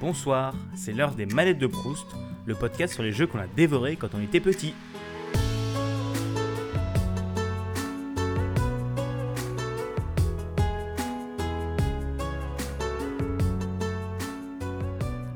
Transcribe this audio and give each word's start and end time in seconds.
Bonsoir, 0.00 0.54
c'est 0.76 0.92
l'heure 0.92 1.16
des 1.16 1.26
manettes 1.26 1.58
de 1.58 1.66
Proust, 1.66 2.06
le 2.46 2.54
podcast 2.54 2.94
sur 2.94 3.02
les 3.02 3.10
jeux 3.10 3.26
qu'on 3.26 3.40
a 3.40 3.48
dévorés 3.48 3.96
quand 3.96 4.14
on 4.14 4.22
était 4.22 4.38
petit. 4.38 4.72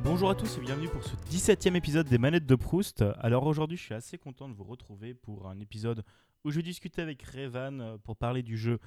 Bonjour 0.05 0.31
à 0.31 0.37
tous 0.37 0.59
et 0.59 0.61
bienvenue 0.61 0.87
pour 0.87 1.03
ce 1.03 1.17
17e 1.29 1.75
épisode 1.75 2.07
des 2.07 2.19
manettes 2.19 2.47
de 2.47 2.55
Proust. 2.55 3.05
Alors 3.19 3.45
aujourd'hui 3.49 3.77
je 3.77 3.83
suis 3.83 3.95
assez 3.95 4.17
content 4.17 4.49
de 4.49 4.55
vous 4.55 4.63
retrouver 4.63 5.13
pour 5.13 5.49
un 5.49 5.59
épisode 5.59 6.05
où 6.45 6.53
je 6.53 6.57
vais 6.57 6.63
discuter 6.63 7.03
avec 7.03 7.21
Revan 7.25 7.99
pour 8.05 8.17
parler 8.17 8.45
du 8.45 8.57
jeu 8.57 8.79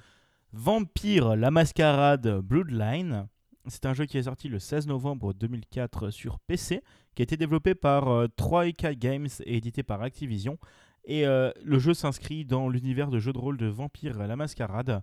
Vampire 0.54 1.36
la 1.36 1.50
Mascarade 1.50 2.38
Bloodline. 2.38 3.28
C'est 3.68 3.86
un 3.86 3.94
jeu 3.94 4.06
qui 4.06 4.16
est 4.16 4.24
sorti 4.24 4.48
le 4.48 4.60
16 4.60 4.86
novembre 4.86 5.34
2004 5.34 6.10
sur 6.10 6.38
PC, 6.38 6.82
qui 7.14 7.22
a 7.22 7.24
été 7.24 7.36
développé 7.36 7.74
par 7.74 8.08
euh, 8.08 8.28
Troika 8.28 8.94
Games 8.94 9.28
et 9.44 9.56
édité 9.56 9.82
par 9.82 10.02
Activision. 10.02 10.58
Et 11.04 11.26
euh, 11.26 11.50
le 11.64 11.78
jeu 11.78 11.92
s'inscrit 11.92 12.44
dans 12.44 12.68
l'univers 12.68 13.10
de 13.10 13.18
jeu 13.18 13.32
de 13.32 13.38
rôle 13.38 13.56
de 13.56 13.66
Vampire 13.66 14.18
la 14.18 14.36
Mascarade, 14.36 15.02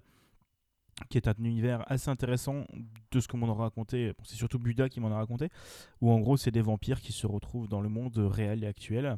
qui 1.10 1.18
est 1.18 1.28
un 1.28 1.34
univers 1.40 1.84
assez 1.92 2.10
intéressant 2.10 2.66
de 3.12 3.20
ce 3.20 3.28
qu'on 3.28 3.38
m'en 3.38 3.52
a 3.52 3.54
raconté. 3.54 4.14
c'est 4.24 4.36
surtout 4.36 4.60
Buda 4.60 4.88
qui 4.88 5.02
m'en 5.02 5.12
a 5.12 5.16
raconté, 5.16 5.50
où 6.00 6.12
en 6.12 6.20
gros 6.20 6.38
c'est 6.38 6.52
des 6.52 6.62
vampires 6.62 7.02
qui 7.02 7.12
se 7.12 7.28
retrouvent 7.28 7.68
dans 7.68 7.82
le 7.82 7.90
monde 7.90 8.18
réel 8.18 8.64
et 8.64 8.68
actuel. 8.68 9.18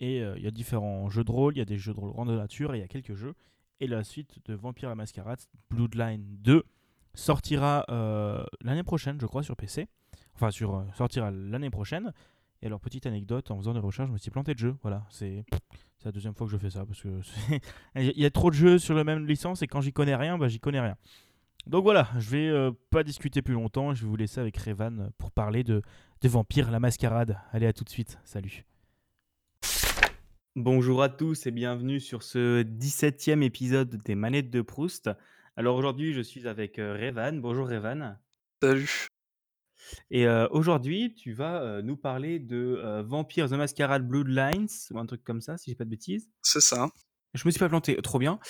Et 0.00 0.20
euh, 0.22 0.34
il 0.36 0.42
y 0.42 0.46
a 0.46 0.50
différents 0.50 1.08
jeux 1.08 1.24
de 1.24 1.30
rôle, 1.30 1.54
il 1.54 1.58
y 1.58 1.62
a 1.62 1.66
des 1.66 1.78
jeux 1.78 1.94
de 1.94 2.00
rôle 2.00 2.12
grande 2.12 2.30
nature 2.30 2.74
et 2.74 2.78
il 2.78 2.80
y 2.80 2.84
a 2.84 2.88
quelques 2.88 3.14
jeux. 3.14 3.34
Et 3.80 3.86
la 3.86 4.04
suite 4.04 4.38
de 4.46 4.54
Vampire 4.54 4.88
la 4.88 4.94
Mascarade, 4.94 5.40
Bloodline 5.70 6.36
2, 6.40 6.64
sortira 7.14 7.84
euh, 7.90 8.44
l'année 8.62 8.82
prochaine, 8.82 9.20
je 9.20 9.26
crois, 9.26 9.42
sur 9.42 9.56
PC. 9.56 9.86
Enfin, 10.34 10.50
sur, 10.50 10.74
euh, 10.74 10.84
sortira 10.96 11.30
l'année 11.30 11.70
prochaine. 11.70 12.12
Et 12.62 12.66
alors, 12.66 12.80
petite 12.80 13.06
anecdote, 13.06 13.50
en 13.50 13.58
faisant 13.58 13.74
des 13.74 13.80
recherches, 13.80 14.08
je 14.08 14.12
me 14.12 14.18
suis 14.18 14.30
planté 14.30 14.54
de 14.54 14.58
jeu. 14.58 14.76
Voilà, 14.82 15.04
c'est 15.10 15.44
la 16.04 16.12
deuxième 16.12 16.34
fois 16.34 16.46
que 16.46 16.52
je 16.52 16.58
fais 16.58 16.70
ça. 16.70 16.84
Parce 16.84 17.00
que 17.00 17.20
il 17.96 18.18
y 18.18 18.24
a 18.24 18.30
trop 18.30 18.50
de 18.50 18.54
jeux 18.54 18.78
sur 18.78 18.94
la 18.94 19.04
même 19.04 19.26
licence 19.26 19.62
et 19.62 19.66
quand 19.66 19.80
j'y 19.80 19.92
connais 19.92 20.16
rien, 20.16 20.38
bah, 20.38 20.48
j'y 20.48 20.60
connais 20.60 20.80
rien. 20.80 20.96
Donc 21.66 21.84
voilà, 21.84 22.10
je 22.18 22.30
vais 22.30 22.48
euh, 22.48 22.72
pas 22.90 23.02
discuter 23.02 23.40
plus 23.40 23.54
longtemps. 23.54 23.94
Je 23.94 24.02
vais 24.02 24.08
vous 24.08 24.16
laisser 24.16 24.40
avec 24.40 24.56
Revan 24.56 25.10
pour 25.18 25.30
parler 25.30 25.64
de, 25.64 25.82
de 26.20 26.28
Vampire 26.28 26.70
la 26.70 26.80
Mascarade. 26.80 27.38
Allez, 27.52 27.66
à 27.66 27.72
tout 27.72 27.84
de 27.84 27.90
suite. 27.90 28.18
Salut. 28.24 28.64
Bonjour 30.56 31.02
à 31.02 31.08
tous 31.08 31.46
et 31.46 31.50
bienvenue 31.50 31.98
sur 31.98 32.22
ce 32.22 32.62
17e 32.62 33.42
épisode 33.42 34.00
des 34.04 34.14
Manettes 34.14 34.50
de 34.50 34.62
Proust. 34.62 35.10
Alors 35.56 35.76
aujourd'hui, 35.76 36.12
je 36.14 36.20
suis 36.20 36.48
avec, 36.48 36.80
heu, 36.80 36.92
Revan. 36.94 37.40
Bonjour 37.40 37.68
Revan. 37.68 38.16
Salut. 38.60 39.06
Et 40.10 40.26
heu, 40.26 40.48
aujourd'hui, 40.50 41.14
tu 41.14 41.32
vas, 41.32 41.62
heu, 41.62 41.82
nous 41.82 41.96
parler 41.96 42.40
de, 42.40 42.80
heu, 42.82 43.02
Vampire: 43.02 43.48
The 43.48 43.52
Masquerade 43.52 44.06
Bloodlines 44.06 44.66
ou 44.90 44.98
un 44.98 45.06
truc 45.06 45.22
comme 45.22 45.40
ça, 45.40 45.56
si 45.56 45.70
j'ai 45.70 45.76
pas 45.76 45.84
de 45.84 45.90
bêtises? 45.90 46.28
C'est 46.42 46.60
ça. 46.60 46.88
Je 47.34 47.42
me 47.46 47.52
suis 47.52 47.58
pas 47.60 47.68
planté, 47.68 47.96
trop 48.02 48.18
bien 48.18 48.40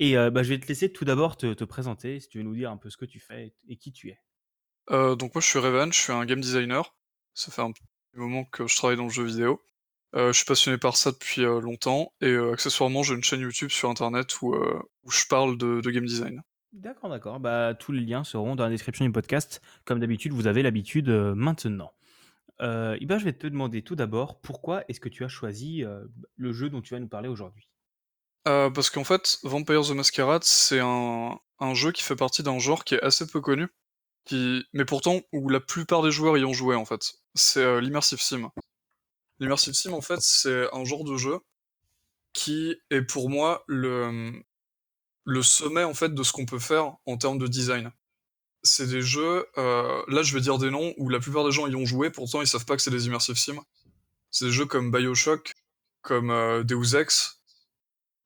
et 0.00 0.14
bah, 0.16 0.42
je 0.42 0.48
vais 0.48 0.58
te 0.58 0.66
laisser 0.66 0.92
tout 0.92 1.04
d'abord 1.04 1.36
te 1.36 1.52
te 1.54 1.62
présenter, 1.64 2.18
si 2.18 2.28
tu 2.28 2.38
veux 2.38 2.44
nous 2.44 2.54
dire 2.56 2.70
un 2.70 2.76
peu 2.76 2.90
ce 2.90 2.96
que 2.96 3.04
tu 3.04 3.20
fais 3.20 3.54
et 3.68 3.76
qui 3.76 3.92
tu 3.92 4.08
es? 4.08 4.18
Donc 4.90 5.34
moi 5.34 5.40
je 5.40 5.46
suis 5.46 5.58
Revan, 5.58 5.92
je 5.92 5.98
suis 5.98 6.12
un 6.12 6.24
game 6.24 6.40
designer. 6.40 6.96
Ça 7.34 7.52
fait 7.52 7.62
un 7.62 7.70
petit 7.72 7.84
moment 8.14 8.44
que 8.44 8.66
je 8.66 8.74
travaille 8.74 8.96
dans 8.96 9.04
le 9.04 9.10
jeu 9.10 9.22
vidéo. 9.24 9.62
Je 10.14 10.32
suis 10.32 10.44
passionné 10.44 10.78
par 10.78 10.96
ça 10.96 11.12
depuis, 11.12 11.42
longtemps 11.42 12.12
et 12.20 12.34
accessoirement 12.34 13.02
j'ai 13.04 13.14
une 13.14 13.22
chaîne 13.22 13.40
YouTube 13.40 13.70
sur 13.70 13.88
internet 13.88 14.42
où, 14.42 14.54
je 15.08 15.26
parle 15.28 15.56
de 15.58 15.80
de 15.80 15.90
game 15.90 16.06
design. 16.06 16.42
D'accord, 16.74 17.08
d'accord. 17.08 17.38
Bah, 17.38 17.74
tous 17.78 17.92
les 17.92 18.00
liens 18.00 18.24
seront 18.24 18.56
dans 18.56 18.64
la 18.64 18.70
description 18.70 19.04
du 19.04 19.12
podcast. 19.12 19.62
Comme 19.84 20.00
d'habitude, 20.00 20.32
vous 20.32 20.48
avez 20.48 20.60
l'habitude 20.62 21.08
euh, 21.08 21.32
maintenant. 21.32 21.92
Euh, 22.62 22.96
et 23.00 23.06
ben, 23.06 23.16
je 23.16 23.24
vais 23.24 23.32
te 23.32 23.46
demander 23.46 23.82
tout 23.82 23.94
d'abord, 23.94 24.40
pourquoi 24.40 24.84
est-ce 24.88 24.98
que 24.98 25.08
tu 25.08 25.22
as 25.24 25.28
choisi 25.28 25.84
euh, 25.84 26.04
le 26.36 26.52
jeu 26.52 26.70
dont 26.70 26.80
tu 26.80 26.94
vas 26.94 27.00
nous 27.00 27.08
parler 27.08 27.28
aujourd'hui? 27.28 27.68
Parce 28.44 28.90
qu'en 28.90 29.04
fait, 29.04 29.38
Vampire 29.44 29.82
the 29.82 29.92
Masquerade, 29.92 30.44
c'est 30.44 30.80
un, 30.80 31.38
jeu 31.72 31.92
qui 31.92 32.02
fait 32.02 32.16
partie 32.16 32.42
d'un 32.42 32.58
genre 32.58 32.84
qui 32.84 32.94
est 32.94 33.02
assez 33.02 33.26
peu 33.26 33.40
connu, 33.40 33.68
mais 34.30 34.84
pourtant 34.84 35.22
où 35.32 35.48
la 35.48 35.60
plupart 35.60 36.02
des 36.02 36.10
joueurs 36.10 36.36
y 36.36 36.44
ont 36.44 36.52
joué 36.52 36.76
en 36.76 36.84
fait. 36.84 37.14
C'est 37.34 37.80
l'immersive 37.80 38.20
sim. 38.20 38.50
L'immersive 39.38 39.72
sim, 39.72 39.94
en 39.94 40.02
fait, 40.02 40.20
c'est 40.20 40.66
un 40.74 40.84
genre 40.84 41.04
de 41.04 41.16
jeu 41.16 41.38
qui 42.34 42.76
est 42.90 43.00
pour 43.00 43.30
moi 43.30 43.64
le, 43.66 44.44
le 45.24 45.42
sommet 45.42 45.84
en 45.84 45.94
fait 45.94 46.14
de 46.14 46.22
ce 46.22 46.32
qu'on 46.32 46.46
peut 46.46 46.58
faire 46.58 46.96
en 47.06 47.16
termes 47.16 47.38
de 47.38 47.46
design. 47.46 47.90
C'est 48.62 48.86
des 48.86 49.02
jeux, 49.02 49.46
euh, 49.58 50.02
là 50.08 50.22
je 50.22 50.34
vais 50.34 50.40
dire 50.40 50.58
des 50.58 50.70
noms 50.70 50.94
où 50.96 51.08
la 51.08 51.20
plupart 51.20 51.44
des 51.44 51.52
gens 51.52 51.66
y 51.66 51.76
ont 51.76 51.86
joué, 51.86 52.10
pourtant 52.10 52.40
ils 52.40 52.46
savent 52.46 52.64
pas 52.64 52.76
que 52.76 52.82
c'est 52.82 52.90
des 52.90 53.06
immersive 53.06 53.36
sim. 53.36 53.60
C'est 54.30 54.46
des 54.46 54.52
jeux 54.52 54.66
comme 54.66 54.90
Bioshock, 54.90 55.54
comme 56.02 56.30
euh, 56.30 56.64
Deus 56.64 56.96
Ex, 56.96 57.40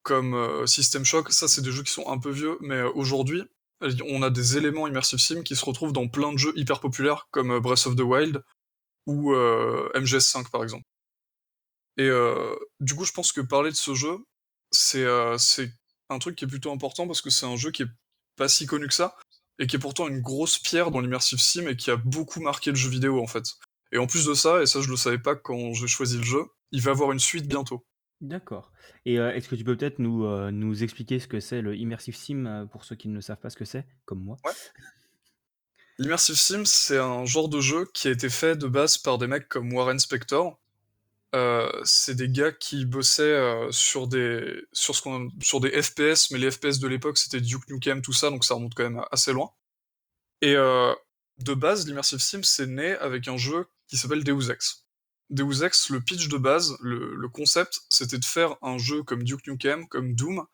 comme 0.03 0.35
euh, 0.35 0.67
System 0.67 1.05
Shock. 1.05 1.33
Ça 1.33 1.49
c'est 1.49 1.63
des 1.63 1.73
jeux 1.73 1.83
qui 1.83 1.93
sont 1.93 2.09
un 2.09 2.19
peu 2.19 2.31
vieux, 2.31 2.57
mais 2.61 2.77
euh, 2.77 2.91
aujourd'hui 2.95 3.45
on 3.81 4.23
a 4.23 4.31
des 4.31 4.57
éléments 4.57 4.87
immersive 4.87 5.19
sim 5.19 5.43
qui 5.43 5.55
se 5.55 5.65
retrouvent 5.65 5.93
dans 5.93 6.09
plein 6.09 6.33
de 6.33 6.39
jeux 6.39 6.53
hyper 6.57 6.81
populaires 6.81 7.29
comme 7.31 7.53
euh, 7.53 7.61
Breath 7.61 7.87
of 7.87 7.97
the 7.97 8.01
Wild 8.01 8.43
ou 9.07 9.33
euh, 9.35 9.91
MGS5 9.95 10.51
par 10.51 10.63
exemple. 10.63 10.85
Et 11.97 12.11
du 12.79 12.95
coup 12.95 13.05
je 13.05 13.11
pense 13.11 13.33
que 13.33 13.41
parler 13.41 13.71
de 13.71 13.77
ce 13.77 13.93
jeu, 13.93 14.19
c'est 14.71 15.05
euh, 15.05 15.37
un 16.09 16.19
truc 16.19 16.37
qui 16.37 16.45
est 16.45 16.49
plutôt 16.49 16.73
important 16.73 17.07
parce 17.07 17.21
que 17.21 17.31
c'est 17.31 17.47
un 17.47 17.57
jeu 17.57 17.71
qui 17.71 17.83
est 17.83 17.91
pas 18.37 18.49
si 18.49 18.67
connu 18.67 18.87
que 18.87 18.95
ça 18.95 19.17
et 19.59 19.67
qui 19.67 19.77
est 19.77 19.81
pourtant 19.81 20.09
une 20.09 20.21
grosse 20.21 20.59
pierre 20.59 20.91
dans 20.91 21.01
l'immersive 21.01 21.41
sim 21.41 21.67
et 21.67 21.77
qui 21.77 21.91
a 21.91 21.97
beaucoup 21.97 22.41
marqué 22.41 22.71
le 22.71 22.77
jeu 22.77 22.89
vidéo 22.89 23.21
en 23.21 23.27
fait. 23.27 23.45
Et 23.93 23.99
en 23.99 24.07
plus 24.07 24.27
de 24.27 24.35
ça, 24.35 24.63
et 24.63 24.67
ça 24.67 24.81
je 24.81 24.89
le 24.89 24.97
savais 24.97 25.19
pas 25.19 25.35
quand 25.35 25.73
j'ai 25.75 25.87
choisi 25.87 26.19
le 26.19 26.25
jeu, 26.25 26.45
il 26.73 26.81
va 26.81 26.93
avoir 26.93 27.13
une 27.13 27.19
suite 27.19 27.49
bientôt. 27.49 27.85
D'accord. 28.21 28.73
Et 29.05 29.19
euh, 29.19 29.33
est-ce 29.33 29.49
que 29.49 29.55
tu 29.55 29.65
peux 29.65 29.77
peut-être 29.77 30.01
nous, 30.01 30.25
euh, 30.25 30.51
nous 30.51 30.83
expliquer 30.83 31.21
ce 31.21 31.29
que 31.29 31.41
c'est 31.41 31.63
le 31.63 31.77
Immersive 31.77 32.17
Sim 32.17 32.47
euh, 32.47 32.67
pour 32.67 32.85
ceux 32.85 32.97
qui 32.97 33.09
ne 33.09 33.21
savent 33.21 33.39
pas 33.39 33.51
ce 33.51 33.57
que 33.57 33.65
c'est, 33.65 33.87
comme 34.05 34.23
moi? 34.23 34.37
Ouais. 34.45 34.53
L'immersive 35.99 36.37
sim, 36.37 36.65
c'est 36.65 36.99
un 36.99 37.25
genre 37.25 37.49
de 37.49 37.61
jeu 37.61 37.89
qui 37.93 38.09
a 38.09 38.11
été 38.11 38.29
fait 38.29 38.57
de 38.57 38.67
base 38.67 38.99
par 38.99 39.19
des 39.19 39.27
mecs 39.27 39.49
comme 39.49 39.73
Warren 39.73 39.99
Spector. 39.99 40.59
Euh, 41.35 41.71
c'est 41.85 42.15
des 42.15 42.29
gars 42.31 42.53
qui 42.53 42.87
bossaient 42.87 43.23
euh, 43.23 43.71
sur 43.71 44.09
des 44.09 44.63
sur 44.73 44.95
ce 44.95 45.03
qu'on 45.03 45.29
sur 45.43 45.61
des 45.61 45.71
FPS, 45.83 46.31
mais 46.31 46.39
les 46.39 46.51
FPS 46.51 46.79
de 46.79 46.89
l'époque 46.89 47.19
c'était 47.19 47.41
Duke 47.41 47.69
Nukem 47.69 48.01
tout 48.01 48.15
ça, 48.15 48.31
donc 48.31 48.45
ça 48.45 48.55
remonte 48.55 48.75
quand 48.75 48.85
même 48.85 49.05
assez 49.13 49.33
loin. 49.33 49.51
Et 50.43 50.57
euh, 50.57 50.95
de 51.39 51.55
base, 51.55 51.87
l'immersive 51.87 52.21
sim 52.21 52.43
c'est 52.43 52.67
né 52.67 52.93
avec 52.97 53.29
un 53.29 53.37
jeu 53.37 53.67
qui 53.89 53.97
s'appelle 53.99 54.25
Deus 54.25 54.51
Ex. 54.51 54.87
Deus 55.31 55.63
Ex, 55.65 55.91
le 55.91 56.01
pitch 56.01 56.29
de 56.29 56.39
base, 56.39 56.77
le, 56.81 57.15
le 57.15 57.29
concept, 57.29 57.81
c'était 57.91 58.19
de 58.19 58.25
faire 58.25 58.57
un 58.63 58.79
jeu 58.79 59.03
comme 59.03 59.23
Duke 59.25 59.47
Nukem, 59.47 59.87
comme 59.89 60.15
Doom, 60.15 60.47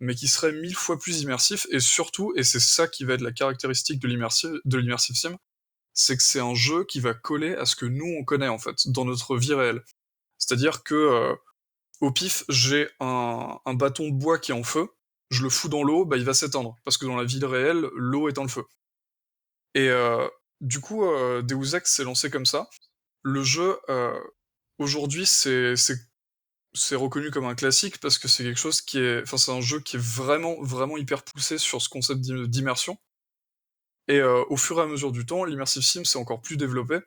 mais 0.00 0.14
qui 0.14 0.28
serait 0.28 0.52
mille 0.52 0.74
fois 0.76 0.98
plus 0.98 1.22
immersif 1.22 1.66
et 1.70 1.80
surtout, 1.80 2.32
et 2.36 2.44
c'est 2.44 2.60
ça 2.60 2.88
qui 2.88 3.04
va 3.04 3.14
être 3.14 3.20
la 3.22 3.32
caractéristique 3.32 4.00
de 4.00 4.08
l'immersive 4.08 4.60
de 4.64 4.78
l'immersive 4.78 5.16
sim, 5.16 5.36
c'est 5.94 6.16
que 6.16 6.22
c'est 6.22 6.40
un 6.40 6.54
jeu 6.54 6.84
qui 6.84 7.00
va 7.00 7.14
coller 7.14 7.54
à 7.56 7.66
ce 7.66 7.76
que 7.76 7.86
nous 7.86 8.06
on 8.18 8.24
connaît 8.24 8.48
en 8.48 8.58
fait 8.58 8.88
dans 8.88 9.04
notre 9.04 9.36
vie 9.36 9.54
réelle. 9.54 9.82
C'est-à-dire 10.46 10.82
que 10.82 10.94
euh, 10.94 11.34
au 12.00 12.12
pif, 12.12 12.44
j'ai 12.50 12.88
un, 13.00 13.58
bâton 13.74 14.08
de 14.08 14.14
bois 14.14 14.38
qui 14.38 14.52
est 14.52 14.54
en 14.54 14.62
feu, 14.62 14.88
je 15.30 15.42
le 15.42 15.48
fous 15.48 15.68
dans 15.68 15.82
l'eau, 15.82 16.04
bah 16.04 16.18
il 16.18 16.24
va 16.24 16.34
s'éteindre 16.34 16.76
parce 16.84 16.98
que 16.98 17.06
dans 17.06 17.16
la 17.16 17.24
vie 17.24 17.42
réelle, 17.44 17.88
l'eau 17.94 18.28
éteint 18.28 18.42
le 18.42 18.48
feu. 18.48 18.64
Et 19.74 19.88
euh, 19.88 20.28
du 20.60 20.80
coup, 20.80 21.04
euh, 21.04 21.42
Deus 21.42 21.80
s'est 21.84 22.04
lancé 22.04 22.30
comme 22.30 22.46
ça. 22.46 22.68
Le 23.22 23.42
jeu 23.42 23.78
euh, 23.88 24.20
aujourd'hui, 24.78 25.26
c'est 25.26 25.74
reconnu 26.92 27.30
comme 27.30 27.46
un 27.46 27.54
classique 27.54 27.98
parce 28.00 28.18
que 28.18 28.28
c'est 28.28 28.44
quelque 28.44 28.60
chose 28.60 28.82
qui 28.82 28.98
est, 28.98 29.22
enfin 29.22 29.38
c'est 29.38 29.52
un 29.52 29.62
jeu 29.62 29.80
qui 29.80 29.96
est 29.96 30.02
vraiment 30.02 30.60
vraiment 30.60 30.98
hyper 30.98 31.22
poussé 31.24 31.56
sur 31.56 31.80
ce 31.80 31.88
concept 31.88 32.20
d'im- 32.20 32.46
d'immersion. 32.46 32.98
Et 34.08 34.20
au 34.22 34.58
fur 34.58 34.78
et 34.78 34.82
à 34.82 34.86
mesure 34.86 35.12
du 35.12 35.24
temps, 35.24 35.44
l'immersive 35.44 35.82
sim 35.82 36.04
s'est 36.04 36.18
encore 36.18 36.42
plus 36.42 36.58
développé. 36.58 36.98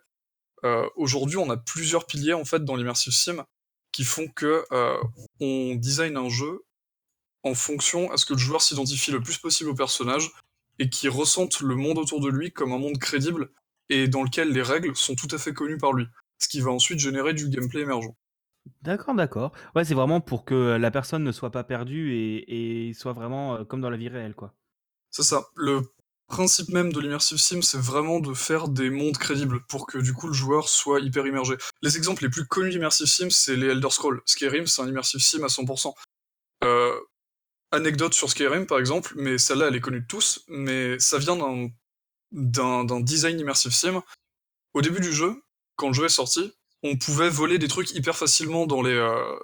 Euh, 0.64 0.88
Aujourd'hui, 0.96 1.38
on 1.38 1.50
a 1.50 1.58
plusieurs 1.58 2.06
piliers 2.06 2.34
en 2.34 2.46
fait 2.46 2.64
dans 2.64 2.76
l'immersive 2.76 3.14
sim 3.14 3.46
qui 3.92 4.04
font 4.04 4.28
que 4.28 4.64
euh, 4.72 4.98
on 5.40 5.76
design 5.76 6.18
un 6.18 6.30
jeu 6.30 6.64
en 7.44 7.54
fonction 7.54 8.12
à 8.12 8.18
ce 8.18 8.26
que 8.26 8.34
le 8.34 8.40
joueur 8.40 8.62
s'identifie 8.62 9.12
le 9.12 9.22
plus 9.22 9.38
possible 9.38 9.70
au 9.70 9.76
personnage 9.76 10.32
et 10.80 10.90
qui 10.90 11.08
ressente 11.08 11.62
le 11.62 11.76
monde 11.76 11.98
autour 11.98 12.22
de 12.22 12.30
lui 12.30 12.52
comme 12.52 12.74
un 12.74 12.78
monde 12.78 12.98
crédible 12.98 13.50
et 13.90 14.08
dans 14.08 14.24
lequel 14.24 14.52
les 14.52 14.62
règles 14.62 14.96
sont 14.96 15.16
tout 15.16 15.28
à 15.32 15.38
fait 15.38 15.54
connues 15.54 15.78
par 15.78 15.94
lui, 15.94 16.06
ce 16.40 16.48
qui 16.48 16.60
va 16.60 16.72
ensuite 16.72 17.00
générer 17.00 17.34
du 17.34 17.50
gameplay 17.50 17.82
émergent. 17.82 18.14
D'accord, 18.82 19.16
d'accord. 19.16 19.54
Ouais, 19.76 19.86
c'est 19.86 19.94
vraiment 19.94 20.20
pour 20.20 20.44
que 20.44 20.76
la 20.76 20.92
personne 20.92 21.24
ne 21.24 21.32
soit 21.32 21.52
pas 21.52 21.64
perdue 21.64 22.14
et, 22.14 22.88
et 22.90 22.94
soit 22.94 23.14
vraiment 23.14 23.56
euh, 23.56 23.64
comme 23.64 23.82
dans 23.82 23.90
la 23.90 23.98
vie 23.98 24.10
réelle, 24.10 24.36
quoi. 24.36 24.54
C'est 25.10 25.24
ça. 25.24 25.48
Le 25.56 25.82
principe 26.28 26.70
même 26.70 26.92
de 26.92 27.00
l'immersive 27.00 27.38
sim, 27.38 27.62
c'est 27.62 27.80
vraiment 27.80 28.20
de 28.20 28.34
faire 28.34 28.68
des 28.68 28.90
mondes 28.90 29.18
crédibles 29.18 29.62
pour 29.68 29.88
que 29.88 29.98
du 29.98 30.14
coup 30.14 30.28
le 30.28 30.34
joueur 30.34 30.70
soit 30.70 31.00
hyper 31.00 31.26
immergé. 31.26 31.56
Les 31.82 31.98
exemples 31.98 32.24
les 32.24 32.30
plus 32.30 32.46
connus 32.46 32.72
d'immersive 32.72 33.08
sim, 33.08 33.30
c'est 33.30 33.56
les 33.56 33.68
Elder 33.68 33.90
Scrolls. 33.90 34.22
Skyrim, 34.26 34.68
c'est 34.68 34.82
un 34.82 34.88
immersive 34.88 35.22
sim 35.22 35.44
à 35.44 35.48
100%. 35.48 35.94
Euh, 36.64 37.00
anecdote 37.72 38.14
sur 38.14 38.30
Skyrim 38.30 38.66
par 38.66 38.80
exemple, 38.80 39.14
mais 39.16 39.38
celle-là 39.38 39.68
elle 39.68 39.76
est 39.76 39.82
connue 39.82 40.02
de 40.02 40.08
tous, 40.08 40.44
mais 40.48 41.00
ça 41.00 41.18
vient 41.18 41.38
d'un 42.32 43.00
design 43.02 43.40
immersive 43.40 43.74
sim. 43.74 44.04
Au 44.74 44.82
début 44.82 45.00
du 45.00 45.14
jeu, 45.14 45.42
quand 45.76 45.88
le 45.88 45.94
jeu 45.94 46.06
est 46.06 46.10
sorti, 46.10 46.52
on 46.84 46.98
pouvait 46.98 47.30
voler 47.30 47.58
des 47.58 47.68
trucs 47.68 47.92
hyper 47.92 48.16
facilement 48.16 48.68
euh, 48.70 49.38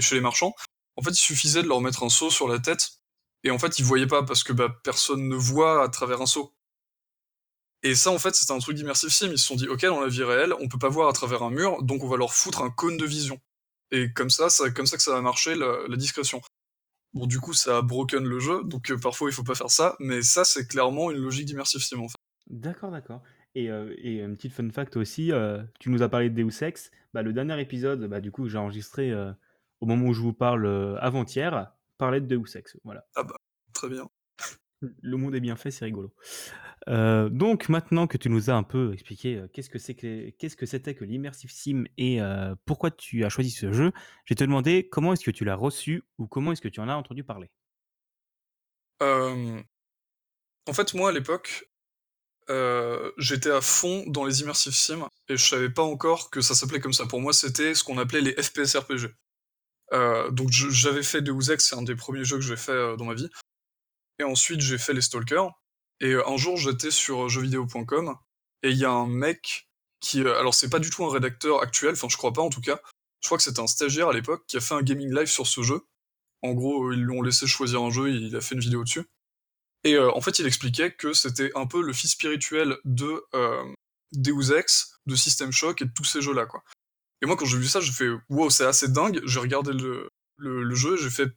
chez 0.00 0.14
les 0.14 0.20
marchands. 0.20 0.54
En 0.96 1.02
fait, 1.02 1.10
il 1.10 1.16
suffisait 1.16 1.62
de 1.62 1.68
leur 1.68 1.80
mettre 1.80 2.02
un 2.02 2.08
seau 2.08 2.28
sur 2.30 2.48
la 2.48 2.58
tête, 2.58 2.99
et 3.44 3.50
en 3.50 3.58
fait, 3.58 3.78
ils 3.78 3.84
voyaient 3.84 4.06
pas 4.06 4.22
parce 4.22 4.44
que 4.44 4.52
bah, 4.52 4.68
personne 4.84 5.28
ne 5.28 5.34
voit 5.34 5.82
à 5.82 5.88
travers 5.88 6.20
un 6.20 6.26
seau. 6.26 6.54
Et 7.82 7.94
ça, 7.94 8.10
en 8.10 8.18
fait, 8.18 8.34
c'était 8.34 8.52
un 8.52 8.58
truc 8.58 8.76
d'immersive 8.76 9.08
sim. 9.08 9.28
Ils 9.30 9.38
se 9.38 9.46
sont 9.46 9.56
dit, 9.56 9.68
ok, 9.68 9.82
dans 9.82 10.00
la 10.00 10.08
vie 10.08 10.22
réelle, 10.22 10.52
on 10.60 10.68
peut 10.68 10.78
pas 10.78 10.88
voir 10.88 11.08
à 11.08 11.12
travers 11.12 11.42
un 11.42 11.50
mur, 11.50 11.82
donc 11.82 12.04
on 12.04 12.08
va 12.08 12.16
leur 12.16 12.34
foutre 12.34 12.62
un 12.62 12.70
cône 12.70 12.98
de 12.98 13.06
vision. 13.06 13.40
Et 13.90 14.12
comme 14.12 14.30
ça, 14.30 14.50
c'est 14.50 14.72
comme 14.74 14.86
ça 14.86 14.96
que 14.96 15.02
ça 15.02 15.12
va 15.12 15.22
marcher 15.22 15.54
la, 15.54 15.96
discrétion. 15.96 16.42
Bon, 17.14 17.26
du 17.26 17.40
coup, 17.40 17.54
ça 17.54 17.78
a 17.78 17.82
broken 17.82 18.24
le 18.24 18.38
jeu, 18.38 18.62
donc 18.64 18.90
euh, 18.90 18.98
parfois 18.98 19.30
il 19.30 19.32
faut 19.32 19.42
pas 19.42 19.56
faire 19.56 19.70
ça, 19.70 19.96
mais 19.98 20.22
ça, 20.22 20.44
c'est 20.44 20.68
clairement 20.68 21.10
une 21.10 21.18
logique 21.18 21.46
d'immersive 21.46 21.80
sim 21.80 21.98
en 21.98 22.08
fait. 22.08 22.18
D'accord, 22.46 22.92
d'accord. 22.92 23.22
Et, 23.56 23.68
euh, 23.68 23.92
et 23.98 24.22
un 24.22 24.32
petit 24.34 24.48
fun 24.48 24.70
fact 24.70 24.96
aussi, 24.96 25.32
euh, 25.32 25.60
tu 25.80 25.90
nous 25.90 26.02
as 26.02 26.08
parlé 26.08 26.30
de 26.30 26.40
Deus 26.40 26.62
Ex. 26.62 26.92
Bah, 27.12 27.22
le 27.22 27.32
dernier 27.32 27.60
épisode, 27.60 28.06
bah, 28.06 28.20
du 28.20 28.30
coup, 28.30 28.48
j'ai 28.48 28.58
enregistré 28.58 29.12
au 29.80 29.86
moment 29.86 30.06
où 30.06 30.12
je 30.12 30.20
vous 30.20 30.32
parle 30.32 30.98
avant-hier, 31.00 31.72
parlait 32.00 32.20
de 32.20 32.26
Deus 32.26 32.56
Ex. 32.56 32.76
Voilà. 32.82 33.06
Ah 33.14 33.22
bah, 33.22 33.36
très 33.72 33.88
bien. 33.88 34.08
Le 34.80 35.16
monde 35.18 35.34
est 35.34 35.40
bien 35.40 35.56
fait, 35.56 35.70
c'est 35.70 35.84
rigolo. 35.84 36.12
Euh, 36.88 37.28
donc 37.28 37.68
maintenant 37.68 38.06
que 38.06 38.16
tu 38.16 38.30
nous 38.30 38.48
as 38.48 38.54
un 38.54 38.62
peu 38.62 38.94
expliqué 38.94 39.36
euh, 39.36 39.46
qu'est-ce 39.52 39.68
que 39.68 39.78
c'est 39.78 39.94
que 39.94 40.30
qu'est-ce 40.30 40.56
que 40.56 40.64
c'était 40.64 40.94
que 40.94 41.04
l'immersive 41.04 41.50
sim 41.52 41.84
et 41.98 42.22
euh, 42.22 42.54
pourquoi 42.64 42.90
tu 42.90 43.22
as 43.22 43.28
choisi 43.28 43.50
ce 43.50 43.70
jeu, 43.70 43.92
je 44.24 44.32
vais 44.32 44.34
te 44.34 44.44
demander 44.44 44.88
comment 44.88 45.12
est-ce 45.12 45.22
que 45.22 45.30
tu 45.30 45.44
l'as 45.44 45.56
reçu 45.56 46.02
ou 46.16 46.26
comment 46.26 46.52
est-ce 46.52 46.62
que 46.62 46.68
tu 46.68 46.80
en 46.80 46.88
as 46.88 46.94
entendu 46.94 47.22
parler. 47.22 47.50
en 49.02 49.62
fait, 50.72 50.94
moi 50.94 51.10
à 51.10 51.12
l'époque, 51.12 51.70
j'étais 53.18 53.50
à 53.50 53.60
fond 53.60 54.04
dans 54.06 54.24
les 54.24 54.40
immersive 54.40 54.72
sim 54.72 55.06
et 55.28 55.36
je 55.36 55.44
savais 55.44 55.70
pas 55.70 55.82
encore 55.82 56.30
que 56.30 56.40
ça 56.40 56.54
s'appelait 56.54 56.80
comme 56.80 56.94
ça. 56.94 57.04
Pour 57.04 57.20
moi, 57.20 57.34
c'était 57.34 57.74
ce 57.74 57.84
qu'on 57.84 57.98
appelait 57.98 58.22
les 58.22 58.42
FPS 58.42 58.76
RPG. 58.76 59.14
Donc 59.92 60.50
j'avais 60.50 61.02
fait 61.02 61.22
Deus 61.22 61.50
Ex, 61.50 61.68
c'est 61.68 61.76
un 61.76 61.82
des 61.82 61.96
premiers 61.96 62.24
jeux 62.24 62.36
que 62.36 62.44
j'ai 62.44 62.56
fait 62.56 62.96
dans 62.96 63.04
ma 63.04 63.14
vie. 63.14 63.28
Et 64.20 64.24
ensuite, 64.24 64.60
j'ai 64.60 64.76
fait 64.76 64.92
les 64.92 65.00
Stalkers. 65.00 65.50
Et 66.00 66.12
euh, 66.12 66.28
un 66.28 66.36
jour, 66.36 66.56
j'étais 66.58 66.90
sur 66.90 67.24
euh, 67.24 67.28
jeuxvideo.com 67.28 68.16
et 68.62 68.70
il 68.70 68.76
y 68.76 68.84
a 68.84 68.90
un 68.90 69.06
mec 69.06 69.68
qui. 70.00 70.22
Euh, 70.22 70.38
alors, 70.38 70.54
c'est 70.54 70.68
pas 70.68 70.78
du 70.78 70.90
tout 70.90 71.04
un 71.04 71.10
rédacteur 71.10 71.62
actuel, 71.62 71.92
enfin, 71.92 72.08
je 72.10 72.18
crois 72.18 72.32
pas 72.32 72.42
en 72.42 72.50
tout 72.50 72.60
cas. 72.60 72.80
Je 73.22 73.28
crois 73.28 73.38
que 73.38 73.44
c'était 73.44 73.60
un 73.60 73.66
stagiaire 73.66 74.08
à 74.08 74.12
l'époque 74.12 74.44
qui 74.46 74.58
a 74.58 74.60
fait 74.60 74.74
un 74.74 74.82
gaming 74.82 75.14
live 75.14 75.26
sur 75.26 75.46
ce 75.46 75.62
jeu. 75.62 75.80
En 76.42 76.52
gros, 76.52 76.92
ils 76.92 77.02
lui 77.02 77.18
ont 77.18 77.22
laissé 77.22 77.46
choisir 77.46 77.82
un 77.82 77.90
jeu, 77.90 78.10
il 78.10 78.34
a 78.34 78.40
fait 78.40 78.54
une 78.54 78.60
vidéo 78.60 78.82
dessus. 78.84 79.04
Et 79.84 79.98
en 79.98 80.20
fait, 80.22 80.38
il 80.38 80.46
expliquait 80.46 80.92
que 80.92 81.12
c'était 81.12 81.52
un 81.54 81.66
peu 81.66 81.82
le 81.82 81.92
fils 81.92 82.12
spirituel 82.12 82.78
de 82.84 83.22
Deus 84.12 84.52
Ex, 84.52 84.98
de 85.04 85.14
System 85.16 85.52
Shock 85.52 85.82
et 85.82 85.84
de 85.84 85.92
tous 85.94 86.04
ces 86.04 86.22
jeux-là, 86.22 86.46
quoi. 86.46 86.62
Et 87.22 87.26
moi, 87.26 87.36
quand 87.36 87.44
j'ai 87.44 87.58
vu 87.58 87.66
ça, 87.66 87.80
j'ai 87.80 87.92
fait 87.92 88.08
wow, 88.28 88.50
c'est 88.50 88.64
assez 88.64 88.88
dingue. 88.88 89.20
J'ai 89.24 89.40
regardé 89.40 89.72
le, 89.72 90.08
le, 90.36 90.62
le 90.62 90.74
jeu, 90.74 90.96
j'ai 90.96 91.10
fait 91.10 91.28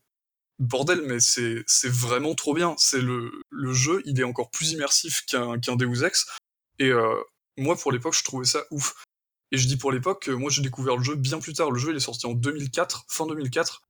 bordel, 0.59 1.01
mais 1.05 1.19
c'est 1.19 1.63
vraiment 1.89 2.35
trop 2.35 2.53
bien. 2.53 2.75
C'est 2.77 3.01
le, 3.01 3.31
le 3.49 3.73
jeu, 3.73 4.01
il 4.05 4.19
est 4.19 4.23
encore 4.23 4.49
plus 4.49 4.71
immersif 4.71 5.25
qu'un 5.25 5.59
qu'un 5.59 5.75
Deus 5.75 6.03
Ex. 6.03 6.27
Et 6.79 6.89
euh, 6.89 7.15
moi, 7.57 7.75
pour 7.75 7.91
l'époque, 7.91 8.15
je 8.15 8.23
trouvais 8.23 8.45
ça 8.45 8.63
ouf. 8.71 9.03
Et 9.51 9.57
je 9.57 9.67
dis 9.67 9.77
pour 9.77 9.91
l'époque, 9.91 10.29
moi 10.29 10.49
j'ai 10.49 10.63
découvert 10.63 10.97
le 10.97 11.03
jeu 11.03 11.15
bien 11.15 11.39
plus 11.39 11.53
tard. 11.53 11.69
Le 11.69 11.79
jeu, 11.79 11.91
il 11.91 11.97
est 11.97 11.99
sorti 11.99 12.25
en 12.25 12.33
2004, 12.33 13.05
fin 13.07 13.27
2004. 13.27 13.83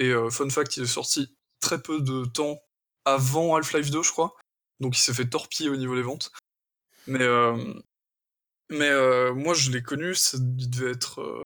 Et 0.00 0.08
euh, 0.10 0.30
fun 0.30 0.50
fact, 0.50 0.76
il 0.76 0.82
est 0.84 0.86
sorti 0.86 1.36
très 1.60 1.80
peu 1.80 2.00
de 2.00 2.24
temps 2.24 2.58
avant 3.04 3.54
Half-Life 3.54 3.90
2, 3.90 4.02
je 4.02 4.10
crois. 4.10 4.34
Donc 4.80 4.96
il 4.96 5.00
s'est 5.00 5.14
fait 5.14 5.28
torpiller 5.28 5.70
au 5.70 5.76
niveau 5.76 5.94
des 5.94 6.02
ventes. 6.02 6.32
Mais, 7.06 7.22
euh, 7.22 7.56
mais 8.70 8.90
moi, 9.32 9.54
je 9.54 9.70
l'ai 9.70 9.82
connu, 9.82 10.14
ça 10.14 10.38
devait 10.40 10.92
être. 10.92 11.42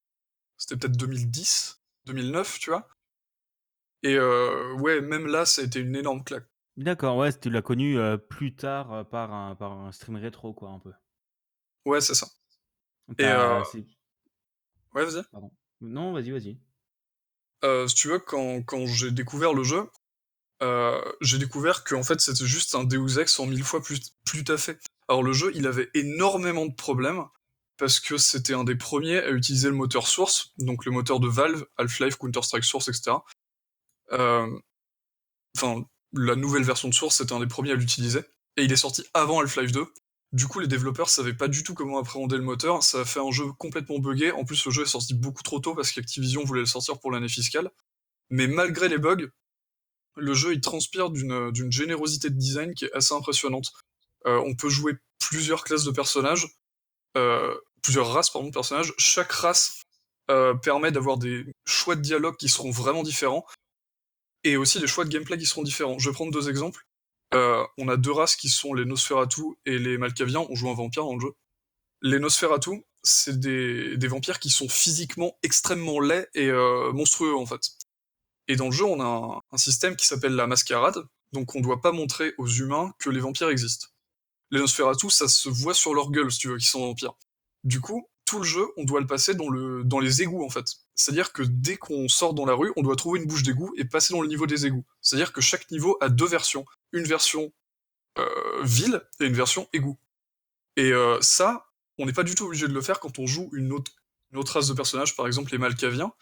C'était 0.57 0.77
peut-être 0.77 0.97
2010, 0.97 1.83
2009, 2.07 2.59
tu 2.59 2.71
vois. 2.71 2.89
Et 4.03 4.17
euh, 4.17 4.75
ouais, 4.75 5.01
même 5.01 5.27
là, 5.27 5.45
ça 5.47 5.63
a 5.63 5.65
été 5.65 5.81
une 5.81 5.95
énorme 5.95 6.25
claque. 6.25 6.47
D'accord, 6.77 7.17
ouais, 7.19 7.33
tu 7.33 7.51
l'as 7.51 7.63
connu 7.63 7.99
euh, 7.99 8.17
plus 8.17 8.55
tard 8.55 8.93
euh, 8.93 9.05
par, 9.05 9.33
un, 9.33 9.55
par 9.55 9.73
un 9.73 9.93
stream 9.93 10.17
rétro, 10.17 10.53
quoi, 10.53 10.71
un 10.71 10.79
peu. 10.79 10.93
Ouais, 11.85 12.01
c'est 12.01 12.15
ça. 12.15 12.27
Et 13.19 13.25
Ouais, 14.95 15.05
vas-y. 15.07 15.23
Non, 15.81 16.13
vas-y, 16.13 16.31
vas-y. 16.31 17.89
si 17.89 17.95
tu 17.95 18.09
veux, 18.09 18.19
quand, 18.19 18.63
quand 18.63 18.87
j'ai 18.87 19.11
découvert 19.11 19.55
le 19.55 19.63
jeu, 19.63 19.91
j'ai 21.21 21.39
découvert 21.39 21.85
qu'en 21.85 22.03
fait, 22.03 22.21
c'était 22.21 22.47
juste 22.47 22.75
un 22.75 22.85
Deus 22.85 23.19
Ex 23.19 23.39
en 23.41 23.47
mille 23.47 23.65
fois 23.65 23.83
plus, 23.83 24.15
plus 24.25 24.45
fait. 24.59 24.79
Alors, 25.09 25.23
le 25.23 25.33
jeu, 25.33 25.53
il 25.55 25.67
avait 25.67 25.91
énormément 25.95 26.67
de 26.67 26.75
problèmes 26.75 27.25
parce 27.79 28.01
que 28.01 28.17
c'était 28.17 28.55
un 28.55 28.65
des 28.65 28.77
premiers 28.77 29.19
à 29.19 29.31
utiliser 29.31 29.69
le 29.69 29.75
moteur 29.75 30.07
Source, 30.07 30.53
donc 30.59 30.85
le 30.85 30.93
moteur 30.93 31.21
de 31.21 31.29
Valve, 31.29 31.67
Half-Life, 31.79 32.17
Counter-Strike 32.17 32.65
Source, 32.65 32.89
etc. 32.89 33.17
Euh, 34.13 34.47
enfin, 35.57 35.85
la 36.13 36.37
nouvelle 36.37 36.65
version 36.65 36.89
de 36.89 36.95
Source, 36.95 37.17
c'était 37.17 37.33
un 37.33 37.41
des 37.41 37.47
premiers 37.47 37.73
à 37.73 37.75
l'utiliser. 37.75 38.21
Et 38.57 38.65
il 38.65 38.73
est 38.73 38.77
sorti 38.77 39.05
avant 39.15 39.41
Half-Life 39.41 39.73
2. 39.73 39.87
Du 40.33 40.47
coup, 40.47 40.61
les 40.61 40.69
développeurs 40.69 41.09
savaient 41.09 41.35
pas 41.35 41.49
du 41.49 41.63
tout 41.63 41.75
comment 41.75 41.99
appréhender 41.99 42.37
le 42.37 42.43
moteur. 42.43 42.83
Ça 42.83 43.01
a 43.01 43.05
fait 43.05 43.21
un 43.21 43.31
jeu 43.31 43.53
complètement 43.59 43.99
buggé. 43.99 44.33
En 44.33 44.45
plus, 44.45 44.65
le 44.65 44.71
jeu 44.71 44.83
est 44.83 44.87
sorti 44.87 45.15
beaucoup 45.15 45.43
trop 45.43 45.61
tôt 45.61 45.75
parce 45.75 45.93
qu'Activision 45.93 46.45
voulait 46.45 46.61
le 46.61 46.67
sortir 46.67 46.99
pour 47.01 47.11
l'année 47.11 47.29
fiscale. 47.29 47.71
Mais 48.31 48.47
malgré 48.47 48.89
les 48.89 48.99
bugs, 48.99 49.29
le 50.17 50.35
jeu 50.35 50.53
il 50.55 50.61
transpire 50.61 51.11
d'une 51.11 51.73
générosité 51.73 52.31
de 52.31 52.37
design 52.37 52.75
qui 52.75 52.85
est 52.87 52.93
assez 52.93 53.15
impressionnante. 53.15 53.73
Euh, 54.27 54.43
on 54.47 54.55
peut 54.55 54.69
jouer 54.69 54.95
plusieurs 55.19 55.65
classes 55.65 55.85
de 55.85 55.91
personnages, 55.91 56.47
euh, 57.17 57.55
plusieurs 57.83 58.13
races 58.13 58.31
pardon, 58.31 58.49
de 58.49 58.53
personnages. 58.53 58.93
Chaque 58.99 59.33
race 59.33 59.83
permet 60.63 60.91
d'avoir 60.93 61.19
des 61.19 61.45
choix 61.67 61.95
de 61.95 62.01
dialogue 62.01 62.37
qui 62.39 62.49
seront 62.49 62.71
vraiment 62.71 63.03
différents 63.03 63.45
et 64.45 64.57
aussi 64.57 64.81
des 64.81 64.87
choix 64.87 65.05
de 65.05 65.11
gameplay 65.11 65.39
qui 65.39 65.47
seront 65.47 65.63
différents. 65.63 65.99
Je 65.99 66.09
vais 66.09 66.15
prendre 66.15 66.33
deux 66.33 66.49
exemples. 66.49 66.87
Euh, 67.35 67.65
on 67.79 67.89
a 67.89 67.97
deux 67.97 68.13
races 68.13 68.37
qui 68.37 68.49
sont 68.49 68.75
les 68.75 68.85
Nosferatu 68.85 69.43
et 69.65 69.79
les 69.79 69.99
Malkaviens. 69.99 70.47
On 70.51 70.55
joue 70.55 70.71
un 70.71 70.75
vampire 70.75 71.05
dans 71.05 71.15
le 71.15 71.21
jeu. 71.21 71.33
Les 72.03 72.19
Nosferatu, 72.19 72.85
c'est 73.03 73.39
des, 73.39 73.97
vampires 74.09 74.39
qui 74.39 74.51
sont 74.51 74.69
physiquement 74.69 75.37
extrêmement 75.43 76.01
laids 76.01 76.29
et 76.35 76.49
euh, 76.49 76.93
monstrueux 76.93 77.37
en 77.37 77.47
fait. 77.47 77.71
Et 78.49 78.57
dans 78.57 78.67
le 78.67 78.73
jeu, 78.73 78.85
on 78.85 79.01
a 79.01 79.41
un, 79.51 79.57
système 79.57 79.97
qui 79.97 80.07
s'appelle 80.07 80.35
la 80.35 80.47
mascarade, 80.47 81.05
donc 81.33 81.55
on 81.55 81.59
ne 81.59 81.63
doit 81.63 81.81
pas 81.81 81.93
montrer 81.93 82.35
aux 82.39 82.49
humains 82.49 82.93
que 82.99 83.09
les 83.09 83.21
vampires 83.21 83.49
existent. 83.49 83.87
Les 84.53 84.61
Nosferatu, 84.61 85.11
ça 85.11 85.27
se 85.27 85.49
voit 85.49 85.75
sur 85.75 85.95
leur 85.95 86.11
gueule, 86.11 86.31
si 86.31 86.39
tu 86.39 86.49
veux, 86.49 86.59
qu'ils 86.59 86.69
sont 86.69 86.87
vampires. 86.87 87.15
Du 87.65 87.81
coup, 87.81 88.07
tout 88.27 88.39
le 88.39 88.45
jeu, 88.45 88.69
on 88.77 88.85
doit 88.85 89.01
le 89.01 89.07
passer 89.07 89.35
dans, 89.35 89.49
le, 89.49 89.83
dans 89.83 89.99
les 89.99 90.23
égouts 90.23 90.45
en 90.45 90.51
fait. 90.51 90.65
C'est-à-dire 90.95 91.33
que 91.33 91.43
dès 91.43 91.77
qu'on 91.77 92.09
sort 92.09 92.35
dans 92.35 92.47
la 92.47 92.55
rue, 92.55 92.73
on 92.77 92.83
doit 92.83 92.97
trouver 92.97 93.21
une 93.21 93.27
bouche 93.27 93.43
d'égout 93.43 93.73
et 93.77 93.85
passer 93.85 94.15
dans 94.15 94.23
le 94.23 94.29
niveau 94.29 94.47
des 94.47 94.67
égouts. 94.67 94.85
C'est-à-dire 95.01 95.33
que 95.33 95.41
chaque 95.41 95.71
niveau 95.71 95.97
a 96.01 96.09
deux 96.09 96.27
versions. 96.27 96.65
Une 96.93 97.05
version 97.05 97.53
euh, 98.19 98.63
ville 98.63 99.03
et 99.21 99.27
une 99.27 99.35
version 99.35 99.69
égout. 99.73 99.99
Et 100.77 100.93
euh, 100.93 101.19
ça, 101.21 101.67
on 101.99 102.07
n'est 102.07 102.13
pas 102.13 102.23
du 102.23 102.35
tout 102.35 102.45
obligé 102.45 102.69
de 102.69 102.73
le 102.73 102.81
faire 102.81 103.01
quand 103.01 103.19
on 103.19 103.27
joue 103.27 103.51
une 103.53 103.73
autre, 103.73 103.93
race 104.53 104.69
de 104.69 104.75
personnages, 104.75 105.17
par 105.17 105.27
exemple 105.27 105.53
les 105.53 105.59
Malkaviens. 105.59 106.13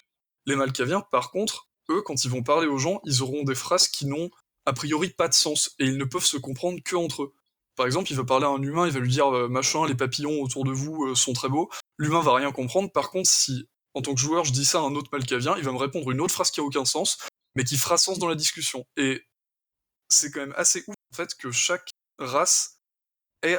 Les 0.47 0.57
Malkaviens, 0.57 1.01
par 1.01 1.31
contre, 1.31 1.69
eux, 1.91 2.03
quand 2.03 2.25
ils 2.25 2.31
vont 2.31 2.43
parler 2.43 2.67
aux 2.67 2.79
gens, 2.79 3.01
ils 3.05 3.23
auront 3.23 3.45
des 3.45 3.55
phrases 3.55 3.89
qui 3.89 4.07
n'ont 4.07 4.31
a 4.67 4.73
priori 4.73 5.11
pas 5.11 5.29
de 5.29 5.35
sens 5.35 5.75
et 5.79 5.85
ils 5.85 5.97
ne 5.97 6.05
peuvent 6.05 6.25
se 6.25 6.37
comprendre 6.37 6.81
que 6.85 6.97
entre 6.97 7.25
eux. 7.25 7.35
Par 7.81 7.87
exemple, 7.87 8.11
il 8.11 8.17
va 8.19 8.25
parler 8.25 8.45
à 8.45 8.51
un 8.51 8.61
humain, 8.61 8.87
il 8.87 8.93
va 8.93 9.01
lui 9.01 9.09
dire 9.09 9.35
euh, 9.35 9.49
machin, 9.49 9.87
les 9.87 9.95
papillons 9.95 10.43
autour 10.43 10.65
de 10.65 10.71
vous 10.71 11.15
sont 11.15 11.33
très 11.33 11.49
beaux. 11.49 11.71
L'humain 11.97 12.21
va 12.21 12.35
rien 12.35 12.53
comprendre. 12.53 12.93
Par 12.93 13.09
contre, 13.09 13.31
si 13.31 13.71
en 13.95 14.03
tant 14.03 14.15
que 14.15 14.21
joueur, 14.21 14.45
je 14.45 14.53
dis 14.53 14.67
ça 14.67 14.81
à 14.81 14.83
un 14.83 14.95
autre 14.95 15.09
Malkavien, 15.13 15.57
il 15.57 15.65
va 15.65 15.73
me 15.73 15.79
répondre 15.79 16.11
une 16.11 16.21
autre 16.21 16.35
phrase 16.35 16.51
qui 16.51 16.61
a 16.61 16.63
aucun 16.63 16.85
sens, 16.85 17.17
mais 17.55 17.65
qui 17.65 17.79
fera 17.79 17.97
sens 17.97 18.19
dans 18.19 18.29
la 18.29 18.35
discussion. 18.35 18.85
Et 18.99 19.25
c'est 20.11 20.31
quand 20.31 20.41
même 20.41 20.53
assez 20.59 20.85
ouf, 20.89 20.95
en 21.15 21.17
fait, 21.17 21.35
que 21.37 21.51
chaque 21.53 21.89
race 22.19 22.83
ait 23.41 23.59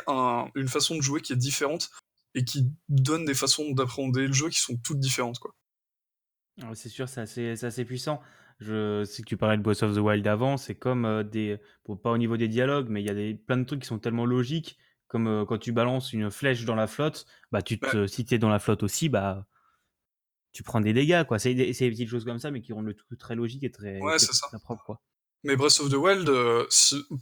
une 0.54 0.70
façon 0.70 0.98
de 0.98 1.02
jouer 1.02 1.22
qui 1.22 1.34
est 1.34 1.36
différente 1.36 1.90
et 2.36 2.46
qui 2.46 2.70
donne 2.90 3.26
des 3.26 3.34
façons 3.34 3.72
d'appréhender 3.72 4.28
le 4.28 4.34
jeu 4.34 4.50
qui 4.50 4.60
sont 4.60 4.78
toutes 4.78 5.00
différentes, 5.00 5.40
quoi. 5.40 5.50
Ah 6.62 6.76
c'est 6.76 6.90
sûr, 6.90 7.10
c'est 7.10 7.22
assez, 7.64 7.86
puissant. 7.86 8.22
Je 8.62 9.04
sais 9.06 9.24
que 9.24 9.28
tu 9.28 9.38
parlais 9.38 9.58
de 9.58 9.64
Boss 9.64 9.82
of 9.82 9.96
the 9.96 9.98
Wild 9.98 10.26
avant, 10.28 10.56
c'est 10.56 10.76
comme 10.76 11.06
euh, 11.06 11.24
des. 11.24 11.58
pas 12.04 12.12
au 12.12 12.18
niveau 12.20 12.38
des 12.38 12.48
dialogues, 12.48 12.90
mais 12.90 13.02
il 13.02 13.08
y 13.08 13.10
a 13.10 13.16
des, 13.16 13.34
plein 13.34 13.58
de 13.58 13.64
trucs 13.64 13.82
qui 13.82 13.88
sont 13.88 13.98
tellement 13.98 14.28
logiques, 14.28 14.78
comme 15.08 15.28
euh, 15.28 15.46
quand 15.46 15.58
tu 15.58 15.72
balances 15.72 16.14
une 16.14 16.30
flèche 16.30 16.64
dans 16.64 16.76
la 16.76 16.86
flotte, 16.86 17.26
bah, 17.52 17.64
tu 17.64 17.80
te, 17.80 18.06
si 18.06 18.24
tu 18.24 18.36
es 18.36 18.38
dans 18.38 18.50
la 18.50 18.60
flotte 18.60 18.84
aussi, 18.84 19.10
bah, 19.10 19.48
tu 20.54 20.62
prends 20.62 20.80
des 20.80 20.94
dégâts, 20.94 21.24
quoi. 21.24 21.40
C'est 21.40 21.56
des, 21.56 21.74
petites 21.74 22.08
choses 22.08 22.24
comme 22.24 22.38
ça, 22.38 22.52
mais 22.52 22.62
qui 22.62 22.72
rendent 22.72 22.86
le 22.86 22.94
tout 22.94 23.16
très 23.16 23.34
logique 23.34 23.64
et 23.64 23.72
très, 23.72 24.00
propre, 24.64 24.84
quoi. 24.86 25.02
Mais 25.44 25.56
Breath 25.56 25.80
of 25.80 25.90
the 25.90 25.96
Wild, 25.96 26.30
euh, 26.30 26.68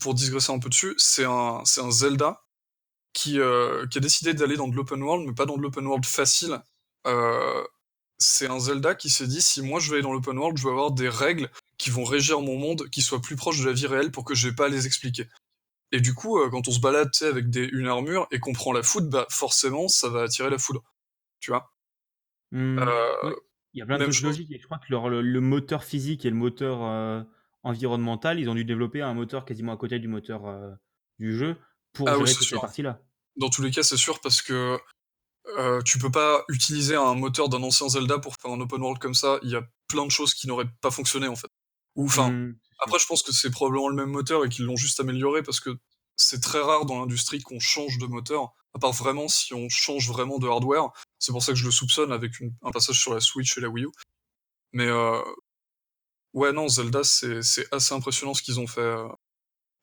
pour 0.02 0.16
digresser 0.16 0.52
un 0.52 0.60
peu 0.60 0.68
dessus, 0.68 0.94
c'est 0.98 1.24
un, 1.24 1.62
c'est 1.64 1.80
un 1.80 1.90
Zelda 1.90 2.44
qui, 3.14 3.36
qui 3.36 3.40
a 3.40 4.02
décidé 4.02 4.34
d'aller 4.34 4.58
dans 4.58 4.68
de 4.68 4.76
l'open 4.76 5.02
world, 5.02 5.26
mais 5.26 5.34
pas 5.34 5.46
dans 5.46 5.56
de 5.56 5.62
l'open 5.62 5.88
world 5.88 6.06
facile. 6.06 6.62
Euh, 8.20 8.26
c'est 8.26 8.48
un 8.48 8.60
Zelda 8.60 8.96
qui 8.96 9.10
s'est 9.10 9.28
dit 9.28 9.42
si 9.42 9.62
moi 9.62 9.80
je 9.80 9.90
vais 9.90 9.96
aller 9.96 10.04
dans 10.04 10.14
l'open 10.14 10.38
world, 10.38 10.58
je 10.58 10.64
veux 10.64 10.72
avoir 10.72 10.92
des 10.92 11.10
règles 11.10 11.50
qui 11.78 11.90
vont 11.90 12.04
régir 12.04 12.42
mon 12.42 12.58
monde, 12.58 12.90
qui 12.90 13.02
soient 13.02 13.22
plus 13.22 13.36
proches 13.36 13.60
de 13.60 13.66
la 13.66 13.74
vie 13.74 13.88
réelle 13.88 14.12
pour 14.12 14.26
que 14.26 14.36
je 14.36 14.50
n'ai 14.50 14.56
pas 14.56 14.66
à 14.66 14.70
les 14.70 14.86
expliquer. 14.86 15.28
Et 15.92 16.02
du 16.02 16.14
coup, 16.14 16.40
quand 16.52 16.68
on 16.68 16.72
se 16.72 16.80
balade 16.80 17.10
avec 17.22 17.50
des, 17.50 17.66
une 17.66 17.88
armure 17.88 18.28
et 18.32 18.40
qu'on 18.40 18.54
prend 18.54 18.74
la 18.74 18.84
foudre, 18.84 19.10
bah 19.10 19.26
forcément, 19.30 19.88
ça 19.88 20.10
va 20.10 20.24
attirer 20.24 20.50
la 20.50 20.60
foudre. 20.60 20.84
Tu 21.40 21.50
vois? 21.50 21.74
Mmh, 22.52 22.80
Il 23.74 23.80
y 23.80 23.82
a 23.82 23.86
plein 23.86 23.98
de 23.98 24.06
choses 24.06 24.24
logiques. 24.24 24.52
Et 24.52 24.60
je 24.60 24.66
crois 24.66 24.78
que 24.78 24.94
le, 24.94 25.42
moteur 25.42 25.84
physique 25.84 26.26
et 26.26 26.30
le 26.30 26.36
moteur 26.36 27.26
environnemental, 27.64 28.40
ils 28.40 28.50
ont 28.50 28.56
dû 28.56 28.66
développer 28.66 29.02
un 29.02 29.16
moteur 29.16 29.46
quasiment 29.46 29.74
à 29.74 29.78
côté 29.78 29.98
du 29.98 30.08
moteur 30.08 30.44
du 31.18 31.36
jeu 31.36 31.58
pour 31.94 32.08
ah, 32.08 32.18
gérer 32.18 32.28
cette 32.28 32.60
partie-là. 32.60 33.02
Dans 33.38 33.50
tous 33.50 33.64
les 33.64 33.72
cas, 33.72 33.82
c'est 33.82 33.98
sûr, 33.98 34.20
parce 34.22 34.42
que 34.42 34.78
euh, 35.58 35.82
tu 35.82 35.98
peux 35.98 36.12
pas 36.12 36.44
utiliser 36.48 36.96
un 36.96 37.16
moteur 37.16 37.50
d'un 37.50 37.64
ancien 37.64 37.90
Zelda 37.90 38.20
pour 38.20 38.36
faire 38.36 38.52
un 38.52 38.60
open 38.60 38.82
world 38.82 39.00
comme 39.00 39.14
ça. 39.14 39.40
Il 39.44 39.50
y 39.50 39.56
a 39.56 39.64
plein 39.88 40.06
de 40.06 40.12
choses 40.12 40.34
qui 40.34 40.48
n'auraient 40.48 40.70
pas 40.82 40.92
fonctionné 40.92 41.28
en 41.28 41.36
fait. 41.36 41.50
Ou 41.96 42.06
enfin, 42.06 42.32
mmh, 42.32 42.58
après 42.80 43.00
je 43.00 43.08
pense 43.08 43.24
que 43.24 43.32
c'est 43.32 43.50
probablement 43.50 43.90
le 43.90 43.96
même 43.96 44.10
moteur 44.10 44.46
et 44.46 44.50
qu'ils 44.50 44.66
l'ont 44.66 44.76
juste 44.76 45.00
amélioré 45.00 45.44
parce 45.44 45.60
que 45.60 45.78
c'est 46.16 46.42
très 46.42 46.60
rare 46.60 46.86
dans 46.86 47.00
l'industrie 47.00 47.42
qu'on 47.42 47.60
change 47.60 47.98
de 47.98 48.06
moteur. 48.06 48.54
À 48.74 48.80
part 48.80 48.92
vraiment 48.92 49.28
si 49.28 49.54
on 49.54 49.68
change 49.70 50.08
vraiment 50.08 50.38
de 50.38 50.48
hardware. 50.48 50.92
C'est 51.18 51.32
pour 51.32 51.42
ça 51.42 51.54
que 51.54 51.58
je 51.58 51.66
le 51.66 51.72
soupçonne 51.72 52.12
avec 52.12 52.34
un 52.62 52.72
passage 52.72 53.00
sur 53.00 53.14
la 53.14 53.20
Switch 53.20 53.58
et 53.58 53.62
la 53.62 53.70
Wii 53.70 53.86
U. 53.86 53.90
Mais 54.74 54.88
euh, 54.88 55.22
ouais 56.34 56.52
non, 56.54 56.68
Zelda 56.68 57.04
c'est 57.04 57.74
assez 57.74 57.94
impressionnant 57.94 58.34
ce 58.34 58.44
qu'ils 58.44 58.60
ont 58.60 58.68
fait. 58.68 58.82
Euh, 58.82 59.08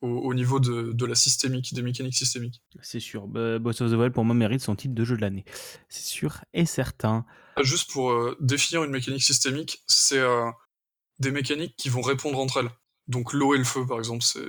au, 0.03 0.35
niveau 0.35 0.61
de, 0.61 1.07
la 1.07 1.15
systémique, 1.15 1.75
des 1.75 1.83
mécaniques 1.83 2.17
systémiques. 2.17 2.62
C'est 2.83 3.00
sûr. 3.00 3.26
Bah, 3.26 3.59
Boss 3.59 3.81
of 3.81 3.91
the 3.91 3.95
Wild, 3.95 4.12
pour 4.12 4.25
moi, 4.25 4.35
mérite 4.35 4.61
son 4.61 4.76
titre 4.76 4.95
de 4.95 5.05
jeu 5.05 5.17
de 5.17 5.23
l'année. 5.23 5.45
C'est 5.88 6.05
sûr 6.05 6.45
et 6.53 6.67
certain. 6.67 7.25
Ah, 7.57 7.62
juste 7.62 7.91
pour 7.91 8.11
euh, 8.11 8.37
définir 8.41 8.85
une 8.85 8.91
mécanique 8.91 9.23
systémique, 9.23 9.83
c'est 9.87 10.19
euh, 10.19 10.50
des 11.19 11.31
mécaniques 11.31 11.75
qui 11.76 11.88
vont 11.88 12.03
répondre 12.03 12.38
entre 12.38 12.61
elles. 12.61 12.71
Donc 13.09 13.33
l'eau 13.33 13.55
et 13.55 13.59
le 13.59 13.65
feu, 13.65 13.87
par 13.87 13.99
exemple, 13.99 14.23
c'est 14.23 14.45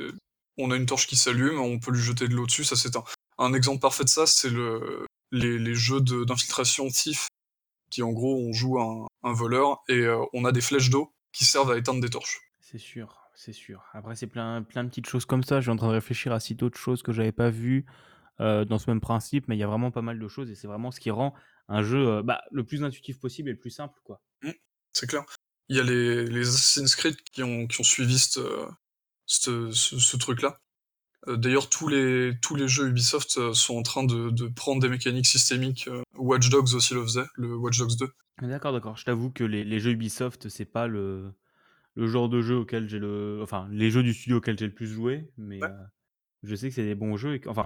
on 0.57 0.71
a 0.71 0.75
une 0.75 0.87
torche 0.87 1.07
qui 1.07 1.15
s'allume, 1.15 1.59
on 1.59 1.79
peut 1.79 1.91
lui 1.91 2.01
jeter 2.01 2.27
de 2.27 2.33
l'eau 2.33 2.47
dessus, 2.47 2.63
ça 2.63 2.75
s'éteint. 2.75 3.03
Un 3.37 3.53
exemple 3.53 3.79
parfait 3.79 4.03
de 4.03 4.09
ça, 4.09 4.25
c'est 4.25 4.49
le... 4.49 5.05
les, 5.31 5.75
jeux 5.75 6.01
d'infiltration 6.01 6.87
TIF, 6.89 7.27
qui 7.91 8.01
en 8.01 8.11
gros, 8.11 8.35
on 8.35 8.53
joue 8.53 8.79
un, 8.79 9.07
un 9.23 9.33
voleur 9.33 9.83
et 9.87 9.99
euh, 9.99 10.17
on 10.33 10.45
a 10.45 10.51
des 10.51 10.61
flèches 10.61 10.89
d'eau 10.89 11.11
qui 11.31 11.45
servent 11.45 11.71
à 11.71 11.77
éteindre 11.77 12.01
des 12.01 12.09
torches. 12.09 12.41
C'est 12.59 12.79
sûr 12.79 13.26
c'est 13.37 13.53
sûr. 13.53 13.83
Après, 13.93 14.15
c'est 14.15 14.27
plein, 14.27 14.63
plein 14.63 14.83
de 14.83 14.89
petites 14.89 15.05
choses 15.05 15.25
comme 15.25 15.43
ça. 15.43 15.57
Je 15.57 15.65
suis 15.65 15.71
en 15.71 15.75
train 15.75 15.87
de 15.87 15.93
réfléchir 15.93 16.33
à 16.33 16.39
si 16.39 16.55
d'autres 16.55 16.79
choses 16.79 17.03
que 17.03 17.13
j'avais 17.13 17.31
pas 17.31 17.51
vues 17.51 17.85
euh, 18.41 18.65
dans 18.65 18.79
ce 18.79 18.89
même 18.89 18.99
principe, 18.99 19.47
mais 19.47 19.55
il 19.55 19.59
y 19.59 19.63
a 19.63 19.67
vraiment 19.67 19.91
pas 19.91 20.01
mal 20.01 20.19
de 20.19 20.27
choses 20.27 20.49
et 20.49 20.55
c'est 20.55 20.67
vraiment 20.67 20.89
ce 20.89 20.99
qui 20.99 21.11
rend 21.11 21.35
un 21.67 21.83
jeu 21.83 22.07
euh, 22.07 22.23
bah, 22.23 22.41
le 22.51 22.63
plus 22.63 22.83
intuitif 22.83 23.19
possible 23.19 23.49
et 23.49 23.51
le 23.51 23.59
plus 23.59 23.69
simple, 23.69 23.99
quoi. 24.03 24.21
Mmh, 24.41 24.51
c'est 24.91 25.07
clair. 25.07 25.23
Il 25.69 25.77
y 25.77 25.79
a 25.79 25.83
les, 25.83 26.25
les 26.25 26.47
Assassin's 26.47 26.95
Creed 26.95 27.15
qui 27.31 27.43
ont, 27.43 27.67
qui 27.67 27.79
ont 27.79 27.83
suivi 27.83 28.17
ce, 28.17 30.17
truc-là. 30.17 30.59
Euh, 31.27 31.37
d'ailleurs, 31.37 31.69
tous 31.69 31.89
les, 31.89 32.33
tous 32.41 32.55
les 32.55 32.67
jeux 32.67 32.87
Ubisoft 32.87 33.53
sont 33.53 33.77
en 33.77 33.83
train 33.83 34.03
de, 34.03 34.31
de 34.31 34.47
prendre 34.47 34.81
des 34.81 34.89
mécaniques 34.89 35.27
systémiques. 35.27 35.89
Watch 36.15 36.49
Dogs 36.49 36.73
aussi 36.73 36.95
le 36.95 37.03
faisait, 37.03 37.27
le 37.35 37.55
Watch 37.55 37.77
Dogs 37.77 37.97
2. 37.97 38.09
D'accord, 38.47 38.73
d'accord. 38.73 38.97
Je 38.97 39.05
t'avoue 39.05 39.29
que 39.29 39.43
les, 39.43 39.63
les 39.63 39.79
jeux 39.79 39.91
Ubisoft, 39.91 40.49
c'est 40.49 40.65
pas 40.65 40.87
le 40.87 41.33
le 41.97 42.05
genre 42.05 42.29
de 42.29 42.41
jeu 42.41 42.57
auquel 42.57 42.87
j'ai 42.87 42.99
le. 42.99 43.39
Enfin, 43.41 43.67
les 43.71 43.89
jeux 43.89 44.03
du 44.03 44.13
studio 44.13 44.37
auquel 44.37 44.57
j'ai 44.57 44.67
le 44.67 44.73
plus 44.73 44.87
joué, 44.87 45.31
mais 45.35 45.61
euh, 45.63 45.83
je 46.43 46.55
sais 46.55 46.69
que 46.69 46.75
c'est 46.75 46.85
des 46.85 46.93
bons 46.93 47.17
jeux. 47.17 47.35
Et 47.35 47.41
enfin, 47.47 47.65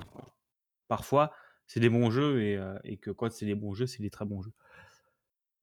parfois, 0.87 1.33
c'est 1.67 1.81
des 1.81 1.89
bons 1.89 2.09
jeux 2.09 2.41
et, 2.41 2.55
euh, 2.55 2.79
et 2.85 2.97
que 2.97 3.11
quand 3.11 3.29
c'est 3.29 3.45
des 3.45 3.55
bons 3.55 3.73
jeux, 3.73 3.87
c'est 3.87 4.01
des 4.01 4.09
très 4.09 4.23
bons 4.23 4.41
jeux. 4.41 4.53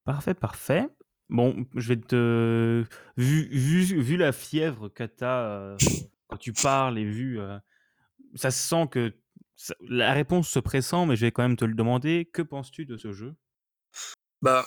Parfait, 0.05 0.35
parfait. 0.35 0.87
Bon, 1.29 1.65
je 1.75 1.87
vais 1.87 1.99
te. 1.99 2.85
Vu, 3.17 3.49
vu, 3.49 4.01
vu 4.01 4.17
la 4.17 4.31
fièvre 4.31 4.87
que 4.89 5.03
tu 5.03 5.23
as 5.23 5.45
euh, 5.47 5.77
quand 6.27 6.37
tu 6.37 6.53
parles 6.53 6.99
et 6.99 7.05
vu. 7.05 7.39
ça 8.35 8.51
se 8.51 8.59
sent 8.59 8.87
que. 8.91 9.15
La 9.81 10.13
réponse 10.13 10.47
se 10.47 10.59
pressent, 10.59 11.05
mais 11.07 11.15
je 11.15 11.25
vais 11.25 11.31
quand 11.31 11.41
même 11.41 11.57
te 11.57 11.65
le 11.65 11.73
demander. 11.73 12.29
Que 12.31 12.43
penses-tu 12.43 12.85
de 12.85 12.97
ce 12.97 13.11
jeu? 13.13 13.35
Bah, 14.41 14.65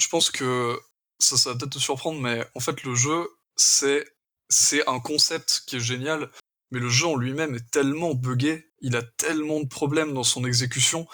je 0.00 0.08
pense 0.08 0.30
que 0.30 0.76
ça, 1.18 1.36
ça 1.36 1.50
va 1.50 1.58
peut-être 1.58 1.72
te 1.72 1.78
surprendre, 1.78 2.20
mais 2.20 2.46
en 2.54 2.60
fait, 2.60 2.82
le 2.84 2.94
jeu, 2.94 3.28
c'est, 3.56 4.04
c'est 4.48 4.86
un 4.88 5.00
concept 5.00 5.62
qui 5.66 5.76
est 5.76 5.80
génial, 5.80 6.30
mais 6.70 6.80
le 6.80 6.88
jeu 6.88 7.06
en 7.06 7.16
lui-même 7.16 7.54
est 7.54 7.70
tellement 7.70 8.14
buggé, 8.14 8.70
il 8.80 8.96
a 8.96 9.02
tellement 9.02 9.60
de 9.60 9.66
problèmes 9.66 10.14
dans 10.14 10.24
son 10.24 10.44
exécution, 10.44 11.06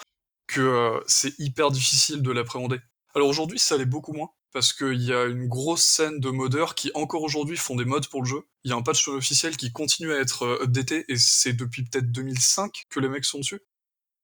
que 0.47 0.61
euh, 0.61 0.99
c'est 1.07 1.37
hyper 1.39 1.71
difficile 1.71 2.21
de 2.21 2.31
l'appréhender. 2.31 2.79
Alors 3.15 3.29
aujourd'hui, 3.29 3.59
ça 3.59 3.77
l'est 3.77 3.85
beaucoup 3.85 4.13
moins, 4.13 4.29
parce 4.51 4.73
qu'il 4.73 5.01
y 5.01 5.13
a 5.13 5.25
une 5.25 5.47
grosse 5.47 5.83
scène 5.83 6.19
de 6.19 6.29
modeurs 6.29 6.75
qui, 6.75 6.91
encore 6.93 7.23
aujourd'hui, 7.23 7.57
font 7.57 7.75
des 7.75 7.85
mods 7.85 8.01
pour 8.09 8.21
le 8.21 8.27
jeu. 8.27 8.47
Il 8.63 8.69
y 8.69 8.73
a 8.73 8.77
un 8.77 8.81
patch 8.81 9.07
officiel 9.07 9.57
qui 9.57 9.71
continue 9.71 10.13
à 10.13 10.19
être 10.19 10.43
euh, 10.43 10.63
updaté, 10.63 11.05
et 11.07 11.17
c'est 11.17 11.53
depuis 11.53 11.83
peut-être 11.83 12.11
2005 12.11 12.85
que 12.89 12.99
les 12.99 13.09
mecs 13.09 13.25
sont 13.25 13.39
dessus. 13.39 13.61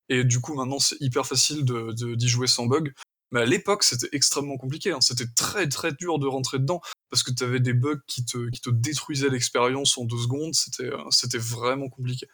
Et 0.09 0.23
du 0.25 0.41
coup, 0.41 0.53
maintenant, 0.53 0.79
c'est 0.79 0.97
hyper 0.99 1.25
facile 1.25 1.63
de, 1.63 2.15
d'y 2.15 2.27
jouer 2.27 2.47
sans 2.47 2.65
bug. 2.65 2.93
Mais 3.31 3.41
à 3.41 3.45
l'époque, 3.45 3.83
c'était 3.83 4.09
extrêmement 4.11 4.57
compliqué. 4.57 4.91
Hein. 4.91 5.01
C'était 5.01 5.27
très 5.35 5.67
très 5.69 5.93
dur 5.93 6.19
de 6.19 6.27
rentrer 6.27 6.59
dedans 6.59 6.81
parce 7.09 7.23
que 7.23 7.31
tu 7.31 7.43
avais 7.43 7.59
des 7.59 7.73
bugs 7.73 8.01
qui 8.07 8.25
te, 8.25 8.49
qui 8.49 8.61
te 8.61 8.69
détruisaient 8.69 9.29
l'expérience 9.29 9.97
en 9.97 10.05
deux 10.05 10.17
secondes. 10.17 10.53
C'était, 10.53 10.91
euh, 10.91 11.09
c'était 11.11 11.37
vraiment 11.37 11.89
compliqué. 11.89 12.27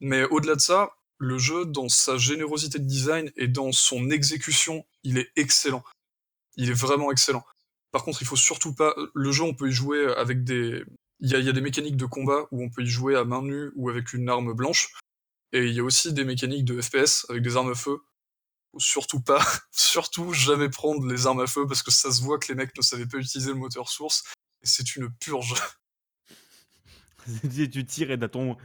Mais 0.00 0.24
au-delà 0.24 0.54
de 0.54 0.60
ça, 0.60 0.90
le 1.18 1.38
jeu, 1.38 1.64
dans 1.64 1.88
sa 1.88 2.16
générosité 2.18 2.78
de 2.78 2.84
design 2.84 3.30
et 3.36 3.48
dans 3.48 3.72
son 3.72 4.10
exécution, 4.10 4.84
il 5.02 5.18
est 5.18 5.30
excellent. 5.36 5.82
Il 6.56 6.70
est 6.70 6.78
vraiment 6.78 7.10
excellent. 7.10 7.44
Par 7.90 8.04
contre, 8.04 8.22
il 8.22 8.26
faut 8.26 8.36
surtout 8.36 8.74
pas. 8.74 8.94
Le 9.14 9.32
jeu, 9.32 9.44
on 9.44 9.54
peut 9.54 9.68
y 9.68 9.72
jouer 9.72 10.12
avec 10.16 10.44
des. 10.44 10.84
Il 11.20 11.30
y 11.30 11.34
a, 11.34 11.38
y 11.38 11.48
a 11.48 11.52
des 11.52 11.60
mécaniques 11.60 11.96
de 11.96 12.06
combat 12.06 12.46
où 12.52 12.62
on 12.62 12.68
peut 12.68 12.82
y 12.82 12.86
jouer 12.86 13.16
à 13.16 13.24
main 13.24 13.42
nue 13.42 13.72
ou 13.74 13.88
avec 13.88 14.12
une 14.12 14.28
arme 14.28 14.52
blanche. 14.52 14.92
Et 15.52 15.66
il 15.66 15.72
y 15.72 15.80
a 15.80 15.84
aussi 15.84 16.12
des 16.12 16.24
mécaniques 16.24 16.66
de 16.66 16.80
FPS 16.80 17.26
avec 17.30 17.42
des 17.42 17.56
armes 17.56 17.70
à 17.70 17.74
feu 17.74 17.98
surtout 18.76 19.20
pas, 19.20 19.44
surtout 19.72 20.32
jamais 20.32 20.68
prendre 20.68 21.06
les 21.06 21.26
armes 21.26 21.40
à 21.40 21.46
feu 21.46 21.66
parce 21.66 21.82
que 21.82 21.90
ça 21.90 22.12
se 22.12 22.22
voit 22.22 22.38
que 22.38 22.48
les 22.48 22.54
mecs 22.54 22.76
ne 22.76 22.82
savaient 22.82 23.06
pas 23.06 23.18
utiliser 23.18 23.50
le 23.50 23.56
moteur 23.58 23.88
source 23.88 24.24
et 24.62 24.66
c'est 24.66 24.96
une 24.96 25.10
purge. 25.10 25.54
tu 27.72 27.84
tires 27.84 28.10
et 28.10 28.18
t'as 28.18 28.28
ton. 28.28 28.56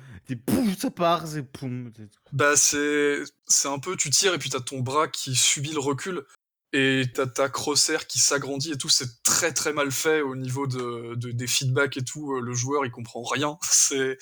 Poum, 0.45 0.75
ça 0.75 0.89
part, 0.89 1.27
c'est 1.27 1.43
poum. 1.43 1.91
Bah, 2.31 2.55
c'est. 2.55 3.24
C'est 3.48 3.67
un 3.67 3.79
peu, 3.79 3.95
tu 3.95 4.10
tires 4.10 4.33
et 4.33 4.39
puis 4.39 4.50
t'as 4.50 4.62
ton 4.62 4.79
bras 4.79 5.07
qui 5.07 5.36
subit 5.36 5.74
le 5.74 5.79
recul 5.79 6.25
et 6.72 7.03
t'as 7.13 7.27
ta 7.27 7.50
crosshair 7.50 8.07
qui 8.07 8.19
s'agrandit 8.19 8.72
et 8.72 8.77
tout. 8.77 8.89
C'est 8.89 9.22
très 9.24 9.53
très 9.53 9.74
mal 9.74 9.91
fait 9.91 10.22
au 10.22 10.36
niveau 10.36 10.67
de, 10.67 11.15
des 11.15 11.48
feedbacks 11.48 11.98
et 11.98 12.03
tout. 12.03 12.39
Le 12.39 12.53
joueur 12.53 12.86
il 12.86 12.91
comprend 12.91 13.24
rien. 13.24 13.57
C'est 13.62 14.17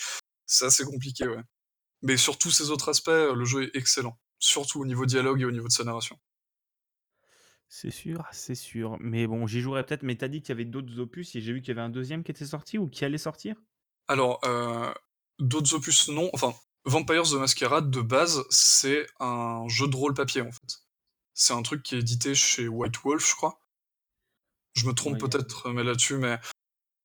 assez 0.62 0.84
compliqué, 0.84 1.28
ouais. 1.28 1.44
Mais 2.02 2.18
sur 2.18 2.38
tous 2.38 2.52
ces 2.52 2.72
autres 2.72 2.90
aspects, 2.90 3.10
le 3.10 3.46
jeu 3.46 3.64
est 3.64 3.76
excellent 3.76 4.18
surtout 4.42 4.82
au 4.82 4.86
niveau 4.86 5.06
dialogue 5.06 5.42
et 5.42 5.46
au 5.46 5.52
niveau 5.52 5.68
de 5.68 5.72
sa 5.72 5.86
narration. 5.86 6.20
C'est 7.70 7.92
sûr, 7.92 8.26
c'est 8.34 8.56
sûr. 8.56 8.98
Mais 9.00 9.28
bon, 9.28 9.48
j'y 9.48 9.62
jouerai 9.62 9.86
peut-être, 9.86 10.04
mais 10.04 10.18
t'as 10.18 10.28
dit 10.28 10.42
qu'il 10.42 10.50
y 10.50 10.52
avait 10.52 10.66
d'autres 10.66 11.00
opus 11.00 11.34
et 11.36 11.42
j'ai 11.42 11.54
vu 11.54 11.62
qu'il 11.62 11.70
y 11.70 11.72
avait 11.72 11.86
un 11.88 11.90
deuxième 11.90 12.22
qui 12.22 12.32
était 12.32 12.46
sorti 12.46 12.78
ou 12.78 12.90
qui 12.90 13.06
allait 13.06 13.18
sortir? 13.18 13.56
Alors, 14.10 14.42
euh, 14.44 14.94
d'autres 15.40 15.74
opus, 15.76 16.10
non. 16.10 16.30
Enfin, 16.34 16.54
Vampires 16.84 17.24
the 17.24 17.36
Masquerade, 17.36 17.90
de 17.90 18.02
base, 18.02 18.44
c'est 18.50 19.08
un 19.22 19.66
jeu 19.70 19.88
de 19.88 19.96
rôle 19.96 20.14
papier, 20.14 20.42
en 20.42 20.52
fait. 20.52 20.84
C'est 21.34 21.54
un 21.54 21.62
truc 21.62 21.82
qui 21.84 21.96
est 21.96 22.00
édité 22.00 22.36
chez 22.36 22.68
White 22.68 22.98
Wolf, 23.06 23.30
je 23.30 23.36
crois. 23.36 23.62
Je 24.74 24.86
me 24.86 24.94
trompe 24.94 25.18
peut-être 25.18 25.70
mais 25.70 25.84
là-dessus, 25.84 26.18
mais 26.18 26.40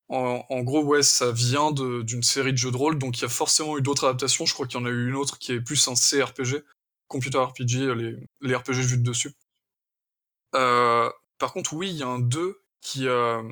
en, 0.09 0.45
en, 0.49 0.62
gros, 0.62 0.83
ouais, 0.83 1.02
ça 1.02 1.31
vient 1.31 1.73
d'une 1.73 2.23
série 2.23 2.52
de 2.52 2.59
jeux 2.59 2.71
de 2.71 2.76
rôle, 2.76 2.99
donc 2.99 3.19
il 3.19 3.23
y 3.23 3.25
a 3.25 3.28
forcément 3.28 3.76
eu 3.78 3.83
d'autres 3.83 4.07
adaptations. 4.07 4.47
Je 4.47 4.55
crois 4.55 4.66
qu'il 4.66 4.81
y 4.81 4.83
en 4.83 4.87
a 4.87 4.90
eu 4.90 5.09
une 5.09 5.16
autre 5.16 5.38
qui 5.38 5.52
est 5.52 5.61
plus 5.61 5.87
un 5.88 5.95
CRPG, 5.95 6.64
computer 7.09 7.39
RPG, 7.39 7.95
les, 8.41 8.57
RPG 8.57 8.81
vus 8.83 8.99
de 8.99 9.03
dessus. 9.03 9.33
Euh, 10.55 11.11
par 11.39 11.53
contre, 11.53 11.75
oui, 11.75 11.91
il 11.91 11.97
y 11.97 12.03
a 12.03 12.09
un 12.09 12.19
2 12.19 12.63
qui, 12.81 13.07
euh, 13.09 13.43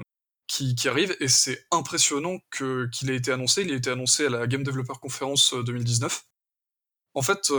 qui, 0.47 0.75
qui, 0.75 0.89
arrive 0.89 1.17
et 1.21 1.29
c'est 1.29 1.67
impressionnant 1.71 2.39
que, 2.51 2.89
qu'il 2.93 3.11
ait 3.11 3.17
été 3.17 3.33
annoncé. 3.33 3.63
Il 3.63 3.73
a 3.73 3.77
été 3.77 3.91
annoncé 3.91 4.27
à 4.27 4.31
la 4.31 4.47
Game 4.47 4.63
Developer 4.63 4.95
Conference 5.01 5.55
2019. 5.55 6.15
Euh, 6.15 7.19
en 7.19 7.23
fait, 7.23 7.53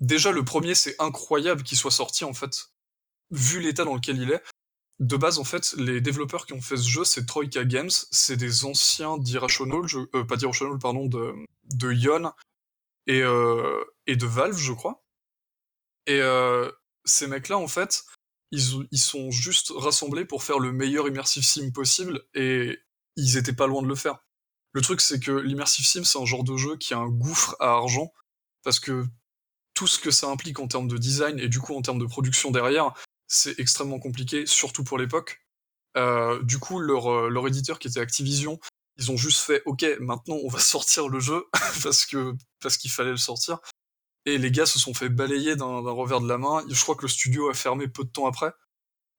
déjà 0.00 0.32
le 0.32 0.44
premier, 0.44 0.74
c'est 0.74 0.96
incroyable 1.00 1.62
qu'il 1.62 1.78
soit 1.78 1.90
sorti 1.90 2.24
en 2.24 2.34
fait, 2.34 2.70
vu 3.30 3.60
l'état 3.60 3.84
dans 3.84 3.94
lequel 3.94 4.20
il 4.20 4.32
est. 4.32 4.42
De 4.98 5.16
base, 5.16 5.38
en 5.38 5.44
fait, 5.44 5.74
les 5.76 6.00
développeurs 6.00 6.46
qui 6.46 6.54
ont 6.54 6.62
fait 6.62 6.78
ce 6.78 6.88
jeu, 6.88 7.04
c'est 7.04 7.26
Troika 7.26 7.64
Games, 7.64 7.90
c'est 8.10 8.36
des 8.36 8.64
anciens 8.64 9.18
d'Irrational, 9.18 9.82
pas 10.26 10.36
d'Irrational, 10.36 10.78
pardon, 10.78 11.06
de, 11.06 11.34
de 11.74 11.92
Yon 11.92 12.32
et, 13.06 13.20
et 14.06 14.16
de 14.16 14.26
Valve, 14.26 14.56
je 14.56 14.72
crois. 14.72 15.05
Et 16.06 16.20
euh, 16.20 16.70
ces 17.04 17.26
mecs-là, 17.26 17.58
en 17.58 17.68
fait, 17.68 18.04
ils, 18.52 18.86
ils, 18.90 18.98
sont 18.98 19.30
juste 19.30 19.72
rassemblés 19.74 20.24
pour 20.24 20.42
faire 20.42 20.58
le 20.58 20.72
meilleur 20.72 21.08
immersive 21.08 21.44
sim 21.44 21.70
possible 21.72 22.22
et 22.34 22.78
ils 23.16 23.36
étaient 23.36 23.52
pas 23.52 23.66
loin 23.66 23.82
de 23.82 23.88
le 23.88 23.94
faire. 23.94 24.24
Le 24.72 24.82
truc, 24.82 25.00
c'est 25.00 25.20
que 25.20 25.32
l'immersive 25.32 25.86
sim, 25.86 26.04
c'est 26.04 26.18
un 26.18 26.26
genre 26.26 26.44
de 26.44 26.56
jeu 26.56 26.76
qui 26.76 26.94
a 26.94 26.98
un 26.98 27.08
gouffre 27.08 27.56
à 27.60 27.70
argent 27.70 28.12
parce 28.62 28.78
que 28.78 29.06
tout 29.74 29.86
ce 29.86 29.98
que 29.98 30.10
ça 30.10 30.28
implique 30.28 30.58
en 30.58 30.68
termes 30.68 30.88
de 30.88 30.96
design 30.96 31.38
et 31.38 31.48
du 31.48 31.60
coup 31.60 31.76
en 31.76 31.82
termes 31.82 31.98
de 31.98 32.06
production 32.06 32.50
derrière, 32.50 32.92
c'est 33.28 33.58
extrêmement 33.58 33.98
compliqué, 33.98 34.46
surtout 34.46 34.84
pour 34.84 34.98
l'époque. 34.98 35.40
Euh, 35.96 36.42
du 36.42 36.58
coup, 36.58 36.78
leur, 36.78 37.10
euh, 37.10 37.28
leur 37.28 37.46
éditeur 37.46 37.78
qui 37.78 37.88
était 37.88 38.00
Activision 38.00 38.58
Ils 38.98 39.10
ont 39.10 39.16
juste 39.16 39.40
fait, 39.40 39.62
ok, 39.66 39.84
maintenant 40.00 40.36
on 40.42 40.48
va 40.48 40.58
sortir 40.74 41.08
le 41.08 41.20
jeu 41.20 41.46
parce 41.82 42.06
que 42.06 42.34
parce 42.60 42.76
qu'il 42.76 42.90
fallait 42.90 43.10
le 43.10 43.16
sortir. 43.16 43.60
Et 44.26 44.38
les 44.38 44.50
gars 44.50 44.66
se 44.66 44.78
sont 44.78 44.92
fait 44.92 45.08
balayer 45.08 45.54
d'un 45.54 45.66
revers 45.66 46.20
de 46.20 46.28
la 46.28 46.36
main. 46.36 46.64
Je 46.68 46.82
crois 46.82 46.96
que 46.96 47.02
le 47.02 47.08
studio 47.08 47.48
a 47.48 47.54
fermé 47.54 47.86
peu 47.86 48.04
de 48.04 48.10
temps 48.10 48.26
après. 48.26 48.52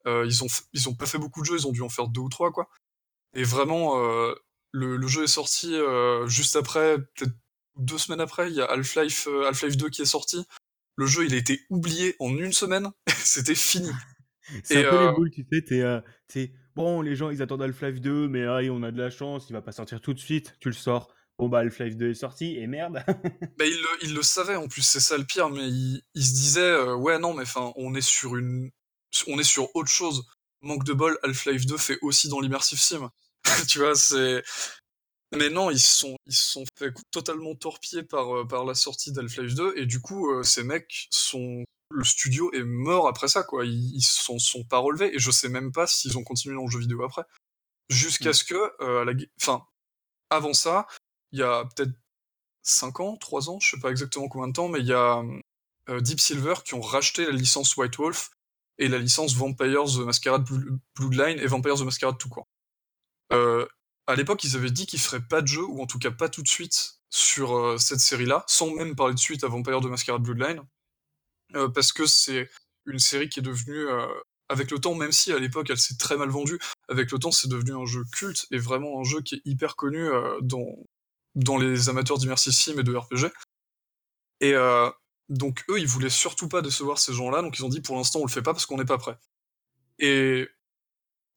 Euh, 0.05 0.25
ils 0.25 0.43
ont 0.43 0.47
ils 0.73 0.87
ont 0.89 0.95
pas 0.95 1.05
fait 1.05 1.17
beaucoup 1.17 1.41
de 1.41 1.45
jeux, 1.45 1.55
ils 1.55 1.67
ont 1.67 1.71
dû 1.71 1.81
en 1.81 1.89
faire 1.89 2.07
deux 2.07 2.21
ou 2.21 2.29
trois 2.29 2.51
quoi. 2.51 2.69
Et 3.33 3.43
vraiment, 3.43 4.01
euh, 4.01 4.33
le, 4.71 4.97
le, 4.97 5.07
jeu 5.07 5.23
est 5.23 5.27
sorti 5.27 5.75
euh, 5.75 6.27
juste 6.27 6.55
après, 6.55 6.97
peut-être 6.97 7.33
deux 7.77 7.97
semaines 7.97 8.21
après. 8.21 8.49
Il 8.49 8.55
y 8.55 8.61
a 8.61 8.65
Half-Life 8.65 9.27
Half-Life 9.47 9.77
2 9.77 9.89
qui 9.89 10.01
est 10.01 10.05
sorti. 10.05 10.45
Le 10.95 11.05
jeu, 11.05 11.25
il 11.25 11.33
a 11.33 11.37
été 11.37 11.61
oublié 11.69 12.15
en 12.19 12.29
une 12.29 12.53
semaine. 12.53 12.89
C'était 13.07 13.55
fini. 13.55 13.89
C'est 14.63 14.85
un 14.85 14.89
peu 14.89 15.07
les 15.07 15.13
boules, 15.13 15.31
tu 15.31 15.45
sais. 15.51 16.03
T'es, 16.27 16.53
bon, 16.75 17.01
les 17.01 17.15
gens, 17.15 17.29
ils 17.29 17.41
attendent 17.41 17.61
Half-Life 17.61 18.01
2, 18.01 18.27
mais 18.29 18.47
on 18.69 18.83
a 18.83 18.91
de 18.91 18.97
la 19.01 19.09
chance, 19.09 19.47
il 19.49 19.53
va 19.53 19.61
pas 19.61 19.73
sortir 19.73 20.01
tout 20.01 20.13
de 20.13 20.19
suite. 20.19 20.55
Tu 20.59 20.69
le 20.69 20.73
sors. 20.73 21.13
Bon, 21.39 21.49
bah, 21.49 21.59
Half-Life 21.59 21.97
2 21.97 22.11
est 22.11 22.13
sorti, 22.15 22.57
et 22.57 22.67
merde. 22.67 23.03
bah, 23.57 23.65
il 23.65 23.73
le, 23.73 24.05
il 24.05 24.13
le 24.15 24.21
savait, 24.23 24.55
en 24.55 24.67
plus, 24.67 24.81
c'est 24.81 24.99
ça 24.99 25.17
le 25.17 25.23
pire, 25.23 25.49
mais 25.49 25.67
il, 25.67 26.01
il 26.15 26.25
se 26.25 26.33
disait, 26.33 26.81
ouais, 26.93 27.19
non, 27.19 27.33
mais 27.33 27.43
enfin, 27.43 27.73
on 27.75 27.93
est 27.95 28.01
sur 28.01 28.37
une, 28.37 28.71
on 29.27 29.39
est 29.39 29.43
sur 29.43 29.75
autre 29.75 29.89
chose. 29.89 30.27
Manque 30.61 30.83
de 30.83 30.93
bol, 30.93 31.17
Half-Life 31.23 31.65
2 31.65 31.77
fait 31.77 31.99
aussi 32.01 32.29
dans 32.29 32.39
l'immersive 32.39 32.79
sim. 32.79 33.11
tu 33.69 33.79
vois, 33.79 33.95
c'est. 33.95 34.43
Mais 35.35 35.49
non, 35.49 35.71
ils 35.71 35.79
sont, 35.79 36.15
ils 36.25 36.35
sont 36.35 36.63
fait 36.77 36.93
totalement 37.11 37.53
torpiller 37.55 38.03
par, 38.03 38.37
euh, 38.37 38.47
par 38.47 38.63
la 38.63 38.75
sortie 38.75 39.11
d'Half-Life 39.11 39.55
2, 39.55 39.73
et 39.77 39.85
du 39.85 39.99
coup, 39.99 40.31
euh, 40.31 40.43
ces 40.43 40.63
mecs 40.63 41.07
sont. 41.11 41.63
Le 41.89 42.03
studio 42.03 42.51
est 42.53 42.63
mort 42.63 43.07
après 43.07 43.29
ça, 43.29 43.43
quoi. 43.43 43.65
Ils, 43.65 44.01
s'en 44.01 44.39
sont 44.39 44.65
pas 44.65 44.77
relevés, 44.77 45.15
et 45.15 45.19
je 45.19 45.31
sais 45.31 45.47
même 45.47 45.71
pas 45.71 45.87
s'ils 45.87 46.17
ont 46.17 46.23
continué 46.23 46.55
dans 46.55 46.65
le 46.65 46.69
jeu 46.69 46.79
vidéo 46.79 47.03
après. 47.03 47.23
Jusqu'à 47.89 48.31
mm. 48.31 48.33
ce 48.33 48.43
que, 48.43 48.71
euh, 48.81 49.05
la... 49.05 49.13
enfin, 49.41 49.65
avant 50.29 50.53
ça, 50.53 50.85
il 51.31 51.39
y 51.39 51.43
a 51.43 51.65
peut-être 51.75 51.93
5 52.63 52.99
ans, 52.99 53.17
3 53.17 53.49
ans, 53.49 53.59
je 53.59 53.71
sais 53.71 53.79
pas 53.79 53.91
exactement 53.91 54.27
combien 54.27 54.47
de 54.47 54.53
temps, 54.53 54.69
mais 54.69 54.79
il 54.79 54.87
y 54.87 54.93
a 54.93 55.23
Deep 55.99 56.19
Silver 56.19 56.55
qui 56.65 56.73
ont 56.73 56.81
racheté 56.81 57.25
la 57.25 57.31
licence 57.31 57.77
White 57.77 57.97
Wolf 57.97 58.31
et 58.77 58.87
la 58.87 58.97
licence 58.97 59.35
Vampires 59.35 59.85
the 59.85 59.99
Masquerade 59.99 60.45
Bloodline 60.95 61.39
et 61.39 61.47
Vampires 61.47 61.75
the 61.75 61.81
Masquerade 61.81 62.17
tout 62.17 62.29
court. 62.29 62.47
Euh, 63.33 63.65
à 64.07 64.15
l'époque, 64.15 64.43
ils 64.43 64.55
avaient 64.55 64.71
dit 64.71 64.85
qu'ils 64.85 64.99
feraient 64.99 65.25
pas 65.25 65.41
de 65.41 65.47
jeu, 65.47 65.63
ou 65.63 65.81
en 65.81 65.87
tout 65.87 65.99
cas 65.99 66.11
pas 66.11 66.29
tout 66.29 66.41
de 66.41 66.47
suite, 66.47 66.99
sur 67.09 67.57
euh, 67.57 67.77
cette 67.77 67.99
série-là, 67.99 68.43
sans 68.47 68.71
même 68.71 68.95
parler 68.95 69.13
de 69.13 69.19
suite 69.19 69.43
à 69.43 69.47
Vampires 69.47 69.81
the 69.81 69.85
Masquerade 69.85 70.21
Bloodline, 70.21 70.61
euh, 71.55 71.69
parce 71.69 71.91
que 71.91 72.05
c'est 72.05 72.49
une 72.85 72.99
série 72.99 73.29
qui 73.29 73.39
est 73.39 73.43
devenue, 73.43 73.85
avec 74.47 74.71
le 74.71 74.79
temps, 74.79 74.95
même 74.95 75.11
si 75.11 75.33
à 75.33 75.39
l'époque 75.39 75.69
elle 75.69 75.77
s'est 75.77 75.97
très 75.97 76.15
mal 76.15 76.29
vendue, 76.29 76.57
avec 76.87 77.11
le 77.11 77.19
temps 77.19 77.31
c'est 77.31 77.49
devenu 77.49 77.75
un 77.75 77.85
jeu 77.85 78.05
culte 78.13 78.47
et 78.51 78.57
vraiment 78.57 79.01
un 79.01 79.03
jeu 79.03 79.21
qui 79.21 79.35
est 79.35 79.41
hyper 79.43 79.75
connu 79.75 80.07
dans, 80.41 80.65
dans 81.35 81.57
les 81.57 81.89
amateurs 81.89 82.17
d'immersive 82.17 82.53
sim 82.53 82.77
et 82.77 82.83
de 82.83 82.95
RPG. 82.95 83.31
Et 84.41 84.53
donc 85.29 85.63
eux, 85.69 85.79
ils 85.79 85.87
voulaient 85.87 86.09
surtout 86.09 86.47
pas 86.47 86.61
décevoir 86.61 86.97
ces 86.99 87.13
gens-là, 87.13 87.41
donc 87.41 87.57
ils 87.59 87.65
ont 87.65 87.69
dit 87.69 87.81
pour 87.81 87.95
l'instant 87.95 88.19
on 88.19 88.25
le 88.25 88.31
fait 88.31 88.41
pas 88.41 88.53
parce 88.53 88.65
qu'on 88.65 88.77
n'est 88.77 88.85
pas 88.85 88.97
prêt. 88.97 89.17
Et 89.99 90.47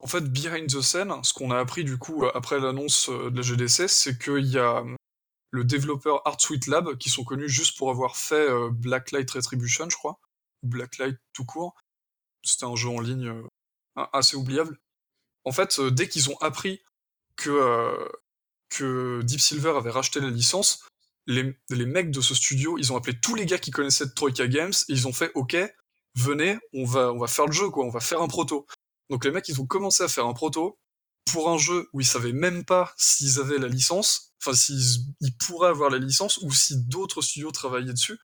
en 0.00 0.06
fait, 0.06 0.24
behind 0.32 0.68
the 0.68 0.80
scene, 0.80 1.12
ce 1.22 1.32
qu'on 1.32 1.50
a 1.50 1.58
appris 1.58 1.84
du 1.84 1.98
coup 1.98 2.24
après 2.34 2.58
l'annonce 2.58 3.10
euh, 3.10 3.30
de 3.30 3.36
la 3.36 3.42
GDC, 3.42 3.88
c'est 3.88 4.18
qu'il 4.18 4.46
y 4.46 4.58
a 4.58 4.82
le 5.50 5.64
développeur 5.64 6.26
Art 6.26 6.40
Suite 6.40 6.66
Lab 6.66 6.96
qui 6.96 7.10
sont 7.10 7.24
connus 7.24 7.48
juste 7.48 7.76
pour 7.76 7.90
avoir 7.90 8.16
fait 8.16 8.48
euh, 8.48 8.70
Blacklight 8.70 9.30
Retribution, 9.30 9.88
je 9.90 9.96
crois, 9.96 10.18
Blacklight 10.62 11.18
tout 11.32 11.44
court. 11.44 11.74
C'était 12.42 12.64
un 12.64 12.76
jeu 12.76 12.88
en 12.88 13.00
ligne 13.00 13.28
euh, 13.28 14.06
assez 14.12 14.36
oubliable. 14.36 14.78
En 15.44 15.52
fait, 15.52 15.80
dès 15.80 16.08
qu'ils 16.08 16.30
ont 16.30 16.36
appris 16.38 16.82
que, 17.36 18.10
que 18.70 19.20
Deep 19.22 19.40
Silver 19.40 19.74
avait 19.76 19.90
racheté 19.90 20.20
la 20.20 20.30
licence, 20.30 20.84
les, 21.26 21.54
mecs 21.86 22.10
de 22.10 22.20
ce 22.20 22.34
studio, 22.34 22.78
ils 22.78 22.92
ont 22.92 22.96
appelé 22.96 23.18
tous 23.20 23.34
les 23.34 23.46
gars 23.46 23.58
qui 23.58 23.70
connaissaient 23.70 24.08
Troika 24.14 24.48
Games 24.48 24.72
et 24.88 24.92
ils 24.92 25.06
ont 25.06 25.12
fait 25.12 25.30
OK, 25.34 25.56
venez, 26.16 26.58
on 26.72 26.84
va, 26.84 27.12
on 27.12 27.18
va 27.18 27.26
faire 27.26 27.46
le 27.46 27.52
jeu, 27.52 27.68
quoi, 27.70 27.84
on 27.84 27.90
va 27.90 28.00
faire 28.00 28.22
un 28.22 28.28
proto. 28.28 28.66
Donc 29.10 29.24
les 29.24 29.30
mecs, 29.30 29.48
ils 29.48 29.60
ont 29.60 29.66
commencé 29.66 30.02
à 30.02 30.08
faire 30.08 30.26
un 30.26 30.32
proto 30.32 30.78
pour 31.32 31.50
un 31.50 31.58
jeu 31.58 31.88
où 31.92 32.00
ils 32.00 32.06
savaient 32.06 32.32
même 32.32 32.64
pas 32.64 32.92
s'ils 32.96 33.38
avaient 33.40 33.58
la 33.58 33.68
licence, 33.68 34.32
enfin 34.40 34.56
s'ils 34.56 35.04
ils 35.20 35.36
pourraient 35.36 35.68
avoir 35.68 35.90
la 35.90 35.98
licence 35.98 36.38
ou 36.38 36.50
si 36.52 36.76
d'autres 36.84 37.22
studios 37.22 37.50
travaillaient 37.50 37.92
dessus. 37.92 38.18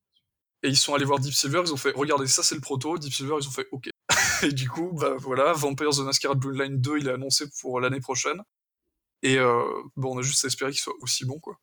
Et 0.62 0.68
ils 0.68 0.76
sont 0.76 0.94
allés 0.94 1.04
voir 1.04 1.20
Deep 1.20 1.34
Silver, 1.34 1.62
ils 1.64 1.72
ont 1.72 1.76
fait 1.76 1.92
regardez 1.94 2.26
ça 2.26 2.42
c'est 2.42 2.54
le 2.54 2.60
proto, 2.60 2.98
Deep 2.98 3.12
Silver 3.12 3.36
ils 3.40 3.46
ont 3.46 3.52
fait 3.52 3.68
ok. 3.70 3.90
et 4.42 4.52
du 4.52 4.68
coup 4.68 4.90
bah 4.94 5.14
voilà, 5.18 5.52
Vampires 5.52 5.90
the 5.90 6.00
Masquerade 6.00 6.38
Bloodline 6.38 6.80
2 6.80 6.98
il 6.98 7.08
est 7.08 7.12
annoncé 7.12 7.44
pour 7.60 7.80
l'année 7.80 8.00
prochaine. 8.00 8.42
Et 9.26 9.38
euh, 9.38 9.64
bon 9.96 10.14
on 10.14 10.18
a 10.20 10.22
juste 10.22 10.44
à 10.44 10.46
espérer 10.46 10.70
qu'il 10.70 10.78
soit 10.78 10.94
aussi 11.00 11.24
bon 11.24 11.40
quoi. 11.40 11.58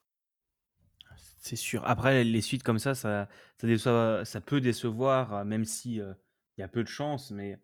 C'est 1.40 1.56
sûr. 1.56 1.82
Après, 1.86 2.26
les 2.26 2.42
suites 2.42 2.64
comme 2.64 2.80
ça, 2.80 2.94
ça, 2.94 3.30
ça, 3.58 4.42
peut 4.42 4.60
décevoir, 4.60 5.34
euh, 5.34 5.44
même 5.46 5.64
si 5.64 5.96
il 5.96 6.16
y 6.58 6.62
a 6.62 6.68
peu 6.68 6.84
de 6.84 6.90
chance, 6.90 7.32
mais 7.32 7.58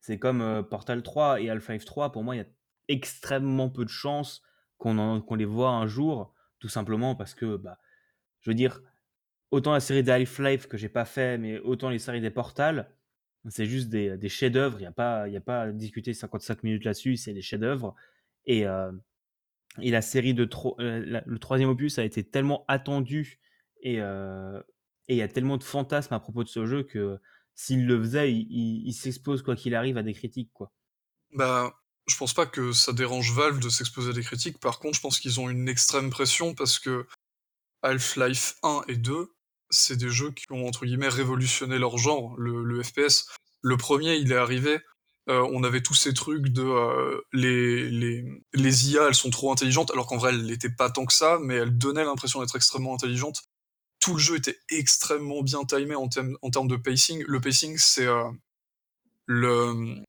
c'est 0.00 0.18
comme 0.18 0.66
Portal 0.70 1.02
3 1.02 1.42
et 1.42 1.50
Half-Life 1.50 1.84
3. 1.84 2.12
Pour 2.12 2.24
moi, 2.24 2.34
il 2.34 2.38
y 2.38 2.42
a 2.42 2.46
extrêmement 2.88 3.68
peu 3.68 3.84
de 3.84 3.90
chances 3.90 4.42
qu'on 4.78 5.34
les 5.34 5.44
voit 5.44 5.70
un 5.70 5.86
jour, 5.86 6.34
tout 6.58 6.68
simplement 6.68 7.14
parce 7.14 7.34
que, 7.34 7.56
bah, 7.56 7.78
je 8.40 8.50
veux 8.50 8.54
dire, 8.54 8.80
autant 9.50 9.72
la 9.72 9.80
série 9.80 10.02
des 10.02 10.12
Half-Life 10.12 10.66
que 10.66 10.78
j'ai 10.78 10.88
pas 10.88 11.04
fait, 11.04 11.36
mais 11.36 11.58
autant 11.60 11.90
les 11.90 11.98
séries 11.98 12.22
des 12.22 12.30
Portal, 12.30 12.90
c'est 13.48 13.66
juste 13.66 13.90
des, 13.90 14.16
des 14.16 14.28
chefs-d'œuvre. 14.30 14.78
Il 14.78 14.82
n'y 14.82 14.86
a, 14.86 14.92
pas, 14.92 15.28
y 15.28 15.36
a 15.36 15.42
pas 15.42 15.62
à 15.62 15.72
discuter 15.72 16.14
55 16.14 16.62
minutes 16.62 16.84
là-dessus, 16.84 17.16
c'est 17.16 17.34
des 17.34 17.42
chefs-d'œuvre. 17.42 17.94
Et, 18.46 18.66
et 19.80 19.90
la 19.90 20.02
série 20.02 20.34
de 20.34 20.48
euh, 20.80 21.22
le 21.24 21.38
troisième 21.38 21.70
opus 21.70 21.98
a 21.98 22.04
été 22.04 22.24
tellement 22.24 22.64
attendu 22.68 23.40
euh, 23.86 24.62
et 25.08 25.14
il 25.14 25.16
y 25.16 25.22
a 25.22 25.28
tellement 25.28 25.56
de 25.56 25.64
fantasmes 25.64 26.14
à 26.14 26.20
propos 26.20 26.44
de 26.44 26.48
ce 26.48 26.66
jeu 26.66 26.82
que 26.82 27.18
s'il 27.54 27.86
le 27.86 28.00
faisait, 28.00 28.32
il, 28.32 28.92
s'expose 28.92 29.42
quoi 29.42 29.56
qu'il 29.56 29.74
arrive 29.74 29.96
à 29.96 30.02
des 30.02 30.14
critiques 30.14 30.50
quoi. 30.52 30.72
Bah, 31.34 31.74
je 32.06 32.16
pense 32.16 32.34
pas 32.34 32.46
que 32.46 32.72
ça 32.72 32.92
dérange 32.92 33.32
Valve 33.32 33.60
de 33.60 33.68
s'exposer 33.68 34.10
à 34.10 34.12
des 34.12 34.22
critiques. 34.22 34.58
Par 34.58 34.78
contre, 34.78 34.96
je 34.96 35.00
pense 35.00 35.18
qu'ils 35.18 35.40
ont 35.40 35.48
une 35.48 35.68
extrême 35.68 36.10
pression 36.10 36.54
parce 36.54 36.78
que 36.78 37.06
Half-Life 37.82 38.56
1 38.62 38.82
et 38.88 38.96
2, 38.96 39.34
c'est 39.70 39.96
des 39.96 40.10
jeux 40.10 40.30
qui 40.30 40.44
ont 40.50 40.66
entre 40.66 40.84
guillemets 40.84 41.08
révolutionné 41.08 41.78
leur 41.78 41.98
genre, 41.98 42.36
le 42.36 42.82
FPS. 42.82 43.26
Le 43.62 43.76
premier, 43.76 44.16
il 44.16 44.32
est 44.32 44.36
arrivé 44.36 44.80
euh, 45.28 45.48
on 45.52 45.62
avait 45.62 45.82
tous 45.82 45.94
ces 45.94 46.14
trucs 46.14 46.48
de 46.48 46.64
euh, 46.64 47.20
les, 47.32 47.88
les, 48.52 48.90
IA, 48.90 49.06
elles 49.06 49.14
sont 49.14 49.30
trop 49.30 49.52
intelligentes, 49.52 49.92
alors 49.92 50.06
qu'en 50.08 50.16
vrai, 50.16 50.30
elles 50.30 50.46
n'étaient 50.46 50.74
pas 50.74 50.90
tant 50.90 51.06
que 51.06 51.12
ça, 51.12 51.38
mais 51.40 51.54
elles 51.54 51.78
donnaient 51.78 52.04
l'impression 52.04 52.40
d'être 52.40 52.56
extrêmement 52.56 52.94
intelligentes. 52.94 53.44
Tout 54.00 54.14
le 54.14 54.18
jeu 54.18 54.36
était 54.36 54.58
extrêmement 54.68 55.42
bien 55.42 55.64
timé 55.64 55.94
en, 55.94 56.08
termes, 56.08 56.36
en 56.42 56.50
termes 56.50 56.66
de 56.66 56.76
pacing. 56.76 57.22
Le 57.28 57.40
pacing, 57.40 57.78
c'est 57.78 58.06
euh, 58.06 58.28
le 59.26 60.02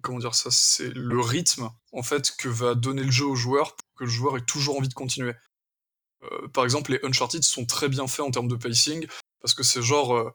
comment 0.00 0.18
dire 0.18 0.34
ça, 0.34 0.50
c'est 0.50 0.90
le 0.94 1.20
rythme 1.20 1.70
en 1.92 2.02
fait 2.02 2.34
que 2.38 2.48
va 2.48 2.74
donner 2.74 3.02
le 3.02 3.10
jeu 3.10 3.26
au 3.26 3.34
joueur 3.34 3.76
pour 3.76 3.86
que 3.96 4.04
le 4.04 4.10
joueur 4.10 4.36
ait 4.36 4.44
toujours 4.46 4.78
envie 4.78 4.88
de 4.88 4.94
continuer. 4.94 5.34
par 6.54 6.64
exemple, 6.64 6.92
les 6.92 7.00
Uncharted 7.04 7.42
sont 7.42 7.66
très 7.66 7.88
bien 7.88 8.06
faits 8.06 8.24
en 8.24 8.30
termes 8.30 8.48
de 8.48 8.56
pacing 8.56 9.06
parce 9.40 9.54
que 9.54 9.64
c'est 9.64 9.82
genre 9.82 10.32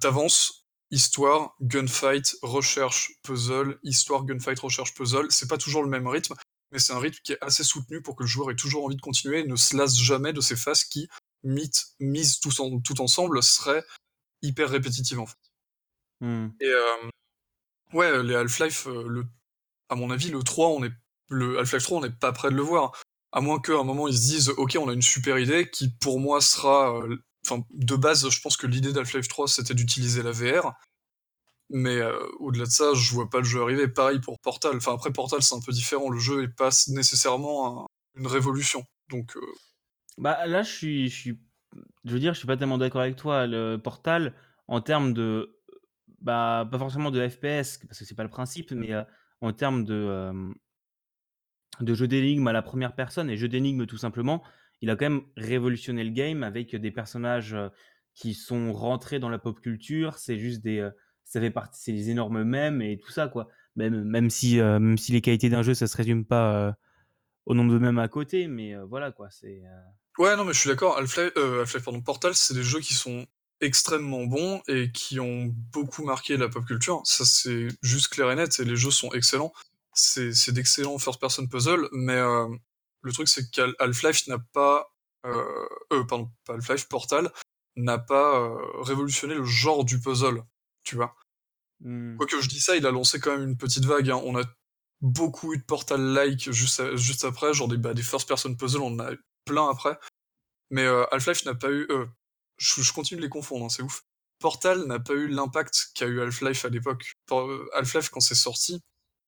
t'avances, 0.00 0.67
histoire, 0.90 1.54
gunfight, 1.60 2.36
recherche, 2.42 3.12
puzzle, 3.22 3.78
histoire, 3.82 4.24
gunfight, 4.24 4.58
recherche, 4.58 4.94
puzzle. 4.94 5.26
C'est 5.30 5.48
pas 5.48 5.58
toujours 5.58 5.82
le 5.82 5.88
même 5.88 6.06
rythme, 6.06 6.34
mais 6.72 6.78
c'est 6.78 6.92
un 6.92 6.98
rythme 6.98 7.18
qui 7.22 7.32
est 7.32 7.38
assez 7.42 7.64
soutenu 7.64 8.02
pour 8.02 8.16
que 8.16 8.22
le 8.22 8.28
joueur 8.28 8.50
ait 8.50 8.56
toujours 8.56 8.84
envie 8.84 8.96
de 8.96 9.00
continuer 9.00 9.40
et 9.40 9.46
ne 9.46 9.56
se 9.56 9.76
lasse 9.76 9.96
jamais 9.96 10.32
de 10.32 10.40
ces 10.40 10.56
phases 10.56 10.84
qui, 10.84 11.08
mises 11.42 12.40
tout, 12.40 12.50
tout 12.84 13.00
ensemble, 13.00 13.42
seraient 13.42 13.84
hyper 14.42 14.70
répétitives 14.70 15.20
en 15.20 15.26
fait. 15.26 15.38
Hmm. 16.20 16.48
Et 16.60 16.66
euh, 16.66 17.10
ouais, 17.92 18.22
les 18.22 18.34
Half-Life, 18.34 18.86
euh, 18.88 19.06
le, 19.06 19.26
à 19.88 19.94
mon 19.94 20.10
avis, 20.10 20.30
le 20.30 20.42
3, 20.42 20.68
on 20.68 20.84
est, 20.84 20.92
le 21.28 21.58
Half-Life 21.58 21.84
3, 21.84 21.98
on 21.98 22.00
n'est 22.02 22.10
pas 22.10 22.32
prêt 22.32 22.50
de 22.50 22.56
le 22.56 22.62
voir. 22.62 22.92
À 23.30 23.40
moins 23.40 23.60
qu'à 23.60 23.74
un 23.74 23.84
moment 23.84 24.08
ils 24.08 24.16
se 24.16 24.22
disent, 24.22 24.48
ok, 24.56 24.78
on 24.80 24.88
a 24.88 24.94
une 24.94 25.02
super 25.02 25.38
idée 25.38 25.70
qui 25.70 25.90
pour 25.90 26.18
moi 26.18 26.40
sera 26.40 26.98
euh, 26.98 27.18
Enfin, 27.48 27.64
de 27.70 27.96
base, 27.96 28.28
je 28.28 28.40
pense 28.40 28.56
que 28.56 28.66
l'idée 28.66 28.92
d'Half-Life 28.92 29.28
3, 29.28 29.48
c'était 29.48 29.74
d'utiliser 29.74 30.22
la 30.22 30.32
VR. 30.32 30.74
Mais 31.70 31.96
euh, 31.96 32.18
au-delà 32.38 32.64
de 32.64 32.70
ça, 32.70 32.94
je 32.94 33.12
vois 33.12 33.28
pas 33.28 33.38
le 33.38 33.44
jeu 33.44 33.62
arriver. 33.62 33.88
Pareil 33.88 34.20
pour 34.20 34.38
Portal. 34.40 34.76
Enfin, 34.76 34.94
après 34.94 35.12
Portal, 35.12 35.42
c'est 35.42 35.54
un 35.54 35.60
peu 35.60 35.72
différent. 35.72 36.10
Le 36.10 36.18
jeu 36.18 36.44
est 36.44 36.48
pas 36.48 36.70
nécessairement 36.88 37.86
une 38.14 38.26
révolution. 38.26 38.84
Donc. 39.10 39.36
Euh, 39.36 39.40
bah 40.16 40.46
là, 40.46 40.62
je 40.62 40.72
suis, 40.72 41.08
je 41.08 41.16
suis, 41.16 41.40
veux 42.04 42.18
dire, 42.18 42.32
je 42.34 42.38
suis 42.38 42.46
pas 42.46 42.56
tellement 42.56 42.78
d'accord 42.78 43.02
avec 43.02 43.16
toi. 43.16 43.46
Le 43.46 43.76
Portal, 43.76 44.34
en 44.66 44.80
termes 44.80 45.12
de, 45.12 45.58
bah, 46.20 46.66
pas 46.70 46.78
forcément 46.78 47.10
de 47.10 47.26
FPS, 47.28 47.78
parce 47.86 47.98
que 47.98 48.04
c'est 48.04 48.14
pas 48.14 48.24
le 48.24 48.30
principe, 48.30 48.72
mais 48.72 48.92
euh, 48.92 49.02
en 49.40 49.52
termes 49.52 49.84
de, 49.84 50.32
de 51.80 51.94
jeu 51.94 52.08
d'énigmes 52.08 52.48
à 52.48 52.52
la 52.52 52.62
première 52.62 52.94
personne 52.94 53.30
et 53.30 53.36
jeu 53.36 53.48
d'énigmes 53.48 53.86
tout 53.86 53.98
simplement, 53.98 54.42
il 54.80 54.90
a 54.90 54.96
quand 54.96 55.06
même 55.06 55.22
révolutionné 55.36 56.04
le 56.04 56.10
game 56.10 56.42
avec 56.42 56.74
des 56.74 56.90
personnages 56.90 57.56
qui 58.14 58.34
sont 58.34 58.72
rentrés 58.72 59.18
dans 59.18 59.28
la 59.28 59.38
pop 59.38 59.60
culture. 59.60 60.18
C'est 60.18 60.38
juste 60.38 60.62
des, 60.62 60.88
ça 61.24 61.40
fait 61.40 61.50
partie, 61.50 61.80
c'est 61.82 61.92
les 61.92 62.10
énormes 62.10 62.42
mèmes 62.44 62.82
et 62.82 62.98
tout 62.98 63.10
ça 63.10 63.28
quoi. 63.28 63.48
Même, 63.76 64.02
même 64.04 64.30
si, 64.30 64.56
même 64.56 64.98
si 64.98 65.12
les 65.12 65.20
qualités 65.20 65.48
d'un 65.50 65.62
jeu, 65.62 65.74
ça 65.74 65.86
se 65.86 65.96
résume 65.96 66.24
pas 66.24 66.76
au 67.46 67.54
nombre 67.54 67.72
de 67.72 67.78
mêmes 67.78 67.98
à 67.98 68.08
côté, 68.08 68.46
mais 68.46 68.74
voilà 68.88 69.12
quoi. 69.12 69.28
Ouais, 70.18 70.36
non, 70.36 70.44
mais 70.44 70.52
je 70.52 70.58
suis 70.58 70.68
d'accord. 70.68 70.98
Half-Life, 70.98 71.32
Half-Life, 71.36 71.84
pardon, 71.84 72.02
Portal, 72.02 72.34
c'est 72.34 72.54
des 72.54 72.62
jeux 72.62 72.80
qui 72.80 72.94
sont 72.94 73.24
extrêmement 73.60 74.24
bons 74.24 74.62
et 74.68 74.90
qui 74.92 75.18
ont 75.20 75.54
beaucoup 75.72 76.04
marqué 76.04 76.36
la 76.36 76.48
pop 76.48 76.64
culture. 76.64 77.00
Ça, 77.04 77.24
c'est 77.24 77.68
juste 77.82 78.08
clair 78.08 78.30
et 78.30 78.34
net, 78.34 78.58
et 78.58 78.64
les 78.64 78.76
jeux 78.76 78.90
sont 78.90 79.10
excellents. 79.12 79.52
C'est, 79.94 80.52
d'excellents 80.52 80.98
first-person 80.98 81.46
puzzle, 81.46 81.88
mais 81.92 82.20
le 83.08 83.12
truc, 83.12 83.28
c'est 83.28 83.50
qu'Half-Life 83.50 84.26
n'a 84.28 84.38
pas. 84.52 84.92
Euh, 85.26 86.04
pardon, 86.08 86.30
pas 86.44 86.54
Half-Life, 86.54 86.88
Portal 86.88 87.32
n'a 87.76 87.98
pas 87.98 88.56
révolutionné 88.82 89.34
le 89.34 89.44
genre 89.44 89.84
du 89.84 90.00
puzzle, 90.00 90.42
tu 90.84 90.96
vois. 90.96 91.14
Mmh. 91.80 92.16
Quoique 92.16 92.40
je 92.40 92.48
dis 92.48 92.60
ça, 92.60 92.76
il 92.76 92.86
a 92.86 92.90
lancé 92.90 93.20
quand 93.20 93.30
même 93.30 93.48
une 93.48 93.56
petite 93.56 93.84
vague. 93.84 94.10
Hein. 94.10 94.20
On 94.24 94.36
a 94.36 94.42
beaucoup 95.00 95.54
eu 95.54 95.58
de 95.58 95.62
Portal-like 95.62 96.50
juste, 96.50 96.96
juste 96.96 97.24
après, 97.24 97.54
genre 97.54 97.68
des, 97.68 97.76
bah, 97.76 97.94
des 97.94 98.02
first-person 98.02 98.54
puzzle, 98.56 98.80
on 98.80 98.94
en 98.94 98.98
a 99.00 99.12
eu 99.12 99.20
plein 99.44 99.68
après. 99.68 99.98
Mais 100.70 100.84
euh, 100.84 101.04
Half-Life 101.12 101.44
n'a 101.44 101.54
pas 101.54 101.70
eu. 101.70 101.86
Euh, 101.90 102.06
je, 102.58 102.92
continue 102.92 103.18
de 103.18 103.24
les 103.24 103.30
confondre, 103.30 103.64
hein, 103.64 103.68
c'est 103.68 103.82
ouf. 103.82 104.02
Portal 104.40 104.86
n'a 104.86 105.00
pas 105.00 105.14
eu 105.14 105.28
l'impact 105.28 105.90
qu'a 105.94 106.06
eu 106.06 106.20
Half-Life 106.20 106.64
à 106.64 106.68
l'époque. 106.68 107.12
Euh, 107.32 107.66
Half-Life, 107.74 108.10
quand 108.10 108.20
c'est 108.20 108.34
sorti, 108.34 108.80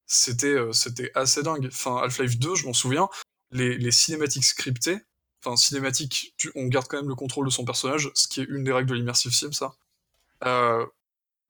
c'était 0.06 0.58
c'était 0.72 1.10
assez 1.14 1.42
dingue. 1.42 1.66
Enfin, 1.66 1.98
Half-Life 1.98 2.38
2, 2.38 2.56
je 2.56 2.66
m'en 2.66 2.72
souviens, 2.72 3.08
les, 3.52 3.90
cinématiques 3.90 4.44
scriptées, 4.44 4.98
enfin, 5.42 5.56
cinématiques, 5.56 6.34
on 6.54 6.66
garde 6.66 6.86
quand 6.88 6.98
même 6.98 7.08
le 7.08 7.14
contrôle 7.14 7.46
de 7.46 7.50
son 7.50 7.64
personnage, 7.64 8.10
ce 8.14 8.28
qui 8.28 8.40
est 8.40 8.44
une 8.44 8.64
des 8.64 8.72
règles 8.72 8.90
de 8.90 8.94
l'immersive 8.94 9.32
sim, 9.32 9.52
ça. 9.52 9.74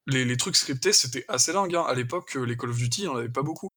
les, 0.07 0.25
les, 0.25 0.37
trucs 0.37 0.57
scriptés, 0.57 0.93
c'était 0.93 1.25
assez 1.29 1.53
dingue. 1.53 1.75
Hein. 1.75 1.85
À 1.87 1.95
l'époque, 1.95 2.35
les 2.35 2.57
Call 2.57 2.71
of 2.71 2.77
Duty, 2.77 3.03
il 3.03 3.05
n'y 3.05 3.09
en 3.09 3.17
avait 3.17 3.29
pas 3.29 3.43
beaucoup. 3.43 3.69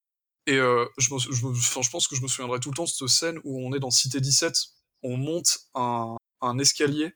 Et 0.45 0.57
je, 0.57 0.87
je, 0.97 1.31
je, 1.31 1.89
pense 1.89 2.07
que 2.07 2.15
je 2.15 2.21
me 2.21 2.27
souviendrai 2.27 2.59
tout 2.59 2.69
le 2.69 2.75
temps 2.75 2.83
de 2.83 2.89
cette 2.89 3.07
scène 3.07 3.39
où 3.43 3.65
on 3.65 3.73
est 3.73 3.79
dans 3.79 3.91
Cité 3.91 4.19
17 4.19 4.73
on 5.03 5.17
monte 5.17 5.59
un, 5.75 6.17
escalier 6.59 7.13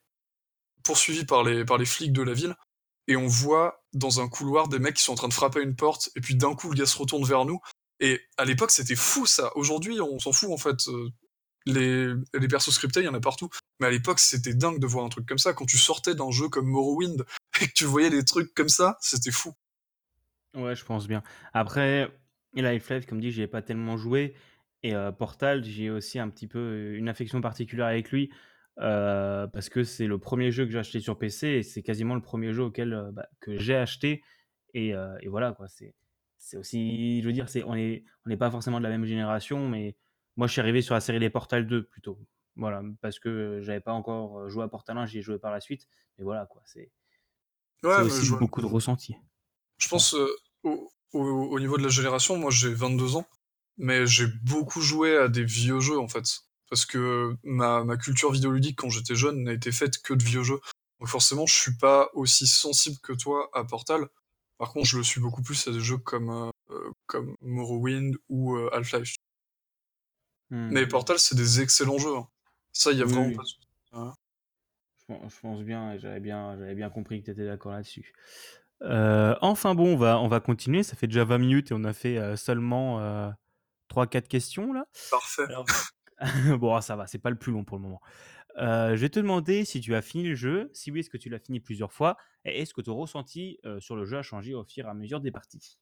poursuivi 0.84 1.26
par 1.26 1.44
les, 1.44 1.66
par 1.66 1.78
les 1.78 1.86
flics 1.86 2.14
de 2.14 2.22
la 2.22 2.34
ville, 2.34 2.56
et 3.08 3.16
on 3.16 3.28
voit 3.28 3.84
dans 3.94 4.22
un 4.22 4.28
couloir 4.30 4.68
des 4.68 4.80
mecs 4.80 4.96
qui 4.96 5.04
sont 5.04 5.14
en 5.14 5.16
train 5.16 5.28
de 5.28 5.34
frapper 5.34 5.62
une 5.62 5.76
porte, 5.76 6.10
et 6.16 6.22
puis 6.22 6.36
d'un 6.36 6.56
coup 6.56 6.70
le 6.70 6.76
gars 6.76 6.86
se 6.86 6.98
retourne 6.98 7.26
vers 7.26 7.46
nous. 7.46 7.60
Et 8.00 8.22
à 8.38 8.46
l'époque 8.46 8.72
c'était 8.72 8.96
fou 8.96 9.26
ça. 9.26 9.52
Aujourd'hui 9.56 10.00
on 10.02 10.20
s'en 10.20 10.32
fout 10.32 10.52
en 10.52 10.58
fait. 10.58 10.88
Euh, 10.88 11.10
les, 11.66 12.14
les 12.34 12.48
persos 12.48 12.74
scriptés, 12.74 13.02
il 13.02 13.06
y 13.06 13.10
en 13.10 13.14
a 13.14 13.20
partout. 13.20 13.50
Mais 13.80 13.88
à 13.88 13.92
l'époque 13.92 14.20
c'était 14.20 14.54
dingue 14.54 14.80
de 14.80 14.88
voir 14.88 15.06
un 15.06 15.10
truc 15.10 15.26
comme 15.28 15.38
ça. 15.38 15.54
Quand 15.54 15.66
tu 15.66 15.78
sortais 15.78 16.16
d'un 16.16 16.32
jeu 16.32 16.48
comme 16.48 16.68
Morrowind 16.68 17.26
et 17.62 17.68
que 17.68 17.74
tu 17.74 17.86
voyais 17.86 18.10
des 18.10 18.24
trucs 18.24 18.54
comme 18.54 18.70
ça, 18.70 18.98
c'était 19.02 19.32
fou. 19.32 19.54
Ouais, 20.56 20.76
je 20.76 20.86
pense 20.86 21.08
bien. 21.08 21.24
Après, 21.54 22.10
Life 22.54 22.92
comme 23.08 23.20
dit, 23.20 23.32
j'y 23.32 23.42
ai 23.42 23.48
pas 23.48 23.62
tellement 23.62 23.98
joué. 23.98 24.34
Et 24.82 24.94
Portal, 25.18 25.64
j'ai 25.64 25.90
aussi 25.90 26.20
un 26.20 26.30
petit 26.30 26.48
peu 26.48 26.94
une 26.96 27.10
affection 27.10 27.42
particulière 27.42 27.88
avec 27.88 28.12
lui, 28.12 28.32
parce 28.78 29.70
que 29.70 29.84
c'est 29.84 30.08
le 30.08 30.18
premier 30.18 30.52
jeu 30.52 30.66
que 30.66 30.72
j'ai 30.72 30.80
acheté 30.80 31.00
sur 31.00 31.18
PC 31.18 31.48
et 31.48 31.64
c'est 31.64 31.84
quasiment 31.84 32.16
le 32.16 32.22
premier 32.22 32.54
jeu 32.54 32.64
auquel, 32.64 33.10
bah, 33.12 33.28
que 33.40 33.58
j'ai 33.58 33.76
acheté 33.76 34.24
et 34.74 34.94
et 35.22 35.28
voilà 35.28 35.52
quoi, 35.52 35.68
c'est 35.68 35.94
c'est 36.48 36.58
aussi 36.58 37.22
je 37.22 37.28
veux 37.28 37.34
dire, 37.34 37.50
c'est 37.50 37.64
on 37.64 37.76
est 37.76 38.04
on 38.26 38.30
n'est 38.30 38.38
pas 38.38 38.52
forcément 38.52 38.80
de 38.80 38.84
la 38.84 38.90
même 38.90 39.06
génération, 39.06 39.68
mais 39.68 39.96
moi 40.36 40.48
je 40.48 40.54
suis 40.54 40.62
arrivé 40.62 40.82
sur 40.82 40.94
la 40.94 41.02
série 41.02 41.20
des 41.20 41.30
Portal 41.30 41.68
2 41.68 41.84
plutôt. 41.84 42.20
Voilà, 42.56 42.82
parce 43.02 43.20
que 43.20 43.60
j'avais 43.62 43.82
pas 43.82 43.94
encore 43.94 44.50
joué 44.50 44.64
à 44.64 44.68
Portal 44.68 44.98
1, 44.98 45.06
j'y 45.06 45.20
ai 45.20 45.22
joué 45.22 45.38
par 45.38 45.52
la 45.52 45.60
suite, 45.62 45.88
mais 46.18 46.24
voilà 46.24 46.46
quoi, 46.46 46.62
c'est 46.66 46.92
Ouais, 47.84 48.02
aussi 48.02 48.32
beaucoup 48.32 48.62
de 48.62 48.66
ressentis. 48.66 49.16
Je 49.78 49.88
pense, 49.88 50.16
au 50.64 50.92
au 51.14 51.60
niveau 51.60 51.78
de 51.78 51.84
la 51.84 51.90
génération, 51.90 52.38
moi 52.38 52.50
j'ai 52.52 52.74
22 52.74 53.16
ans 53.16 53.28
mais 53.78 54.06
j'ai 54.08 54.28
beaucoup 54.44 54.82
joué 54.82 55.18
à 55.18 55.28
des 55.28 55.44
vieux 55.44 55.80
jeux 55.80 56.00
en 56.00 56.08
fait. 56.08 56.42
Parce 56.70 56.86
que 56.86 57.36
ma, 57.44 57.84
ma 57.84 57.96
culture 57.96 58.32
vidéoludique 58.32 58.78
quand 58.78 58.90
j'étais 58.90 59.16
jeune 59.16 59.44
n'a 59.44 59.54
été 59.54 59.72
faite 59.72 60.02
que 60.02 60.14
de 60.14 60.24
vieux 60.24 60.44
jeux. 60.44 60.60
Donc 61.00 61.10
forcément, 61.10 61.46
je 61.46 61.54
suis 61.54 61.78
pas 61.78 62.10
aussi 62.14 62.48
sensible 62.48 62.98
que 63.02 63.14
toi 63.14 63.50
à 63.54 63.64
Portal. 63.64 64.08
Par 64.58 64.74
contre, 64.74 64.88
je 64.88 64.98
le 64.98 65.04
suis 65.04 65.22
beaucoup 65.22 65.42
plus 65.42 65.68
à 65.68 65.72
des 65.72 65.80
jeux 65.80 65.98
comme, 65.98 66.52
euh, 66.70 66.92
comme 67.06 67.36
Morrowind 67.42 68.18
ou 68.30 68.56
euh, 68.56 68.70
Half-Life. 68.74 69.16
Mais 70.50 70.86
hmm. 70.86 70.88
Portal, 70.88 71.20
c'est 71.20 71.36
des 71.36 71.62
excellents 71.62 71.98
jeux. 71.98 72.16
Hein. 72.16 72.28
Ça, 72.72 72.92
il 72.92 72.98
y 72.98 73.02
a 73.02 73.06
vraiment 73.06 73.36
pas 73.36 73.44
de 73.44 74.12
je, 75.10 75.40
pense 75.42 75.62
bien, 75.62 75.98
j'avais 75.98 76.20
bien, 76.20 76.58
j'avais 76.58 76.76
bien 76.76 76.90
compris 76.90 77.22
que 77.22 77.26
tu 77.26 77.32
étais 77.32 77.46
d'accord 77.46 77.72
là-dessus. 77.72 78.14
Euh, 78.82 79.36
enfin 79.42 79.74
bon, 79.74 79.94
on 79.94 79.98
va, 79.98 80.20
on 80.20 80.28
va 80.28 80.40
continuer. 80.40 80.84
Ça 80.84 80.96
fait 80.96 81.08
déjà 81.08 81.24
20 81.24 81.38
minutes 81.38 81.72
et 81.72 81.74
on 81.74 81.84
a 81.86 81.94
fait 81.94 82.36
seulement 82.36 83.00
3-4 83.90 84.28
questions 84.28 84.74
là. 84.74 84.86
Parfait. 85.10 85.48
bon, 86.58 86.80
ça 86.82 86.96
va, 86.96 87.08
c'est 87.08 87.20
pas 87.20 87.30
le 87.30 87.38
plus 87.38 87.52
long 87.52 87.64
pour 87.64 87.78
le 87.78 87.84
moment. 87.84 88.02
Euh, 88.60 88.96
je 88.96 89.02
vais 89.02 89.10
te 89.10 89.20
demander 89.20 89.66
si 89.66 89.82
tu 89.82 89.94
as 89.96 90.02
fini 90.02 90.24
le 90.24 90.36
jeu. 90.36 90.70
Si 90.74 90.92
oui, 90.92 91.02
est-ce 91.02 91.10
que 91.10 91.18
tu 91.18 91.30
l'as 91.30 91.40
fini 91.40 91.60
plusieurs 91.60 91.94
fois? 91.94 92.18
Et 92.44 92.62
est-ce 92.62 92.74
que 92.74 92.82
ton 92.82 92.96
ressenti 92.96 93.60
euh, 93.66 93.80
sur 93.80 93.96
le 93.96 94.06
jeu 94.06 94.18
a 94.18 94.24
changé 94.24 94.54
au 94.56 94.64
fur 94.64 94.86
et 94.86 94.90
à 94.90 94.94
mesure 94.94 95.20
des 95.20 95.32
parties? 95.32 95.78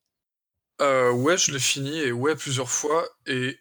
Euh, 0.81 1.11
Ouais, 1.11 1.37
je 1.37 1.51
l'ai 1.51 1.59
fini 1.59 1.97
et 1.99 2.11
ouais, 2.11 2.35
plusieurs 2.35 2.69
fois. 2.69 3.07
Et 3.25 3.57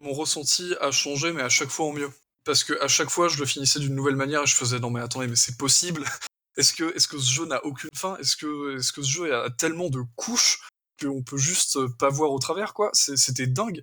mon 0.00 0.12
ressenti 0.12 0.74
a 0.80 0.90
changé, 0.90 1.32
mais 1.32 1.42
à 1.42 1.48
chaque 1.48 1.68
fois 1.68 1.86
en 1.86 1.92
mieux. 1.92 2.10
Parce 2.44 2.64
que 2.64 2.80
à 2.82 2.88
chaque 2.88 3.10
fois, 3.10 3.28
je 3.28 3.38
le 3.38 3.46
finissais 3.46 3.78
d'une 3.78 3.94
nouvelle 3.94 4.16
manière 4.16 4.42
et 4.42 4.46
je 4.46 4.56
faisais 4.56 4.80
non, 4.80 4.90
mais 4.90 5.00
attendez, 5.00 5.28
mais 5.28 5.36
c'est 5.36 5.56
possible? 5.56 6.04
Est-ce 6.56 6.72
que, 6.72 6.84
est 6.96 6.98
-ce 6.98 7.06
que 7.06 7.18
ce 7.18 7.32
jeu 7.32 7.46
n'a 7.46 7.64
aucune 7.64 7.90
fin? 7.94 8.16
Est-ce 8.16 8.36
que, 8.36 8.74
est 8.74 8.80
-ce 8.80 8.92
que 8.92 9.02
ce 9.02 9.10
jeu 9.10 9.32
a 9.32 9.48
tellement 9.50 9.90
de 9.90 10.02
couches 10.16 10.58
qu'on 11.00 11.22
peut 11.22 11.36
juste 11.36 11.78
pas 11.98 12.08
voir 12.08 12.32
au 12.32 12.38
travers, 12.40 12.74
quoi? 12.74 12.90
C'était 12.94 13.46
dingue. 13.46 13.82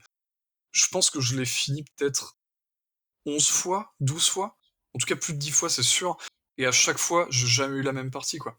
Je 0.74 0.88
pense 0.92 1.10
que 1.10 1.22
je 1.22 1.38
l'ai 1.38 1.46
fini 1.46 1.86
peut-être 1.96 2.38
11 3.26 3.50
fois, 3.50 3.94
12 4.02 4.28
fois. 4.28 4.58
En 4.96 4.98
tout 4.98 5.06
cas, 5.06 5.16
plus 5.16 5.34
de 5.34 5.40
10 5.40 5.52
fois, 5.52 5.70
c'est 5.70 5.84
sûr. 5.84 6.18
Et 6.58 6.66
à 6.66 6.72
chaque 6.72 6.98
fois, 6.98 7.28
j'ai 7.30 7.48
jamais 7.48 7.78
eu 7.78 7.82
la 7.82 7.92
même 7.92 8.12
partie, 8.12 8.38
quoi. 8.38 8.58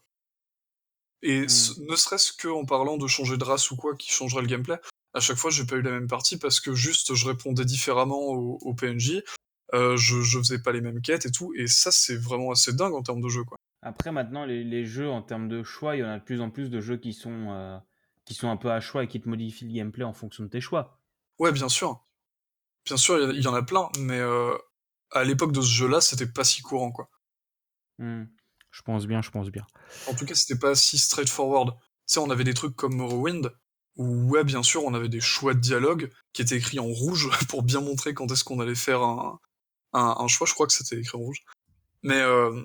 Et 1.23 1.41
mmh. 1.41 1.89
ne 1.89 1.95
serait-ce 1.95 2.31
qu'en 2.39 2.63
parlant 2.63 2.97
de 2.97 3.07
changer 3.07 3.37
de 3.37 3.43
race 3.43 3.71
ou 3.71 3.75
quoi 3.75 3.95
qui 3.95 4.11
changerait 4.11 4.43
le 4.43 4.47
gameplay, 4.47 4.79
à 5.15 5.19
chaque 5.19 5.37
fois, 5.37 5.49
j'ai 5.49 5.65
pas 5.65 5.77
eu 5.77 5.81
la 5.81 5.91
même 5.91 6.07
partie 6.07 6.37
parce 6.37 6.59
que 6.59 6.75
juste 6.75 7.15
je 7.15 7.25
répondais 7.25 7.65
différemment 7.65 8.19
au, 8.19 8.73
PNJ, 8.75 9.23
euh, 9.73 9.97
je, 9.97 10.21
je 10.21 10.37
faisais 10.37 10.59
pas 10.61 10.71
les 10.71 10.81
mêmes 10.81 11.01
quêtes 11.01 11.25
et 11.25 11.31
tout. 11.31 11.53
Et 11.55 11.65
ça, 11.65 11.91
c'est 11.91 12.15
vraiment 12.15 12.51
assez 12.51 12.71
dingue 12.71 12.93
en 12.93 13.01
termes 13.01 13.21
de 13.21 13.29
jeu, 13.29 13.43
quoi. 13.43 13.57
Après, 13.81 14.11
maintenant, 14.11 14.45
les, 14.45 14.85
jeux, 14.85 15.09
en 15.09 15.21
termes 15.23 15.47
de 15.47 15.63
choix, 15.63 15.95
il 15.95 15.99
y 15.99 16.03
en 16.03 16.09
a 16.09 16.19
de 16.19 16.23
plus 16.23 16.41
en 16.41 16.51
plus 16.51 16.69
de 16.69 16.81
jeux 16.81 16.97
qui 16.97 17.13
sont. 17.13 17.47
Euh, 17.49 17.77
qui 18.25 18.33
sont 18.33 18.49
un 18.49 18.57
peu 18.57 18.69
à 18.69 18.81
choix 18.81 19.05
et 19.05 19.07
qui 19.07 19.21
te 19.21 19.29
modifient 19.29 19.65
le 19.65 19.73
gameplay 19.73 20.03
en 20.03 20.11
fonction 20.11 20.43
de 20.43 20.49
tes 20.49 20.59
choix. 20.59 20.99
Ouais, 21.39 21.53
bien 21.53 21.69
sûr. 21.69 22.05
Bien 22.85 22.97
sûr, 22.97 23.31
il 23.31 23.41
y, 23.41 23.47
en 23.47 23.53
a 23.53 23.63
plein, 23.63 23.89
mais 23.99 24.19
euh, 24.19 24.53
à 25.11 25.23
l'époque 25.23 25.51
de 25.51 25.61
ce 25.61 25.69
jeu-là, 25.69 26.01
c'était 26.01 26.27
pas 26.27 26.43
si 26.43 26.61
courant, 26.61 26.91
quoi. 26.91 27.09
Hmm. 27.99 28.25
Je 28.71 28.81
pense 28.81 29.07
bien, 29.07 29.21
je 29.21 29.31
pense 29.31 29.49
bien. 29.49 29.65
En 30.07 30.13
tout 30.13 30.25
cas, 30.25 30.35
c'était 30.35 30.59
pas 30.59 30.75
si 30.75 30.97
straightforward. 30.97 31.71
Tu 31.71 31.79
sais, 32.05 32.19
on 32.19 32.29
avait 32.29 32.43
des 32.43 32.53
trucs 32.53 32.75
comme 32.75 32.95
Morrowind, 32.95 33.51
où, 33.95 34.29
ouais, 34.29 34.43
bien 34.43 34.61
sûr, 34.63 34.83
on 34.83 34.93
avait 34.93 35.09
des 35.09 35.21
choix 35.21 35.53
de 35.53 35.59
dialogue 35.59 36.11
qui 36.33 36.41
étaient 36.41 36.57
écrits 36.57 36.79
en 36.79 36.85
rouge 36.85 37.29
pour 37.49 37.63
bien 37.63 37.81
montrer 37.81 38.13
quand 38.13 38.31
est-ce 38.31 38.43
qu'on 38.43 38.59
allait 38.59 38.75
faire 38.75 39.01
un, 39.01 39.39
un, 39.93 40.27
choix. 40.27 40.45
Je 40.45 40.53
crois 40.53 40.67
que 40.67 40.73
c'était 40.73 40.99
écrit 40.99 41.17
en 41.17 41.21
rouge. 41.21 41.43
Mais 42.03 42.19
euh, 42.19 42.63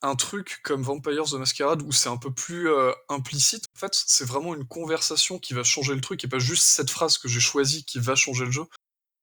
un 0.00 0.16
truc 0.16 0.60
comme 0.64 0.82
Vampires 0.82 1.24
the 1.24 1.34
Masquerade 1.34 1.82
où 1.82 1.92
c'est 1.92 2.08
un 2.08 2.16
peu 2.16 2.32
plus 2.32 2.70
euh, 2.70 2.92
implicite. 3.08 3.66
En 3.76 3.78
fait, 3.78 3.94
c'est 3.94 4.24
vraiment 4.24 4.54
une 4.54 4.66
conversation 4.66 5.38
qui 5.38 5.54
va 5.54 5.62
changer 5.62 5.94
le 5.94 6.00
truc 6.00 6.24
et 6.24 6.28
pas 6.28 6.38
juste 6.38 6.64
cette 6.64 6.90
phrase 6.90 7.18
que 7.18 7.28
j'ai 7.28 7.40
choisie 7.40 7.84
qui 7.84 7.98
va 7.98 8.14
changer 8.14 8.46
le 8.46 8.50
jeu. 8.50 8.64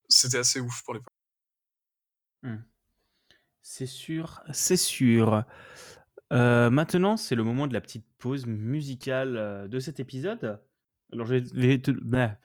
C'était 0.08 0.38
assez 0.38 0.60
ouf 0.60 0.82
pour 0.84 0.94
l'époque. 0.94 1.12
Hmm. 2.42 2.56
C'est 3.62 3.86
sûr, 3.86 4.42
c'est 4.52 4.76
sûr. 4.76 5.44
Euh, 6.32 6.70
maintenant, 6.70 7.16
c'est 7.16 7.34
le 7.34 7.44
moment 7.44 7.66
de 7.66 7.74
la 7.74 7.80
petite 7.80 8.06
pause 8.18 8.46
musicale 8.46 9.36
euh, 9.36 9.68
de 9.68 9.78
cet 9.80 10.00
épisode. 10.00 10.60
Alors, 11.12 11.26
je 11.26 11.34
vais 11.54 11.78
te... 11.78 11.90
Bah, 11.90 12.36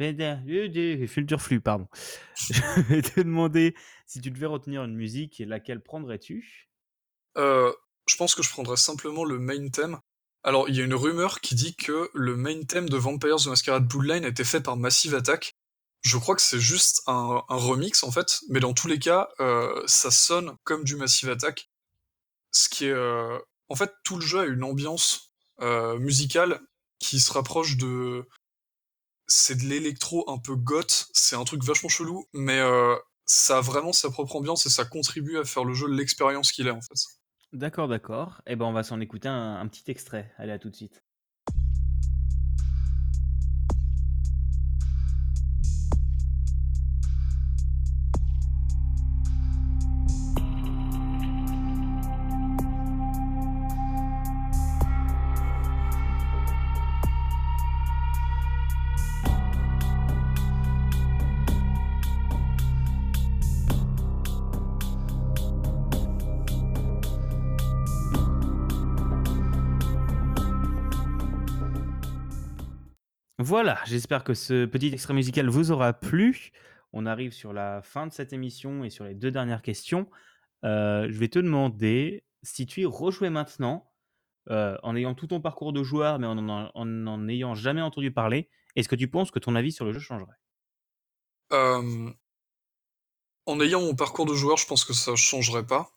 filtre 1.07 1.37
flux, 1.37 1.61
pardon. 1.61 1.87
je 2.35 2.81
vais 2.81 3.01
te 3.01 3.21
demander 3.21 3.75
si 4.07 4.21
tu 4.21 4.31
devais 4.31 4.47
retenir 4.47 4.83
une 4.83 4.95
musique, 4.95 5.41
laquelle 5.45 5.81
prendrais-tu? 5.81 6.69
Euh, 7.37 7.71
je 8.07 8.15
pense 8.15 8.33
que 8.33 8.41
je 8.41 8.49
prendrais 8.49 8.77
simplement 8.77 9.23
le 9.23 9.37
main 9.37 9.69
theme. 9.69 9.99
Alors, 10.43 10.69
il 10.69 10.75
y 10.75 10.81
a 10.81 10.83
une 10.83 10.95
rumeur 10.95 11.41
qui 11.41 11.55
dit 11.55 11.75
que 11.75 12.09
le 12.13 12.35
main 12.35 12.61
theme 12.63 12.89
de 12.89 12.97
Vampires 12.97 13.37
the 13.37 13.47
Masquerade 13.47 13.87
Bloodline 13.87 14.25
a 14.25 14.29
été 14.29 14.43
fait 14.43 14.61
par 14.61 14.77
Massive 14.77 15.15
Attack. 15.15 15.53
Je 16.05 16.19
crois 16.19 16.35
que 16.35 16.41
c'est 16.43 16.59
juste 16.59 17.01
un, 17.07 17.43
remix 17.49 18.03
en 18.03 18.11
fait, 18.11 18.41
mais 18.49 18.59
dans 18.59 18.75
tous 18.75 18.87
les 18.87 18.99
cas, 18.99 19.27
euh, 19.39 19.81
ça 19.87 20.11
sonne 20.11 20.55
comme 20.63 20.83
du 20.83 20.95
Massive 20.95 21.31
Attack. 21.31 21.71
Ce 22.51 22.69
qui 22.69 22.85
est. 22.85 22.91
Euh, 22.91 23.39
en 23.69 23.75
fait, 23.75 23.91
tout 24.03 24.17
le 24.17 24.21
jeu 24.21 24.41
a 24.41 24.45
une 24.45 24.63
ambiance 24.63 25.33
euh, 25.61 25.97
musicale 25.97 26.61
qui 26.99 27.19
se 27.19 27.33
rapproche 27.33 27.77
de. 27.77 28.23
C'est 29.27 29.55
de 29.55 29.63
l'électro 29.63 30.29
un 30.29 30.37
peu 30.37 30.55
goth, 30.55 31.07
c'est 31.11 31.35
un 31.35 31.43
truc 31.43 31.63
vachement 31.63 31.89
chelou, 31.89 32.27
mais 32.33 32.61
ça 33.25 33.57
a 33.57 33.61
vraiment 33.61 33.91
sa 33.91 34.11
propre 34.11 34.35
ambiance 34.35 34.67
et 34.67 34.69
ça 34.69 34.85
contribue 34.85 35.39
à 35.39 35.43
faire 35.43 35.63
le 35.63 35.73
jeu 35.73 35.87
l'expérience 35.87 36.51
qu'il 36.51 36.67
est 36.67 36.71
en 36.71 36.81
fait. 36.81 37.07
D'accord, 37.51 37.87
d'accord. 37.87 38.41
Eh 38.45 38.55
ben, 38.55 38.65
on 38.65 38.73
va 38.73 38.83
s'en 38.83 38.99
écouter 39.01 39.27
un, 39.27 39.67
petit 39.67 39.89
extrait. 39.89 40.31
Allez, 40.37 40.51
à 40.51 40.59
tout 40.59 40.69
de 40.69 40.75
suite. 40.75 41.04
Voilà, 73.37 73.79
j'espère 73.85 74.23
que 74.23 74.33
ce 74.33 74.65
petit 74.65 74.87
extrait 74.93 75.13
musical 75.13 75.49
vous 75.49 75.71
aura 75.71 75.93
plu. 75.93 76.51
On 76.93 77.05
arrive 77.05 77.33
sur 77.33 77.51
la 77.51 77.81
fin 77.81 78.07
de 78.07 78.13
cette 78.13 78.31
émission 78.31 78.83
et 78.85 78.89
sur 78.89 79.03
les 79.03 79.13
deux 79.15 79.31
dernières 79.31 79.61
questions. 79.61 80.09
Heu, 80.65 81.07
je 81.11 81.17
vais 81.19 81.29
te 81.29 81.39
demander 81.39 82.25
si 82.43 82.65
tu 82.65 82.81
y 82.81 82.85
rejouais 82.85 83.29
maintenant, 83.31 83.91
heu, 84.51 84.77
en 84.83 84.95
ayant 84.97 85.15
tout 85.15 85.27
ton 85.27 85.41
parcours 85.41 85.73
de 85.73 85.83
joueur, 85.83 86.19
mais 86.19 86.27
en 86.27 86.37
en 86.49 86.71
en 86.75 86.85
n'en 86.85 87.27
ayant 87.29 87.55
jamais 87.55 87.81
entendu 87.81 88.11
parler, 88.11 88.49
est-ce 88.75 88.89
que 88.89 88.95
tu 88.97 89.09
penses 89.09 89.31
que 89.31 89.39
ton 89.39 89.55
avis 89.55 89.71
sur 89.73 89.85
le 89.85 89.93
jeu 89.93 89.99
changerait? 90.01 90.37
Hem 91.49 92.17
en 93.45 93.59
ayant 93.59 93.81
mon 93.81 93.95
parcours 93.95 94.25
de 94.25 94.33
joueur, 94.33 94.57
je 94.57 94.65
pense 94.67 94.85
que 94.85 94.93
ça 94.93 95.15
changerait 95.15 95.65
pas. 95.65 95.91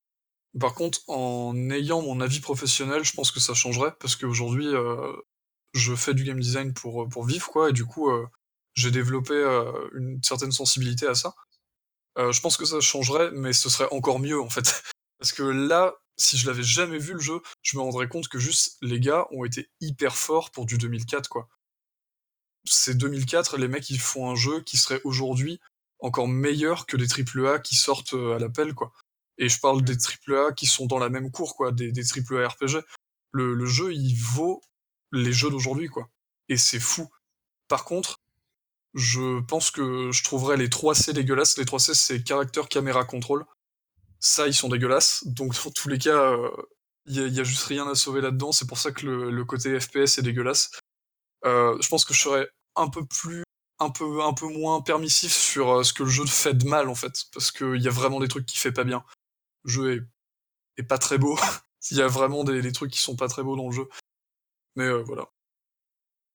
Par 0.61 0.75
contre, 0.75 1.01
en 1.09 1.71
ayant 1.71 2.03
mon 2.03 2.21
avis 2.21 2.41
professionnel, 2.41 3.05
je 3.05 3.15
pense 3.15 3.31
que 3.33 3.41
ça 3.41 3.55
changerait 3.55 3.95
parce 4.01 4.17
qu'aujourd'hui, 4.17 4.69
je 5.75 5.95
fais 5.95 6.15
du 6.15 6.25
game 6.25 6.41
design 6.41 6.73
pour, 6.75 7.03
heu, 7.05 7.09
pour 7.09 7.25
vivre 7.27 7.49
quoi 7.49 7.71
et 7.71 7.73
du 7.73 7.85
coup, 7.87 8.11
heu, 8.11 8.27
j'ai 8.75 8.91
développé, 8.91 9.35
heu, 9.35 9.91
une 9.95 10.23
certaine 10.23 10.53
sensibilité 10.53 11.07
à 11.07 11.15
ça. 11.15 11.35
Je 12.19 12.41
pense 12.41 12.57
que 12.57 12.65
ça 12.65 12.81
changerait, 12.81 13.31
mais 13.33 13.53
ce 13.53 13.71
serait 13.71 13.89
encore 13.93 14.19
mieux 14.19 14.41
en 14.41 14.51
fait. 14.51 14.83
Parce 15.19 15.33
que 15.33 15.43
là, 15.43 15.95
si 16.17 16.37
je 16.37 16.47
l'avais 16.49 16.63
jamais 16.65 16.99
vu 16.99 17.13
le 17.15 17.21
jeu, 17.21 17.41
je 17.63 17.77
me 17.77 17.83
rendrais 17.83 18.09
compte 18.09 18.29
que 18.29 18.39
juste 18.39 18.77
les 18.83 19.01
gars 19.01 19.27
ont 19.31 19.45
été 19.45 19.71
hyper 19.81 20.17
forts 20.17 20.51
pour 20.51 20.67
du 20.67 20.79
2004 20.79 21.29
quoi. 21.29 21.49
C'est 22.65 22.97
2004, 22.97 23.57
les 23.57 23.69
mecs 23.69 23.89
ils 23.91 23.99
font 24.01 24.31
un 24.31 24.35
jeu 24.37 24.61
qui 24.63 24.77
serait 24.77 25.01
aujourd'hui 25.05 25.61
encore 26.01 26.29
meilleur 26.29 26.87
que 26.87 26.97
les 26.97 27.07
triple 27.09 27.47
A 27.47 27.59
qui 27.59 27.75
sortent, 27.77 28.15
à 28.15 28.39
l'appel 28.39 28.75
quoi. 28.75 28.93
Et 29.39 29.49
je 29.49 29.59
parle 29.61 29.83
des 29.83 29.95
Mmh. 29.95 29.99
triple 29.99 30.37
A 30.37 30.53
qui 30.53 30.67
sont 30.67 30.87
dans 30.87 30.99
la 30.99 31.09
même 31.09 31.31
cour 31.31 31.57
quoi, 31.57 31.73
des 31.73 31.93
des 31.93 32.05
triple 32.05 32.39
A 32.43 32.49
RPG. 32.49 32.79
Le 33.33 33.55
le 33.55 33.67
jeu, 33.67 33.93
il 33.95 34.15
vaut 34.17 34.61
les 35.13 35.33
jeux 35.33 35.51
d'aujourd'hui 35.51 35.89
quoi 35.89 36.09
et 36.49 36.57
c'est 36.57 36.81
fou. 36.81 37.09
Par 37.69 37.85
contre, 37.85 38.21
je 38.95 39.41
pense 39.43 39.71
que 39.71 40.11
je 40.13 40.25
trouverais 40.25 40.57
les 40.57 40.69
3C 40.69 41.13
dégueulasses. 41.13 41.59
Les 41.59 41.65
3C, 41.65 41.95
c'est 41.95 42.27
Character 42.27 42.63
Camera 42.69 43.05
Control. 43.05 43.45
Ça, 44.21 44.47
ils 44.47 44.55
sont 44.55 44.69
dégueulasses, 44.69 45.25
donc 45.27 45.55
dans 45.65 45.71
tous 45.71 45.89
les 45.89 45.99
cas, 45.99 46.37
il 47.07 47.17
y 47.17 47.21
a 47.21 47.27
il 47.27 47.35
y 47.35 47.41
a 47.41 47.45
juste 47.45 47.65
rien 47.65 47.87
à 47.89 47.95
sauver 47.95 48.21
là-dedans. 48.21 48.53
C'est 48.53 48.67
pour 48.67 48.79
ça 48.79 48.91
que 48.93 49.07
le 49.07 49.45
côté 49.45 49.79
FPS 49.79 50.19
est 50.19 50.23
dégueulasse. 50.23 50.71
Heu, 51.47 51.79
je 51.81 51.89
pense 51.89 52.05
que 52.05 52.15
je 52.15 52.21
serais 52.21 52.49
un 52.77 52.89
peu 52.89 53.05
plus 53.07 53.45
un 53.81 53.91
peu 53.91 54.23
un 54.23 54.35
peu 54.35 54.47
moins 54.49 54.83
permissif 54.83 55.33
sur, 55.33 55.71
heu, 55.81 55.85
ce 55.85 55.93
que 55.93 56.03
le 56.05 56.11
jeu 56.11 56.27
fait 56.27 56.55
de 56.55 56.67
mal 56.67 56.89
en 56.89 56.97
fait, 56.97 57.27
parce 57.33 57.53
qu'il 57.53 57.81
y 57.83 57.89
a 57.89 57.93
vraiment 57.93 58.21
des 58.21 58.29
trucs 58.29 58.47
qu'il 58.47 58.59
fait 58.61 58.73
pas 58.73 58.85
bien. 58.85 59.05
Le 59.65 59.71
jeu 59.71 59.93
est 59.97 60.03
est 60.83 60.85
pas 60.85 60.99
très 60.99 61.19
beau. 61.19 61.39
Il 61.91 61.99
y 61.99 62.03
a 62.03 62.09
vraiment 62.09 62.45
des 62.45 62.63
des 62.63 62.73
trucs 62.73 62.93
qui 62.93 63.01
sont 63.01 63.17
pas 63.17 63.29
très 63.29 63.45
beaux 63.45 63.57
dans 63.57 63.69
le 63.69 63.73
jeu. 63.75 63.89
Mais, 64.79 64.87
heu, 64.87 65.03
voilà. 65.03 65.29